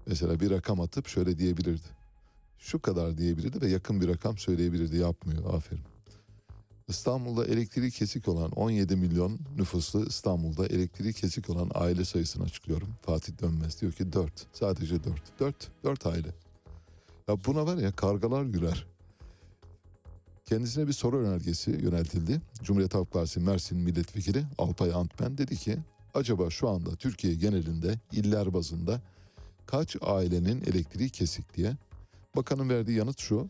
[0.07, 1.89] mesela bir rakam atıp şöyle diyebilirdi.
[2.59, 4.97] Şu kadar diyebilirdi ve yakın bir rakam söyleyebilirdi.
[4.97, 5.55] Yapmıyor.
[5.55, 5.96] Aferin.
[6.89, 12.89] İstanbul'da elektriği kesik olan 17 milyon nüfuslu İstanbul'da elektriği kesik olan aile sayısını açıklıyorum.
[13.03, 16.29] Fatih Dönmez diyor ki 4 sadece 4 4 4 aile.
[17.29, 18.87] Ya buna var ya kargalar güler.
[20.45, 22.41] Kendisine bir soru önergesi yöneltildi.
[22.63, 25.79] Cumhuriyet Halk Partisi Mersin Milletvekili Alpay Antmen dedi ki
[26.15, 29.01] acaba şu anda Türkiye genelinde iller bazında
[29.67, 31.77] kaç ailenin elektriği kesik diye.
[32.37, 33.49] Bakanın verdiği yanıt şu.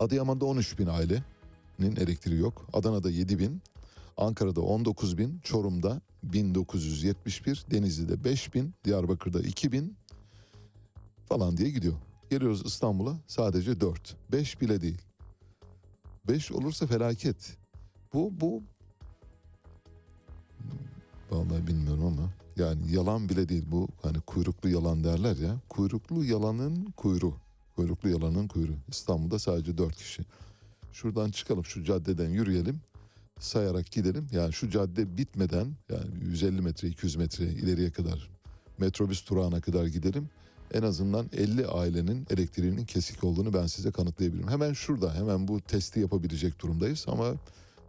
[0.00, 0.86] Adıyaman'da 13 bin
[1.78, 2.66] ailenin elektriği yok.
[2.72, 3.62] Adana'da 7 bin.
[4.16, 5.38] Ankara'da 19 bin.
[5.38, 7.64] Çorum'da 1971.
[7.70, 8.74] Denizli'de 5 bin.
[8.84, 9.96] Diyarbakır'da 2 bin.
[11.28, 11.94] Falan diye gidiyor.
[12.30, 14.16] Geliyoruz İstanbul'a sadece 4.
[14.32, 15.02] 5 bile değil.
[16.28, 17.56] 5 olursa felaket.
[18.12, 18.62] Bu bu
[21.30, 25.60] vallahi bilmiyorum ama yani yalan bile değil bu hani kuyruklu yalan derler ya.
[25.68, 27.34] Kuyruklu yalanın kuyruğu.
[27.76, 28.76] Kuyruklu yalanın kuyruğu.
[28.88, 30.22] İstanbul'da sadece 4 kişi.
[30.94, 32.80] Şuradan çıkalım şu caddeden yürüyelim.
[33.38, 34.26] Sayarak gidelim.
[34.32, 38.30] Yani şu cadde bitmeden yani 150 metre 200 metre ileriye kadar
[38.78, 40.28] metrobüs durağına kadar gidelim.
[40.74, 44.48] En azından 50 ailenin elektriğinin kesik olduğunu ben size kanıtlayabilirim.
[44.48, 47.34] Hemen şurada hemen bu testi yapabilecek durumdayız ama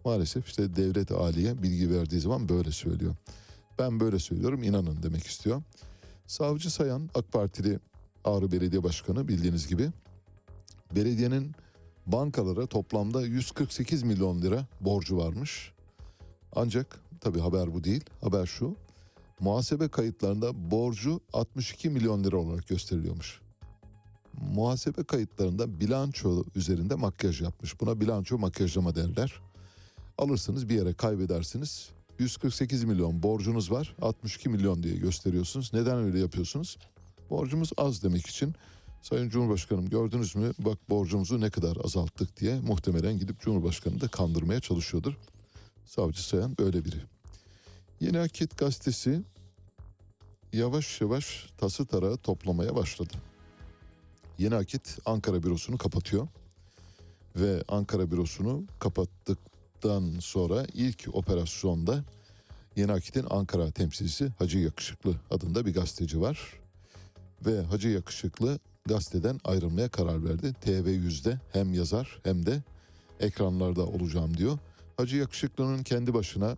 [0.05, 3.15] maalesef işte devlet aliye bilgi verdiği zaman böyle söylüyor.
[3.79, 5.63] Ben böyle söylüyorum inanın demek istiyor.
[6.27, 7.79] Savcı Sayan AK Partili
[8.23, 9.89] Ağrı Belediye Başkanı bildiğiniz gibi
[10.95, 11.55] belediyenin
[12.05, 15.71] bankalara toplamda 148 milyon lira borcu varmış.
[16.55, 18.05] Ancak tabii haber bu değil.
[18.21, 18.75] Haber şu.
[19.39, 23.39] Muhasebe kayıtlarında borcu 62 milyon lira olarak gösteriliyormuş.
[24.53, 27.81] Muhasebe kayıtlarında bilanço üzerinde makyaj yapmış.
[27.81, 29.33] Buna bilanço makyajlama derler.
[30.17, 31.89] Alırsınız bir yere kaybedersiniz.
[32.19, 33.95] 148 milyon borcunuz var.
[34.01, 35.73] 62 milyon diye gösteriyorsunuz.
[35.73, 36.77] Neden öyle yapıyorsunuz?
[37.29, 38.55] Borcumuz az demek için.
[39.09, 44.59] Sayın Cumhurbaşkanım gördünüz mü bak borcumuzu ne kadar azalttık diye muhtemelen gidip Cumhurbaşkanı da kandırmaya
[44.59, 45.13] çalışıyordur.
[45.85, 46.95] Savcı Sayan böyle biri.
[47.99, 49.21] Yeni Akit gazetesi
[50.53, 53.13] yavaş yavaş tası tarağı toplamaya başladı.
[54.37, 56.27] Yeni Akit Ankara bürosunu kapatıyor.
[57.35, 62.03] Ve Ankara bürosunu kapattıktan sonra ilk operasyonda
[62.75, 66.53] Yeni Akit'in Ankara temsilcisi Hacı Yakışıklı adında bir gazeteci var.
[67.45, 70.53] Ve Hacı Yakışıklı gazeteden ayrılmaya karar verdi.
[70.65, 72.63] TV100'de hem yazar hem de
[73.19, 74.57] ekranlarda olacağım diyor.
[74.97, 76.57] Hacı Yakışıklı'nın kendi başına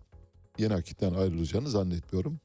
[0.58, 2.40] Yeni Akit'ten ayrılacağını zannetmiyorum.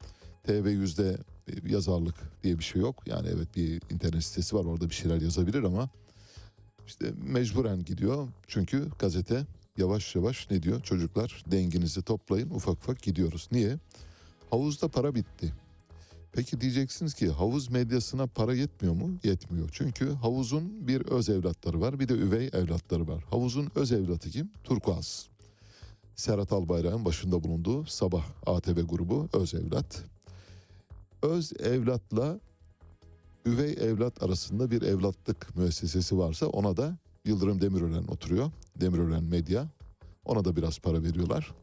[0.47, 1.17] TV100'de
[1.65, 3.03] yazarlık diye bir şey yok.
[3.07, 5.89] Yani evet bir internet sitesi var orada bir şeyler yazabilir ama
[6.87, 8.27] işte mecburen gidiyor.
[8.47, 9.45] Çünkü gazete
[9.77, 10.81] yavaş yavaş ne diyor?
[10.81, 13.49] Çocuklar denginizi toplayın ufak ufak gidiyoruz.
[13.51, 13.77] Niye?
[14.49, 15.53] Havuzda para bitti.
[16.33, 19.19] Peki diyeceksiniz ki havuz medyasına para yetmiyor mu?
[19.23, 19.69] Yetmiyor.
[19.71, 23.23] Çünkü havuzun bir öz evlatları var bir de üvey evlatları var.
[23.29, 24.51] Havuzun öz evlatı kim?
[24.63, 25.27] Turkuaz.
[26.15, 30.03] Serhat Albayrak'ın başında bulunduğu Sabah ATV grubu öz evlat.
[31.21, 32.39] Öz evlatla
[33.45, 38.51] üvey evlat arasında bir evlatlık müessesesi varsa ona da Yıldırım Demirören oturuyor.
[38.81, 39.67] Demirören Medya.
[40.25, 41.53] Ona da biraz para veriyorlar.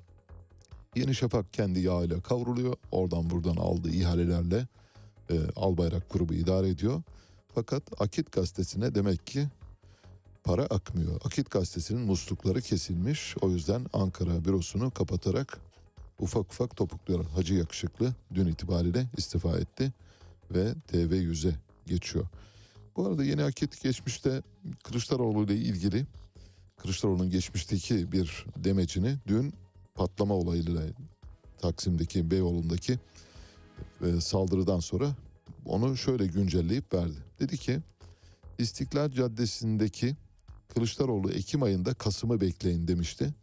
[0.97, 2.77] Yeni Şafak kendi yağıyla kavruluyor.
[2.91, 4.67] Oradan buradan aldığı ihalelerle
[5.31, 7.03] e, Albayrak grubu idare ediyor.
[7.55, 9.49] Fakat Akit gazetesine demek ki
[10.45, 11.21] para akmıyor.
[11.25, 13.37] Akit gazetesinin muslukları kesilmiş.
[13.41, 15.59] O yüzden Ankara bürosunu kapatarak
[16.19, 17.25] ufak ufak topukluyor.
[17.25, 19.93] Hacı Yakışıklı dün itibariyle istifa etti
[20.51, 21.55] ve TV100'e
[21.87, 22.27] geçiyor.
[22.97, 24.43] Bu arada yeni Akit geçmişte
[24.85, 26.07] Kılıçdaroğlu ile ilgili
[26.77, 29.55] Kılıçdaroğlu'nun geçmişteki bir demecini dün
[29.95, 30.83] patlama olayıyla
[31.59, 32.99] Taksim'deki Beyoğlu'ndaki
[34.03, 35.15] e, saldırıdan sonra
[35.65, 37.17] onu şöyle güncelleyip verdi.
[37.41, 37.81] Dedi ki
[38.59, 40.17] İstiklal Caddesi'ndeki
[40.75, 43.35] Kılıçdaroğlu Ekim ayında Kasım'ı bekleyin demişti.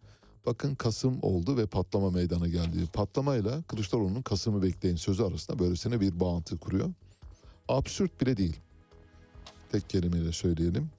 [0.46, 2.78] Bakın Kasım oldu ve patlama meydana geldi.
[2.94, 6.90] Patlamayla Kılıçdaroğlu'nun Kasım'ı bekleyin sözü arasında böylesine bir bağıntı kuruyor.
[7.68, 8.60] Absürt bile değil.
[9.72, 10.90] Tek kelimeyle söyleyelim.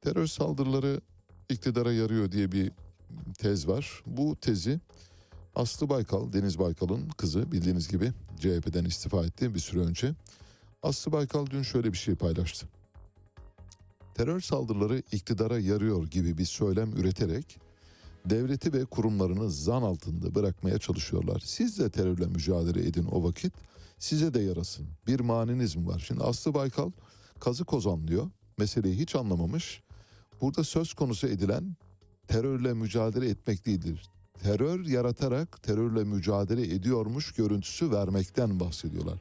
[0.00, 1.00] Terör saldırıları
[1.48, 2.72] iktidara yarıyor diye bir
[3.38, 4.02] tez var.
[4.06, 4.80] Bu tezi
[5.54, 10.14] Aslı Baykal, Deniz Baykal'ın kızı bildiğiniz gibi CHP'den istifa etti bir süre önce.
[10.82, 12.66] Aslı Baykal dün şöyle bir şey paylaştı.
[14.14, 17.58] Terör saldırıları iktidara yarıyor gibi bir söylem üreterek
[18.26, 21.42] devleti ve kurumlarını zan altında bırakmaya çalışıyorlar.
[21.44, 23.52] Siz de terörle mücadele edin o vakit
[23.98, 24.86] size de yarasın.
[25.06, 26.04] Bir maniniz mi var?
[26.06, 26.90] Şimdi Aslı Baykal
[27.40, 28.30] kazı kozanlıyor.
[28.58, 29.82] Meseleyi hiç anlamamış.
[30.40, 31.76] Burada söz konusu edilen
[32.32, 34.02] terörle mücadele etmek değildir.
[34.42, 39.18] Terör yaratarak terörle mücadele ediyormuş görüntüsü vermekten bahsediyorlar.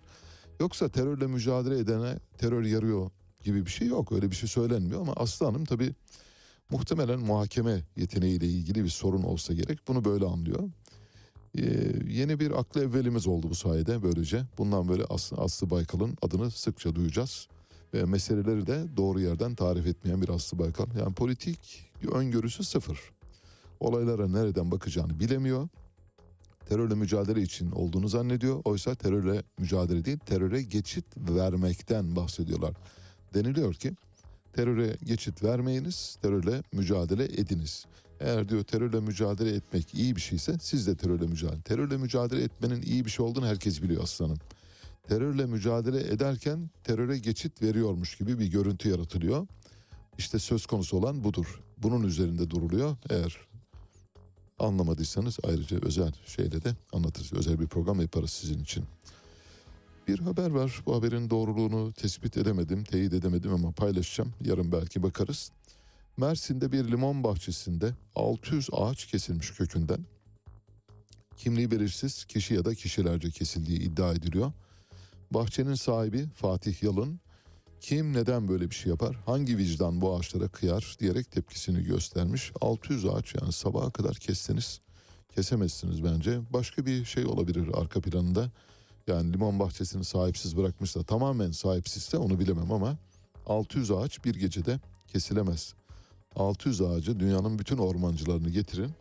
[0.60, 3.12] Yoksa terörle mücadele edene terör yarıyor
[3.44, 4.12] gibi bir şey yok.
[4.12, 5.96] Öyle bir şey söylenmiyor ama Aslı Hanım tabii
[6.70, 9.80] muhtemelen muhakeme yeteneğiyle ilgili bir sorun olsa gerek.
[9.88, 10.70] Bunu böyle anlıyor.
[11.58, 11.62] Ee,
[12.08, 14.44] yeni bir aklı evvelimiz oldu bu sayede böylece.
[14.58, 17.48] Bundan böyle Aslı, Aslı Baykal'ın adını sıkça duyacağız.
[17.94, 20.88] Ve meseleleri de doğru yerden tarif etmeyen bir Aslı Baykal.
[21.00, 23.00] Yani politik öngörüsü sıfır.
[23.80, 25.68] Olaylara nereden bakacağını bilemiyor.
[26.70, 28.62] terörle mücadele için olduğunu zannediyor.
[28.64, 32.74] Oysa terörle mücadele değil, teröre geçit vermekten bahsediyorlar.
[33.34, 33.92] Deniliyor ki
[34.54, 37.86] teröre geçit vermeyiniz, terörle mücadele ediniz.
[38.20, 41.62] Eğer diyor terörle mücadele etmek iyi bir şeyse siz de terörle mücadele.
[41.62, 44.38] Terörle mücadele etmenin iyi bir şey olduğunu herkes biliyor aslanım.
[45.08, 49.48] Terörle mücadele ederken teröre geçit veriyormuş gibi bir görüntü yaratılıyor.
[50.18, 51.62] İşte söz konusu olan budur.
[51.84, 52.98] Bunun üzerinde duruluyor.
[53.10, 53.38] Eğer
[54.60, 57.34] anlamadıysanız ayrıca özel şeyle de anlatırız.
[57.34, 58.86] Özel bir program yaparız sizin için.
[60.08, 60.82] Bir haber var.
[60.86, 64.34] Bu haberin doğruluğunu tespit edemedim, teyit edemedim ama paylaşacağım.
[64.46, 65.52] Yarın belki bakarız.
[66.18, 70.06] Mersin'de bir limon bahçesinde 600 ağaç kesilmiş kökünden.
[71.38, 74.52] Kimliği belirsiz kişi ya da kişilerce kesildiği iddia ediliyor.
[75.32, 77.20] Bahçenin sahibi Fatih Yalın
[77.82, 79.16] kim neden böyle bir şey yapar?
[79.26, 82.52] Hangi vicdan bu ağaçlara kıyar diyerek tepkisini göstermiş.
[82.62, 84.82] 600 ağaç yani sabaha kadar kesseniz
[85.36, 86.40] kesemezsiniz bence.
[86.54, 88.52] Başka bir şey olabilir arka planında.
[89.08, 92.98] Yani limon bahçesini sahipsiz bırakmışsa tamamen sahipsizse onu bilemem ama
[93.46, 95.74] 600 ağaç bir gecede kesilemez.
[96.36, 98.92] 600 ağacı dünyanın bütün ormancılarını getirin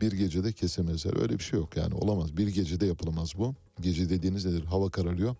[0.00, 1.22] bir gecede kesemezler.
[1.22, 2.36] Öyle bir şey yok yani olamaz.
[2.36, 3.54] Bir gecede yapılamaz bu.
[3.80, 4.64] Gece dediğiniz nedir?
[4.64, 5.36] Hava kararıyor.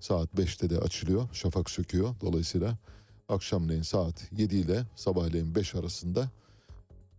[0.00, 1.28] Saat 5'te de açılıyor.
[1.32, 2.14] Şafak söküyor.
[2.20, 2.78] Dolayısıyla
[3.28, 6.30] akşamleyin saat 7 ile sabahleyin 5 arasında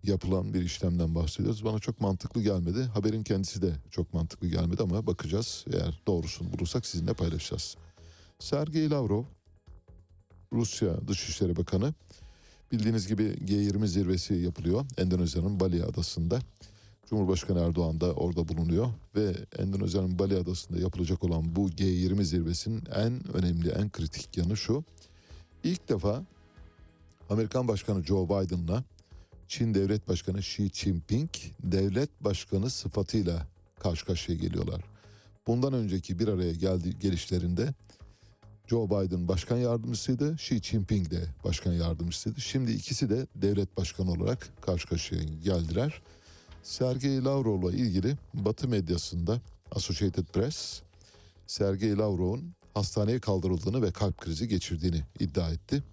[0.03, 1.65] yapılan bir işlemden bahsediyoruz.
[1.65, 2.84] Bana çok mantıklı gelmedi.
[2.84, 5.65] Haberin kendisi de çok mantıklı gelmedi ama bakacağız.
[5.73, 7.77] Eğer doğrusunu bulursak sizinle paylaşacağız.
[8.39, 9.23] Sergey Lavrov,
[10.53, 11.93] Rusya Dışişleri Bakanı,
[12.72, 16.39] bildiğiniz gibi G20 zirvesi yapılıyor Endonezya'nın Bali Adası'nda.
[17.10, 23.38] Cumhurbaşkanı Erdoğan da orada bulunuyor ve Endonezya'nın Bali Adası'nda yapılacak olan bu G20 zirvesinin en
[23.38, 24.84] önemli, en kritik yanı şu.
[25.64, 26.23] İlk defa
[27.30, 28.84] Amerikan Başkanı Joe Biden'la
[29.48, 31.30] Çin Devlet Başkanı Xi Jinping
[31.64, 33.48] devlet başkanı sıfatıyla
[33.80, 34.81] karşı karşıya geliyorlar.
[35.48, 37.73] Bundan önceki bir araya geldi gelişlerinde
[38.68, 42.41] Joe Biden başkan yardımcısıydı, Xi Jinping de başkan yardımcısıydı.
[42.41, 46.02] Şimdi ikisi de devlet başkanı olarak karşı karşıya geldiler.
[46.70, 49.41] Sergey Lavrov'la ilgili Batı medyasında
[49.72, 50.82] Associated Press,
[51.48, 55.84] Sergey Lavrov'un hastaneye kaldırıldığını ve kalp krizi geçirdiğini iddia etti.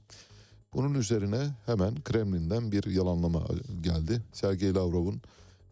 [0.74, 3.42] Bunun üzerine hemen Kremlin'den bir yalanlama
[3.80, 4.22] geldi.
[4.32, 5.20] Sergey Lavrov'un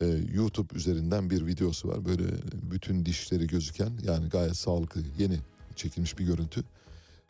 [0.00, 2.04] e, YouTube üzerinden bir videosu var.
[2.04, 2.24] Böyle
[2.72, 5.38] bütün dişleri gözüken yani gayet sağlıklı yeni
[5.76, 6.64] çekilmiş bir görüntü.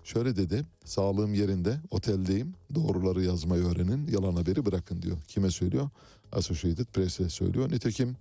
[0.05, 5.17] Şöyle dedi, sağlığım yerinde, oteldeyim, doğruları yazmayı öğrenin, yalan haberi bırakın diyor.
[5.29, 5.91] Kime söylüyor?
[6.35, 7.73] Associated Press'e söylüyor.
[7.73, 8.17] Nitekim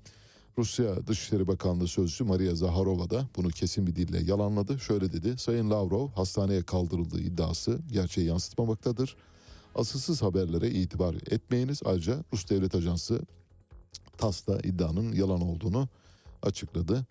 [0.57, 4.79] Rusya Dışişleri Bakanlığı Sözcüsü Maria Zaharova da bunu kesin bir dille yalanladı.
[4.79, 9.15] Şöyle dedi, Sayın Lavrov hastaneye kaldırıldığı iddiası gerçeği yansıtmamaktadır.
[9.75, 11.81] Asılsız haberlere itibar etmeyiniz.
[11.85, 13.21] Ayrıca Rus Devlet Ajansı
[14.17, 15.87] TASS da iddianın yalan olduğunu
[16.41, 17.05] açıkladı.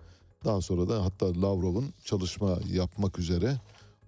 [0.44, 3.60] Daha sonra da hatta Lavrov'un çalışma yapmak üzere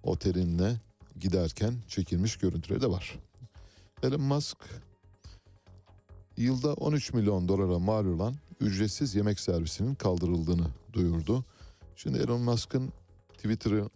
[0.03, 0.79] oteline
[1.19, 3.19] giderken çekilmiş görüntüleri de var.
[4.03, 4.57] Elon Musk
[6.37, 11.45] yılda 13 milyon dolara mal olan ücretsiz yemek servisinin kaldırıldığını duyurdu.
[11.95, 12.93] Şimdi Elon Musk'ın
[13.33, 13.89] Twitter'ı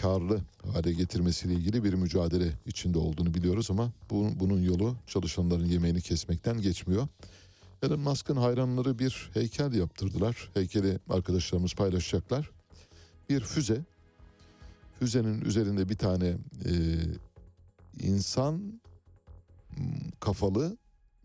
[0.00, 0.40] karlı
[0.72, 6.60] hale getirmesiyle ilgili bir mücadele içinde olduğunu biliyoruz ama bu, bunun yolu çalışanların yemeğini kesmekten
[6.60, 7.08] geçmiyor.
[7.82, 10.50] Elon Musk'ın hayranları bir heykel yaptırdılar.
[10.54, 12.50] Heykeli arkadaşlarımız paylaşacaklar.
[13.28, 13.84] Bir füze.
[14.98, 16.26] Füzenin üzerinde bir tane
[16.64, 16.72] e,
[18.00, 18.80] insan
[20.20, 20.76] kafalı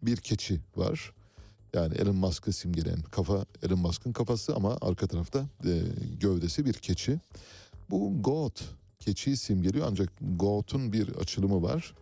[0.01, 1.13] bir keçi var.
[1.73, 5.81] Yani Elon Musk'ı simgeleyen kafa Elon Musk'ın kafası ama arka tarafta e,
[6.19, 7.19] gövdesi bir keçi.
[7.89, 8.63] Bu goat
[8.99, 11.93] keçiyi simgeliyor ancak goat'un bir açılımı var.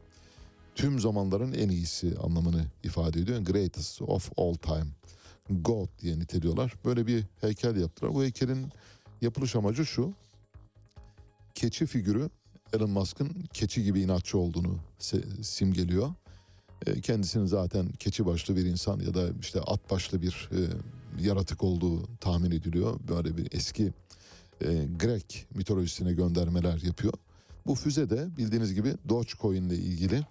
[0.75, 3.39] Tüm zamanların en iyisi anlamını ifade ediyor.
[3.39, 4.87] Greatest of all time.
[5.49, 6.73] God diye niteliyorlar.
[6.85, 8.15] Böyle bir heykel yaptılar.
[8.15, 8.67] Bu heykelin
[9.21, 10.13] yapılış amacı şu.
[11.55, 12.29] Keçi figürü
[12.73, 14.79] Elon Musk'ın keçi gibi inatçı olduğunu
[15.41, 16.13] simgeliyor.
[17.01, 20.59] Kendisinin zaten keçi başlı bir insan ya da işte at başlı bir e,
[21.23, 22.99] yaratık olduğu tahmin ediliyor.
[23.07, 23.93] Böyle bir eski
[24.61, 27.13] e, Grek mitolojisine göndermeler yapıyor.
[27.65, 30.21] Bu füze de bildiğiniz gibi Dogecoin ile ilgili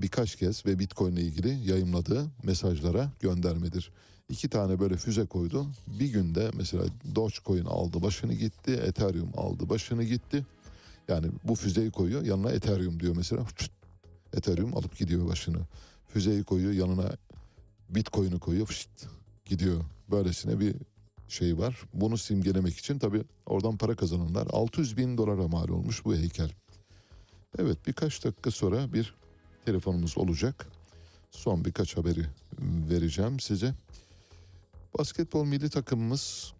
[0.00, 3.90] birkaç kez ve Bitcoin ile ilgili yayımladığı mesajlara göndermedir.
[4.28, 5.66] İki tane böyle füze koydu.
[5.86, 10.46] Bir günde mesela Dogecoin aldı başını gitti, Ethereum aldı başını gitti.
[11.08, 13.46] Yani bu füzeyi koyuyor yanına Ethereum diyor mesela.
[14.36, 15.58] Ethereum alıp gidiyor başını.
[16.08, 17.16] Füzeyi koyuyor yanına
[17.88, 18.90] Bitcoin'i koyuyor fışt,
[19.44, 19.84] gidiyor.
[20.10, 20.74] Böylesine bir
[21.28, 21.82] şey var.
[21.94, 26.50] Bunu simgelemek için tabii oradan para kazananlar 600 bin dolara mal olmuş bu heykel.
[27.58, 29.14] Evet birkaç dakika sonra bir
[29.64, 30.66] telefonumuz olacak.
[31.30, 32.26] Son birkaç haberi
[32.60, 33.74] vereceğim size.
[34.98, 36.52] Basketbol milli takımımız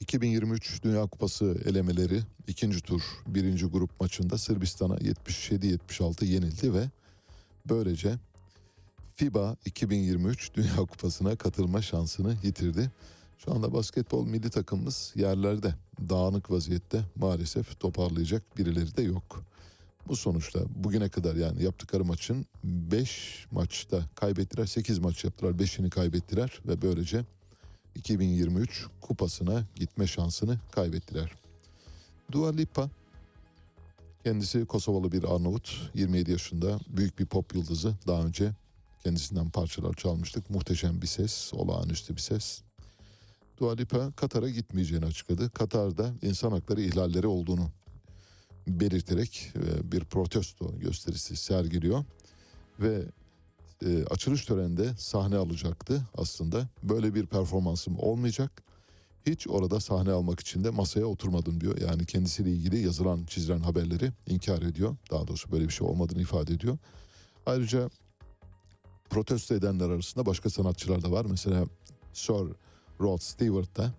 [0.00, 6.90] 2023 Dünya Kupası elemeleri ikinci tur birinci grup maçında Sırbistan'a 77-76 yenildi ve
[7.66, 8.18] böylece
[9.16, 12.90] FIBA 2023 Dünya Kupası'na katılma şansını yitirdi.
[13.38, 15.74] Şu anda basketbol milli takımımız yerlerde
[16.08, 19.44] dağınık vaziyette maalesef toparlayacak birileri de yok.
[20.08, 24.66] Bu sonuçta bugüne kadar yani yaptıkları maçın 5 maçta kaybettiler.
[24.66, 25.52] 8 maç yaptılar.
[25.52, 27.24] 5'ini kaybettiler ve böylece
[27.94, 31.32] 2023 kupasına gitme şansını kaybettiler.
[32.32, 32.90] Dua Lipa
[34.24, 35.90] kendisi Kosovalı bir Arnavut.
[35.94, 37.94] 27 yaşında büyük bir pop yıldızı.
[38.06, 38.52] Daha önce
[39.04, 40.50] kendisinden parçalar çalmıştık.
[40.50, 42.62] Muhteşem bir ses, olağanüstü bir ses.
[43.58, 45.50] Dua Lipa Katar'a gitmeyeceğini açıkladı.
[45.50, 47.70] Katar'da insan hakları ihlalleri olduğunu
[48.68, 52.04] belirterek e, bir protesto gösterisi sergiliyor
[52.80, 53.04] ve
[53.86, 56.68] e, açılış töreninde sahne alacaktı aslında.
[56.82, 58.62] Böyle bir performansım olmayacak.
[59.26, 61.78] Hiç orada sahne almak için de masaya oturmadım diyor.
[61.80, 64.96] Yani kendisiyle ilgili yazılan çizilen haberleri inkar ediyor.
[65.10, 66.78] Daha doğrusu böyle bir şey olmadığını ifade ediyor.
[67.46, 67.90] Ayrıca
[69.10, 71.24] protesto edenler arasında başka sanatçılar da var.
[71.24, 71.64] Mesela
[72.12, 72.52] Sir
[73.00, 73.92] Rod Stewart da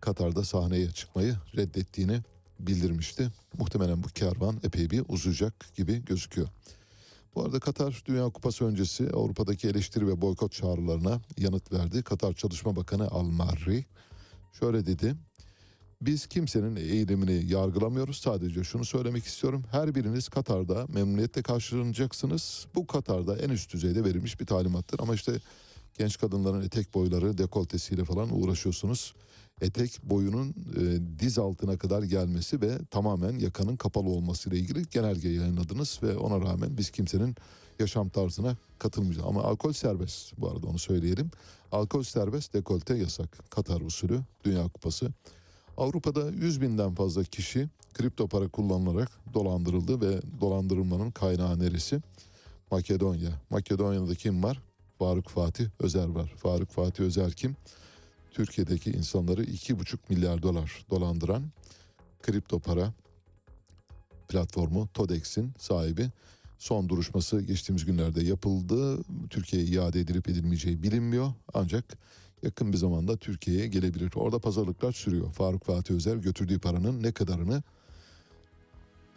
[0.00, 2.20] Katar'da sahneye çıkmayı reddettiğini
[2.60, 3.32] bildirmişti.
[3.58, 6.48] Muhtemelen bu kervan epey bir uzayacak gibi gözüküyor.
[7.34, 12.02] Bu arada Katar Dünya Kupası öncesi Avrupa'daki eleştiri ve boykot çağrılarına yanıt verdi.
[12.02, 13.84] Katar Çalışma Bakanı Al Marri
[14.52, 15.14] şöyle dedi.
[16.02, 18.16] Biz kimsenin eğilimini yargılamıyoruz.
[18.16, 19.64] Sadece şunu söylemek istiyorum.
[19.70, 22.66] Her biriniz Katar'da memnuniyetle karşılanacaksınız.
[22.74, 25.00] Bu Katar'da en üst düzeyde verilmiş bir talimattır.
[25.00, 25.32] Ama işte
[25.98, 29.14] genç kadınların etek boyları dekoltesiyle falan uğraşıyorsunuz.
[29.60, 35.28] Etek boyunun e, diz altına kadar gelmesi ve tamamen yakanın kapalı olması ile ilgili genelge
[35.28, 37.36] yayınladınız ve ona rağmen biz kimsenin
[37.78, 39.28] yaşam tarzına katılmayacağız.
[39.28, 41.30] Ama alkol serbest bu arada onu söyleyelim.
[41.72, 43.50] Alkol serbest, dekolte yasak.
[43.50, 45.10] Katar usulü Dünya Kupası.
[45.80, 52.00] Avrupa'da 100 binden fazla kişi kripto para kullanılarak dolandırıldı ve dolandırılmanın kaynağı neresi?
[52.70, 53.30] Makedonya.
[53.50, 54.62] Makedonya'da kim var?
[54.98, 56.34] Faruk Fatih Özer var.
[56.36, 57.56] Faruk Fatih Özer kim?
[58.30, 61.42] Türkiye'deki insanları 2,5 milyar dolar dolandıran
[62.22, 62.92] kripto para
[64.28, 66.10] platformu Todex'in sahibi.
[66.58, 69.02] Son duruşması geçtiğimiz günlerde yapıldı.
[69.30, 71.32] Türkiye'ye iade edilip edilmeyeceği bilinmiyor.
[71.54, 71.84] Ancak
[72.42, 74.12] yakın bir zamanda Türkiye'ye gelebilir.
[74.14, 75.32] Orada pazarlıklar sürüyor.
[75.32, 77.62] Faruk Fatih Özer götürdüğü paranın ne kadarını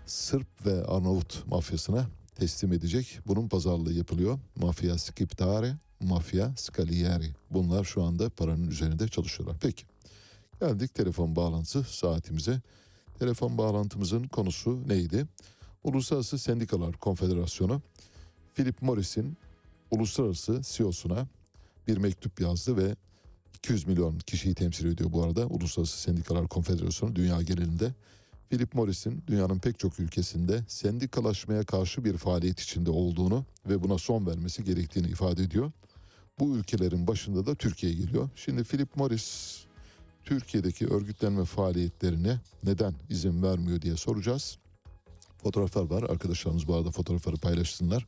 [0.06, 3.20] Sırp ve Arnavut mafyasına teslim edecek.
[3.28, 4.40] Bunun pazarlığı yapılıyor.
[4.56, 7.36] Mafya Skiptare, Mafya Scalieri.
[7.52, 9.58] Bunlar şu anda paranın üzerinde çalışıyorlar.
[9.62, 9.86] Peki.
[10.60, 12.62] Geldik telefon bağlantısı saatimize.
[13.20, 15.26] Telefon bağlantımızın konusu neydi?
[15.84, 17.82] Uluslararası Sendikalar Konfederasyonu
[18.56, 19.38] Philip Morris'in
[19.92, 21.28] uluslararası CEO'suna
[21.88, 22.96] bir mektup yazdı ve
[23.64, 25.48] 200 milyon kişiyi temsil ediyor bu arada.
[25.48, 27.94] Uluslararası Sendikalar Konfederasyonu dünya genelinde.
[28.50, 34.28] Philip Morris'in dünyanın pek çok ülkesinde sendikalaşmaya karşı bir faaliyet içinde olduğunu ve buna son
[34.28, 35.72] vermesi gerektiğini ifade ediyor.
[36.40, 38.30] Bu ülkelerin başında da Türkiye geliyor.
[38.36, 39.58] Şimdi Philip Morris
[40.24, 44.58] Türkiye'deki örgütlenme faaliyetlerine neden izin vermiyor diye soracağız.
[45.38, 46.04] Fotoğraflar var.
[46.04, 48.06] Arkadaşlarımız bu arada fotoğrafları paylaşsınlar.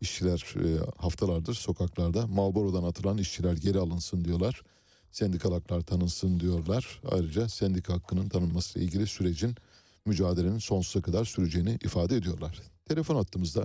[0.00, 4.62] İşçiler e, haftalardır sokaklarda Malboro'dan atılan işçiler geri alınsın diyorlar.
[5.10, 7.00] Sendikal haklar tanınsın diyorlar.
[7.10, 9.54] Ayrıca sendika hakkının tanınmasıyla ilgili sürecin
[10.06, 12.62] mücadelenin sonsuza kadar süreceğini ifade ediyorlar.
[12.84, 13.64] Telefon attığımızda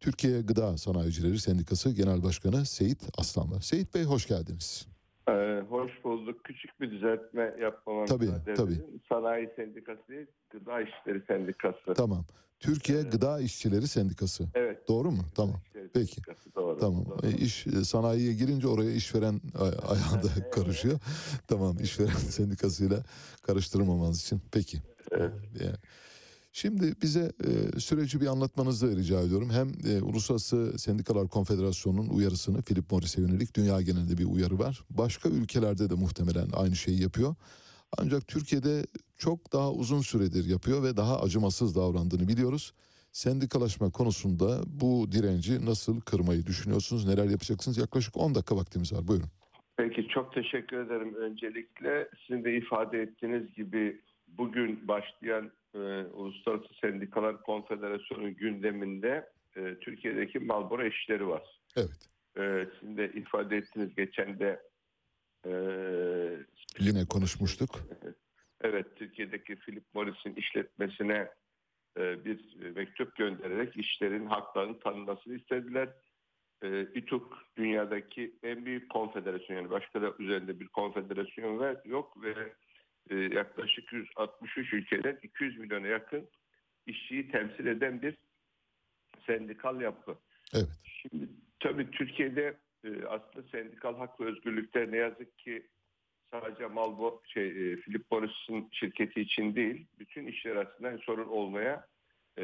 [0.00, 3.60] Türkiye Gıda Sanayicileri Sendikası Genel Başkanı Seyit Aslan var.
[3.60, 4.86] Seyit Bey hoş geldiniz.
[5.30, 6.44] Ee, hoş bulduk.
[6.44, 8.72] Küçük bir düzeltme yapmama Tabii, müsaade tabii.
[8.72, 9.02] edin.
[9.08, 11.94] Sanayi Sendikası değil, Gıda İşleri Sendikası.
[11.96, 12.24] Tamam.
[12.60, 14.44] Türkiye Gıda İşçileri Sendikası.
[14.54, 14.88] Evet.
[14.88, 15.22] Doğru mu?
[15.36, 15.56] Tamam.
[15.94, 16.14] Peki.
[16.14, 16.78] Sendikası, Doğru.
[16.78, 17.04] Tamam.
[17.06, 17.26] doğru.
[17.26, 20.98] E, İş e, sanayiye girince oraya işveren ay- ayağında karışıyor.
[21.48, 21.76] Tamam.
[21.82, 23.02] işveren sendikasıyla
[23.42, 24.40] karıştırmamanız için.
[24.52, 24.78] Peki.
[25.10, 25.32] Evet.
[25.60, 25.76] Yani.
[26.52, 29.50] Şimdi bize e, süreci bir anlatmanızı rica ediyorum.
[29.50, 34.80] Hem e, Uluslararası Sendikalar Konfederasyonu'nun uyarısını Philip Morris'e yönelik dünya genelinde bir uyarı var.
[34.90, 37.34] Başka ülkelerde de muhtemelen aynı şeyi yapıyor.
[37.98, 38.82] Ancak Türkiye'de
[39.18, 42.72] çok daha uzun süredir yapıyor ve daha acımasız davrandığını biliyoruz.
[43.12, 47.06] Sendikalaşma konusunda bu direnci nasıl kırmayı düşünüyorsunuz?
[47.06, 47.78] Neler yapacaksınız?
[47.78, 49.08] Yaklaşık 10 dakika vaktimiz var.
[49.08, 49.28] Buyurun.
[49.76, 51.14] Peki çok teşekkür ederim.
[51.14, 60.38] Öncelikle sizin de ifade ettiğiniz gibi bugün başlayan e, Uluslararası Sendikalar Konfederasyonu gündeminde e, Türkiye'deki
[60.38, 61.60] Malboro işleri var.
[61.76, 62.08] Evet.
[62.38, 64.62] E, sizin de ifade ettiğiniz geçen de
[65.46, 65.52] e,
[66.78, 67.70] Yine konuşmuştuk.
[68.60, 71.30] Evet, Türkiye'deki Philip Morris'in işletmesine
[71.98, 75.88] e, bir mektup göndererek işlerin haklarının tanınmasını istediler.
[76.62, 82.52] e, İTUK dünyadaki en büyük konfederasyon yani başka da üzerinde bir konfederasyon yok ve
[83.14, 86.28] yaklaşık 163 ülkeden 200 milyona yakın
[86.86, 88.14] işçiyi temsil eden bir
[89.26, 90.18] sendikal yapı.
[90.54, 90.68] Evet.
[90.84, 91.28] Şimdi
[91.60, 95.66] tabii Türkiye'de e, aslında sendikal hak ve özgürlükler ne yazık ki
[96.30, 101.86] sadece Malbo şey e, Philip Morris'in şirketi için değil bütün işler açısından sorun olmaya
[102.38, 102.42] e,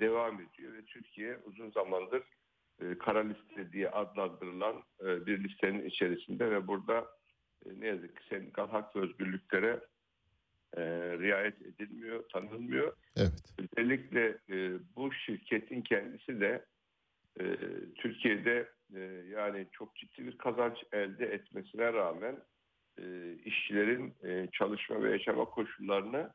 [0.00, 2.22] devam ediyor ve Türkiye uzun zamandır
[2.80, 7.06] e, kara liste diye adlandırılan e, bir listenin içerisinde ve burada
[7.66, 9.80] e, ne yazık ki sendikal hak ve özgürlüklere
[10.76, 10.82] e,
[11.18, 12.92] riayet edilmiyor, tanınmıyor.
[13.16, 13.32] Evet.
[13.58, 16.64] Özellikle e, bu şirketin kendisi de
[17.40, 17.44] e,
[17.94, 19.00] Türkiye'de e,
[19.30, 22.36] yani çok ciddi bir kazanç elde etmesine rağmen
[22.98, 26.30] e, işçilerin e, çalışma ve yaşama koşullarını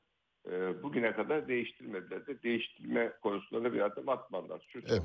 [0.47, 4.65] e, bugüne kadar değiştirmediler de değiştirme konusunda da bir adım atmadılar.
[4.69, 5.01] Şu Evet.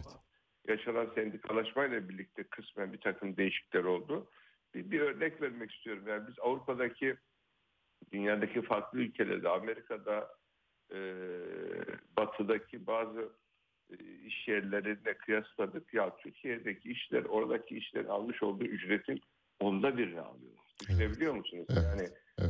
[0.68, 4.30] yaşanan sendikalaşmayla birlikte kısmen bir takım değişiklikler oldu.
[4.74, 6.05] Bir, bir örnek vermek istiyorum.
[6.09, 7.16] Yani biz Avrupa'daki
[8.12, 10.28] dünyadaki farklı ülkelerde, Amerika'da,
[10.94, 10.98] e,
[12.16, 13.32] Batı'daki bazı
[13.90, 13.96] e,
[14.26, 15.94] iş yerlerine kıyasladık.
[15.94, 19.20] Ya Türkiye'deki işler, oradaki işlerin almış olduğu ücretin
[19.60, 20.64] onda birini alıyorlar.
[20.80, 21.66] Düşünebiliyor musunuz?
[21.70, 22.08] Yani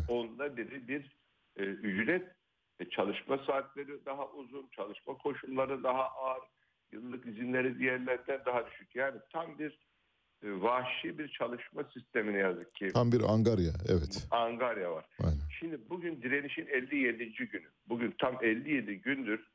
[0.09, 1.17] onda biri bir
[1.57, 2.29] e, ücret,
[2.81, 6.43] e, çalışma saatleri daha uzun, çalışma koşulları daha ağır,
[6.93, 8.97] yıllık izinleri diğerlerden daha düşük.
[8.97, 9.89] Yani tam bir
[10.43, 12.89] e, vahşi bir çalışma sistemi ne yazık ki.
[12.89, 13.73] Tam bir Angarya.
[13.89, 14.27] Evet.
[14.31, 15.07] Angarya var.
[15.59, 17.35] Şimdi bugün direnişin 57.
[17.35, 17.69] günü.
[17.87, 19.49] Bugün tam 57 gündür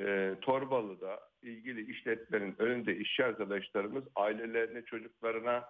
[0.00, 5.64] e, Torbalı'da ilgili işletmenin önünde işçi arkadaşlarımız ailelerine, çocuklarına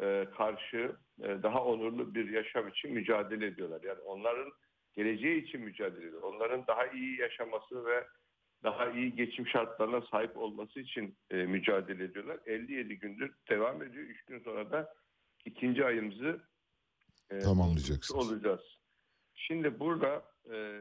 [0.00, 3.82] e, karşı e, daha onurlu bir yaşam için mücadele ediyorlar.
[3.82, 4.52] Yani onların
[4.94, 6.22] geleceği için mücadele ediyor.
[6.22, 8.06] Onların daha iyi yaşaması ve
[8.62, 12.38] daha iyi geçim şartlarına sahip olması için e, mücadele ediyorlar.
[12.46, 14.04] 57 gündür devam ediyor.
[14.04, 14.94] 3 gün sonra da
[15.44, 16.40] ikinci ayımızı
[17.30, 18.32] e, Tamamlayacaksınız.
[18.32, 18.79] olacağız.
[19.46, 20.80] Şimdi burada e,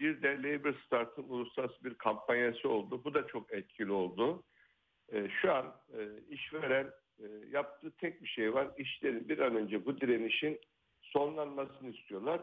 [0.00, 3.04] bir de Labour Start'ın uluslararası bir kampanyası oldu.
[3.04, 4.42] Bu da çok etkili oldu.
[5.12, 8.68] E, şu an e, işveren e, yaptığı tek bir şey var.
[8.78, 10.60] İşlerin bir an önce bu direnişin
[11.00, 12.40] sonlanmasını istiyorlar.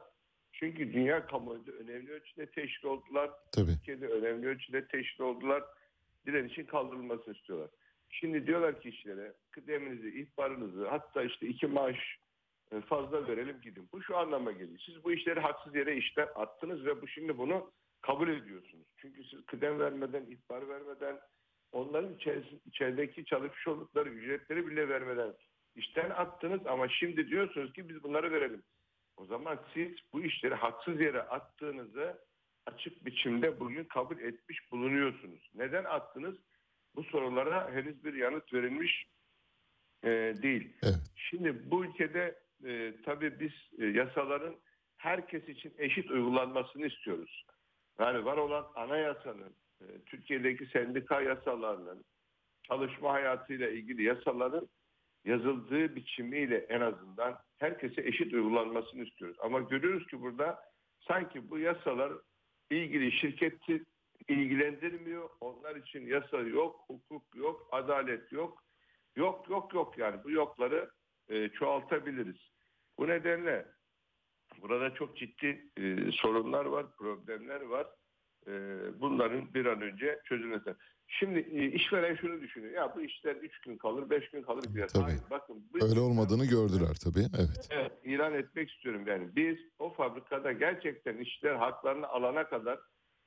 [0.54, 3.32] Çünkü dünya kamuoyunda önemli ölçüde teşhir oldular.
[3.52, 3.72] Tabii.
[3.72, 5.64] Türkiye'de önemli ölçüde teşhir oldular.
[6.26, 7.70] Direnişin kaldırılmasını istiyorlar.
[8.10, 11.98] Şimdi diyorlar ki işlere kıdeminizi, ihbarınızı hatta işte iki maaş
[12.86, 13.90] fazla verelim gidin.
[13.94, 14.80] Bu şu anlama geliyor.
[14.86, 17.72] Siz bu işleri haksız yere işten attınız ve bu şimdi bunu
[18.02, 18.88] kabul ediyorsunuz.
[18.98, 21.20] Çünkü siz kıdem vermeden, ihbar vermeden,
[21.72, 22.16] onların
[22.66, 25.34] içerideki çalışmış oldukları ücretleri bile vermeden
[25.76, 28.64] işten attınız ama şimdi diyorsunuz ki biz bunları verelim.
[29.18, 32.22] O zaman siz bu işleri haksız yere attığınızı
[32.66, 35.52] açık biçimde bugün kabul etmiş bulunuyorsunuz.
[35.56, 36.36] Neden attınız?
[36.96, 39.06] Bu sorulara henüz bir yanıt verilmiş
[40.04, 40.10] e,
[40.42, 40.74] değil.
[41.16, 44.56] Şimdi bu ülkede e, tabii biz e, yasaların
[44.98, 47.46] herkes için eşit uygulanmasını istiyoruz.
[48.00, 52.06] Yani var olan anayasanın, e, Türkiye'deki sendika yasalarının,
[52.64, 54.68] çalışma hayatıyla ilgili yasaların
[55.26, 59.38] yazıldığı biçimiyle en azından herkese eşit uygulanmasını istiyoruz.
[59.40, 60.60] Ama görüyoruz ki burada
[61.08, 62.14] sanki bu yasalar
[62.72, 63.84] ilgili şirketi
[64.28, 65.30] ilgilendirmiyor.
[65.42, 68.64] Onlar için yasa yok, hukuk yok, adalet yok.
[69.16, 70.90] Yok yok yok yani bu yokları
[71.30, 72.55] e, çoğaltabiliriz.
[72.98, 73.66] Bu nedenle
[74.62, 77.88] burada çok ciddi e, sorunlar var, problemler var.
[78.48, 78.52] E,
[79.02, 80.76] bunların bir an önce çözülmesi.
[81.08, 82.74] Şimdi e, işveren şunu düşünüyor.
[82.74, 84.88] Ya bu işler 3 gün kalır, 5 gün kalır diye.
[84.94, 87.26] Hayır bakın bu Öyle olmadığını gördüler tabii.
[87.38, 87.68] Evet.
[87.72, 89.36] Evet, ilan etmek istiyorum yani.
[89.36, 92.80] Biz o fabrikada gerçekten işçiler haklarını alana kadar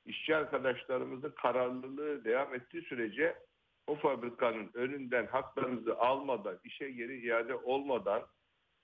[0.05, 3.35] işçi arkadaşlarımızın kararlılığı devam ettiği sürece
[3.87, 8.21] o fabrikanın önünden haklarımızı almadan, işe geri iade olmadan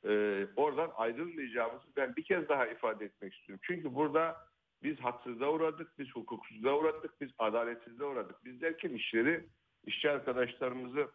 [0.07, 3.61] e, oradan ayrılmayacağımızı ben bir kez daha ifade etmek istiyorum.
[3.67, 4.37] Çünkü burada
[4.83, 8.45] biz haksızlığa uğradık, biz hukuksuzluğa uğradık, biz adaletsizliğe uğradık.
[8.45, 9.45] Biz derken işleri,
[9.85, 11.07] işçi arkadaşlarımızı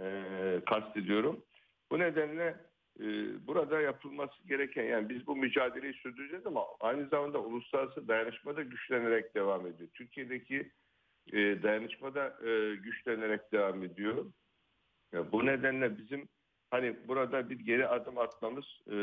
[0.00, 1.44] e, kastediyorum.
[1.90, 2.56] Bu nedenle
[3.00, 3.04] e,
[3.46, 9.34] burada yapılması gereken yani biz bu mücadeleyi sürdüreceğiz ama aynı zamanda uluslararası dayanışma da güçlenerek
[9.34, 9.88] devam ediyor.
[9.94, 10.72] Türkiye'deki
[11.32, 14.26] e, dayanışma da e, güçlenerek devam ediyor.
[15.12, 16.28] Ya bu nedenle bizim
[16.70, 18.96] hani burada bir geri adım atmamız e,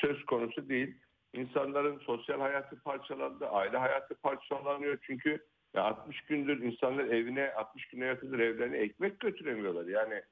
[0.00, 0.94] söz konusu değil.
[1.32, 5.38] İnsanların sosyal hayatı parçalandı, aile hayatı parçalanıyor çünkü
[5.74, 9.86] ya 60 gündür insanlar evine 60 güne yakındır evlerine ekmek götüremiyorlar.
[9.86, 10.22] Yani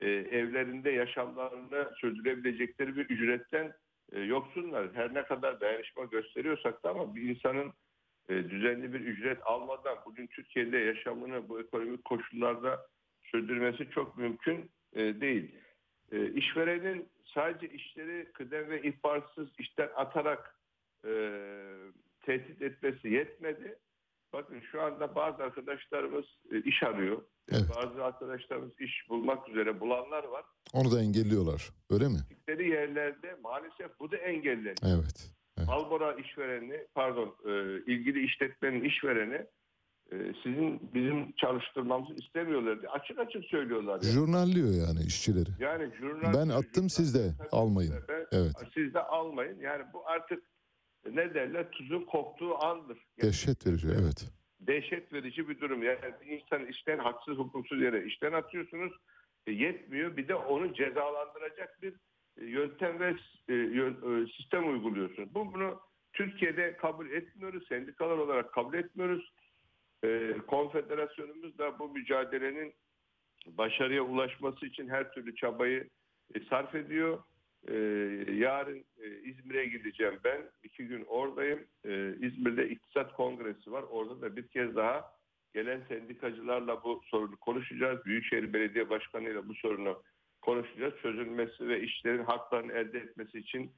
[0.00, 3.72] e, evlerinde yaşamlarını sürdürebilecekleri bir ücretten
[4.12, 4.94] e, yoksunlar.
[4.94, 7.72] Her ne kadar dayanışma gösteriyorsak da ama bir insanın
[8.28, 12.86] e, düzenli bir ücret almadan bugün Türkiye'de yaşamını bu ekonomik koşullarda
[13.22, 15.54] sürdürmesi çok mümkün e, değil.
[16.12, 20.58] E, işverenin sadece işleri kıdem ve ihbarsız işten atarak
[21.04, 21.10] e,
[22.20, 23.78] tehdit etmesi yetmedi.
[24.32, 27.22] Bakın şu anda bazı arkadaşlarımız e, iş arıyor.
[27.52, 30.44] Bazı arkadaşlarımız iş bulmak üzere bulanlar var.
[30.72, 31.70] Onu da engelliyorlar.
[31.90, 32.18] Öyle mi?
[32.28, 34.76] Gittikleri yerlerde maalesef bu da engelleniyor.
[34.84, 35.30] Evet.
[35.66, 37.52] Malbora işvereni, pardon e,
[37.92, 39.46] ilgili işletmenin işvereni
[40.42, 44.00] sizin bizim çalıştırmamızı istemiyorlar diye açık açık söylüyorlar.
[44.02, 45.50] Yani, Jurnalliyor yani işçileri.
[45.60, 47.94] yani jurnal, Ben attım siz de almayın.
[48.08, 48.52] Ben- Evet.
[48.74, 49.60] Siz de almayın.
[49.60, 50.42] Yani bu artık
[51.12, 52.98] ne derler tuzun koktuğu andır.
[53.22, 54.24] Dehşet verici evet.
[54.60, 55.82] Dehşet verici bir durum.
[55.82, 58.92] Yani insan işten haksız hukuksuz yere işten atıyorsunuz.
[59.46, 60.16] E, yetmiyor.
[60.16, 61.94] Bir de onu cezalandıracak bir
[62.40, 63.08] e, yöntem ve
[63.48, 65.34] e, sistem uyguluyorsunuz.
[65.34, 65.80] Bu bunu
[66.12, 67.68] Türkiye'de kabul etmiyoruz.
[67.68, 69.32] Sendikalar olarak kabul etmiyoruz.
[70.04, 72.74] E, konfederasyonumuz da bu mücadelenin
[73.46, 75.88] başarıya ulaşması için her türlü çabayı
[76.34, 77.22] e, sarf ediyor.
[77.68, 77.74] E,
[78.32, 80.42] yarın e, İzmir'e gideceğim ben.
[80.62, 81.66] iki gün oradayım.
[81.84, 83.82] E, İzmir'de İktisat Kongresi var.
[83.90, 85.18] Orada da bir kez daha
[85.54, 88.04] gelen sendikacılarla bu sorunu konuşacağız.
[88.04, 90.02] Büyükşehir Belediye Başkanı bu sorunu
[90.40, 90.94] konuşacağız.
[91.02, 93.72] Çözülmesi ve işlerin haklarını elde etmesi için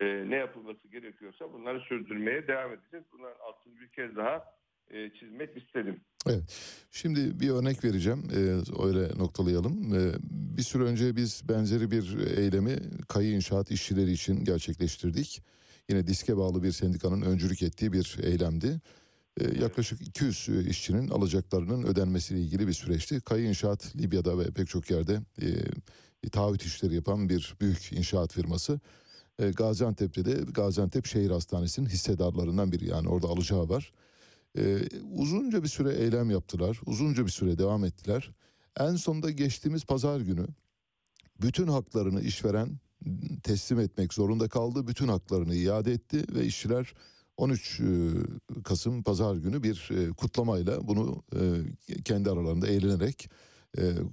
[0.00, 3.06] e, ne yapılması gerekiyorsa bunları sürdürmeye devam edeceğiz.
[3.12, 4.44] Bunların altını bir kez daha
[4.90, 6.00] e, çizmek istedim.
[6.26, 6.42] Evet.
[6.90, 8.22] Şimdi bir örnek vereceğim.
[8.34, 8.38] Ee,
[8.86, 9.94] öyle noktalayalım.
[9.94, 12.76] Ee, bir süre önce biz benzeri bir eylemi
[13.08, 15.42] kayı inşaat işçileri için gerçekleştirdik.
[15.88, 18.80] Yine diske bağlı bir sendikanın öncülük ettiği bir eylemdi.
[19.40, 23.20] Ee, yaklaşık 200 işçinin alacaklarının ödenmesiyle ilgili bir süreçti.
[23.20, 28.80] Kayı inşaat Libya'da ve pek çok yerde e, taahhüt işleri yapan bir büyük inşaat firması.
[29.38, 33.92] E, Gaziantep'te de Gaziantep Şehir Hastanesi'nin hissedarlarından biri yani orada alacağı var.
[34.56, 36.80] Ee, uzunca bir süre eylem yaptılar.
[36.86, 38.30] Uzunca bir süre devam ettiler.
[38.80, 40.46] En sonunda geçtiğimiz pazar günü
[41.40, 42.68] bütün haklarını işveren
[43.42, 44.86] teslim etmek zorunda kaldı.
[44.86, 46.94] Bütün haklarını iade etti ve işçiler
[47.36, 47.84] 13 e,
[48.64, 53.30] Kasım pazar günü bir e, kutlamayla bunu e, kendi aralarında eğlenerek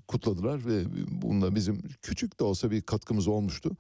[0.08, 0.84] kutladılar ve
[1.22, 3.72] bunda bizim küçük de olsa bir katkımız olmuştu.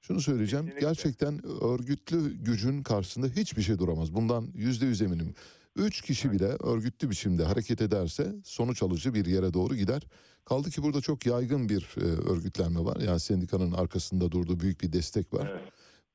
[0.00, 0.72] Şunu söyleyeceğim.
[0.80, 4.14] Gerçekten örgütlü gücün karşısında hiçbir şey duramaz.
[4.14, 5.34] Bundan yüzde yüz eminim.
[5.76, 10.02] Üç kişi bile örgütlü biçimde hareket ederse sonuç alıcı bir yere doğru gider.
[10.44, 12.96] Kaldı ki burada çok yaygın bir e, örgütlenme var.
[13.00, 15.62] Yani sendikanın arkasında durduğu büyük bir destek var.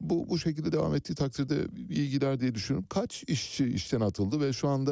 [0.02, 1.56] Bu bu şekilde devam ettiği takdirde
[1.90, 2.88] iyi gider diye düşünüyorum.
[2.90, 4.92] Kaç işçi işten atıldı ve şu anda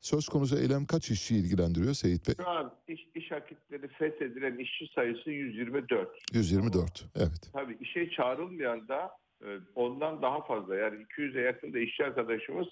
[0.00, 2.34] söz konusu eylem kaç işçi ilgilendiriyor Seyit Bey?
[2.38, 6.08] Şu an iş, iş akitleri feshedilen işçi sayısı 124.
[6.32, 7.04] 124.
[7.16, 7.50] Evet.
[7.52, 9.10] Tabii işe çağrılmayan da
[9.44, 10.76] e, ondan daha fazla.
[10.76, 12.68] Yani 200'e yakın da işçi arkadaşımız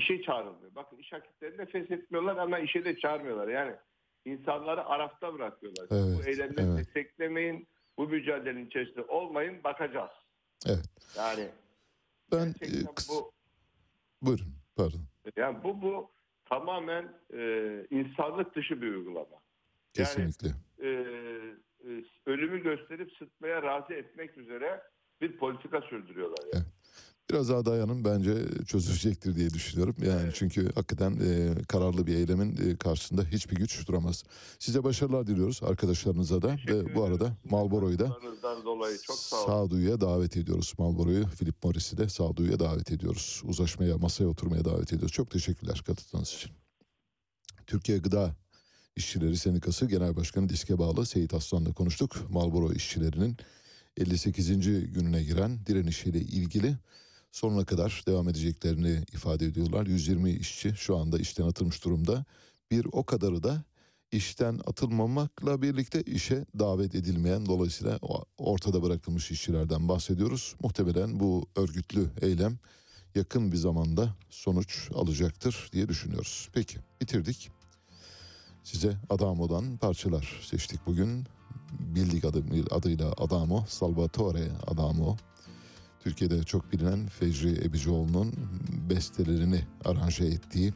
[0.00, 0.74] işe çağrılmıyor.
[0.74, 3.48] Bakın iş akitlerini de feshetmiyorlar ama işe de çağırmıyorlar.
[3.48, 3.76] Yani
[4.24, 5.86] insanları arafta bırakıyorlar.
[5.90, 6.78] Evet, bu eylemleri evet.
[6.78, 7.68] desteklemeyin,
[7.98, 10.10] bu mücadelenin içerisinde olmayın, bakacağız.
[10.66, 10.88] Evet.
[11.16, 11.48] Yani
[12.32, 12.68] Ben e,
[13.08, 13.32] bu
[14.22, 15.00] buyurun pardon.
[15.36, 16.10] yani bu bu
[16.44, 17.40] tamamen e,
[17.90, 19.40] insanlık dışı bir uygulama.
[19.92, 20.48] Kesinlikle.
[20.78, 24.82] e, e, ölümü gösterip sıtmaya razı etmek üzere
[25.20, 26.44] bir politika sürdürüyorlar.
[26.54, 26.64] Yani.
[27.30, 28.34] Biraz daha dayanın bence
[28.66, 29.96] çözülecektir diye düşünüyorum.
[30.06, 34.24] Yani çünkü hakikaten e, kararlı bir eylemin e, karşısında hiçbir güç duramaz.
[34.58, 38.18] Size başarılar diliyoruz arkadaşlarınıza da ve bu arada Marlboro'yu da
[39.02, 40.74] çok sağ sağduyuya davet ediyoruz.
[40.78, 43.42] Marlboro'yu, Philip Morris'i de sağduyuya davet ediyoruz.
[43.44, 45.12] Uzlaşmaya, masaya oturmaya davet ediyoruz.
[45.12, 46.50] Çok teşekkürler katıldığınız için.
[47.66, 48.34] Türkiye Gıda
[48.96, 52.30] İşçileri Sendikası Genel Başkanı Diske bağlı Seyit Aslan'la konuştuk.
[52.30, 53.36] Marlboro işçilerinin
[53.96, 54.48] 58.
[54.92, 56.76] gününe giren direnişiyle ilgili
[57.32, 59.86] sonuna kadar devam edeceklerini ifade ediyorlar.
[59.86, 62.24] 120 işçi şu anda işten atılmış durumda.
[62.70, 63.64] Bir o kadarı da
[64.12, 67.98] işten atılmamakla birlikte işe davet edilmeyen dolayısıyla
[68.38, 70.54] ortada bırakılmış işçilerden bahsediyoruz.
[70.62, 72.58] Muhtemelen bu örgütlü eylem
[73.14, 76.48] yakın bir zamanda sonuç alacaktır diye düşünüyoruz.
[76.52, 77.50] Peki bitirdik.
[78.64, 81.26] Size Adamo'dan parçalar seçtik bugün.
[81.70, 85.16] Bildik adı, adıyla Adamo, Salvatore Adamo.
[86.04, 88.32] Türkiye'de çok bilinen Fecri Ebicioğlu'nun
[88.90, 90.74] bestelerini aranje ettiği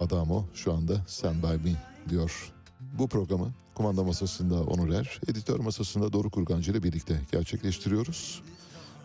[0.00, 1.76] Adamo şu anda Stand By Me
[2.08, 2.52] diyor.
[2.98, 8.42] Bu programı kumanda masasında Onur Er, editör masasında Doruk Kurgancı ile birlikte gerçekleştiriyoruz.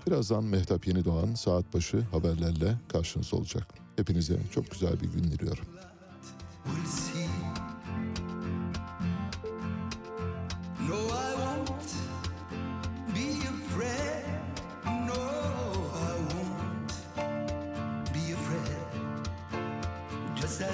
[0.08, 3.68] Birazdan Mehtap Yeni Doğan saat başı haberlerle karşınızda olacak.
[3.96, 5.66] Hepinize çok güzel bir gün diliyorum.
[6.66, 7.30] We'll see.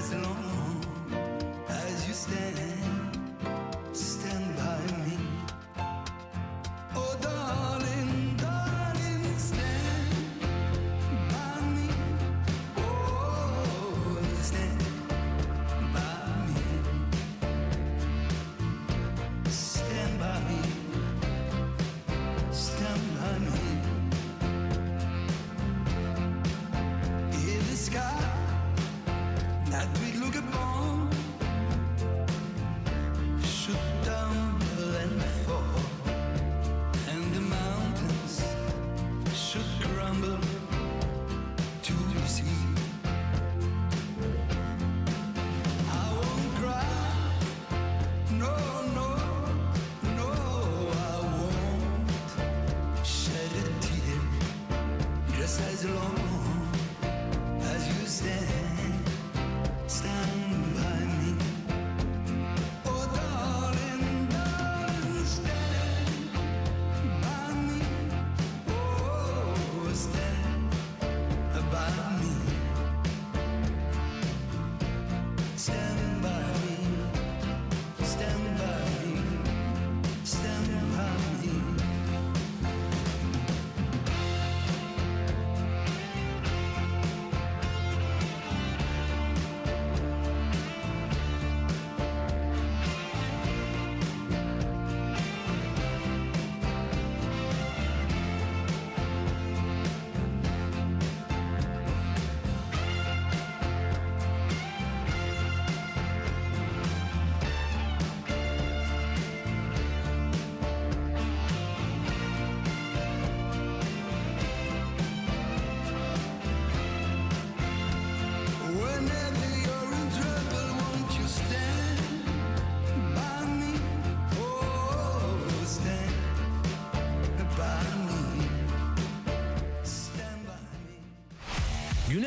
[0.05, 0.44] As long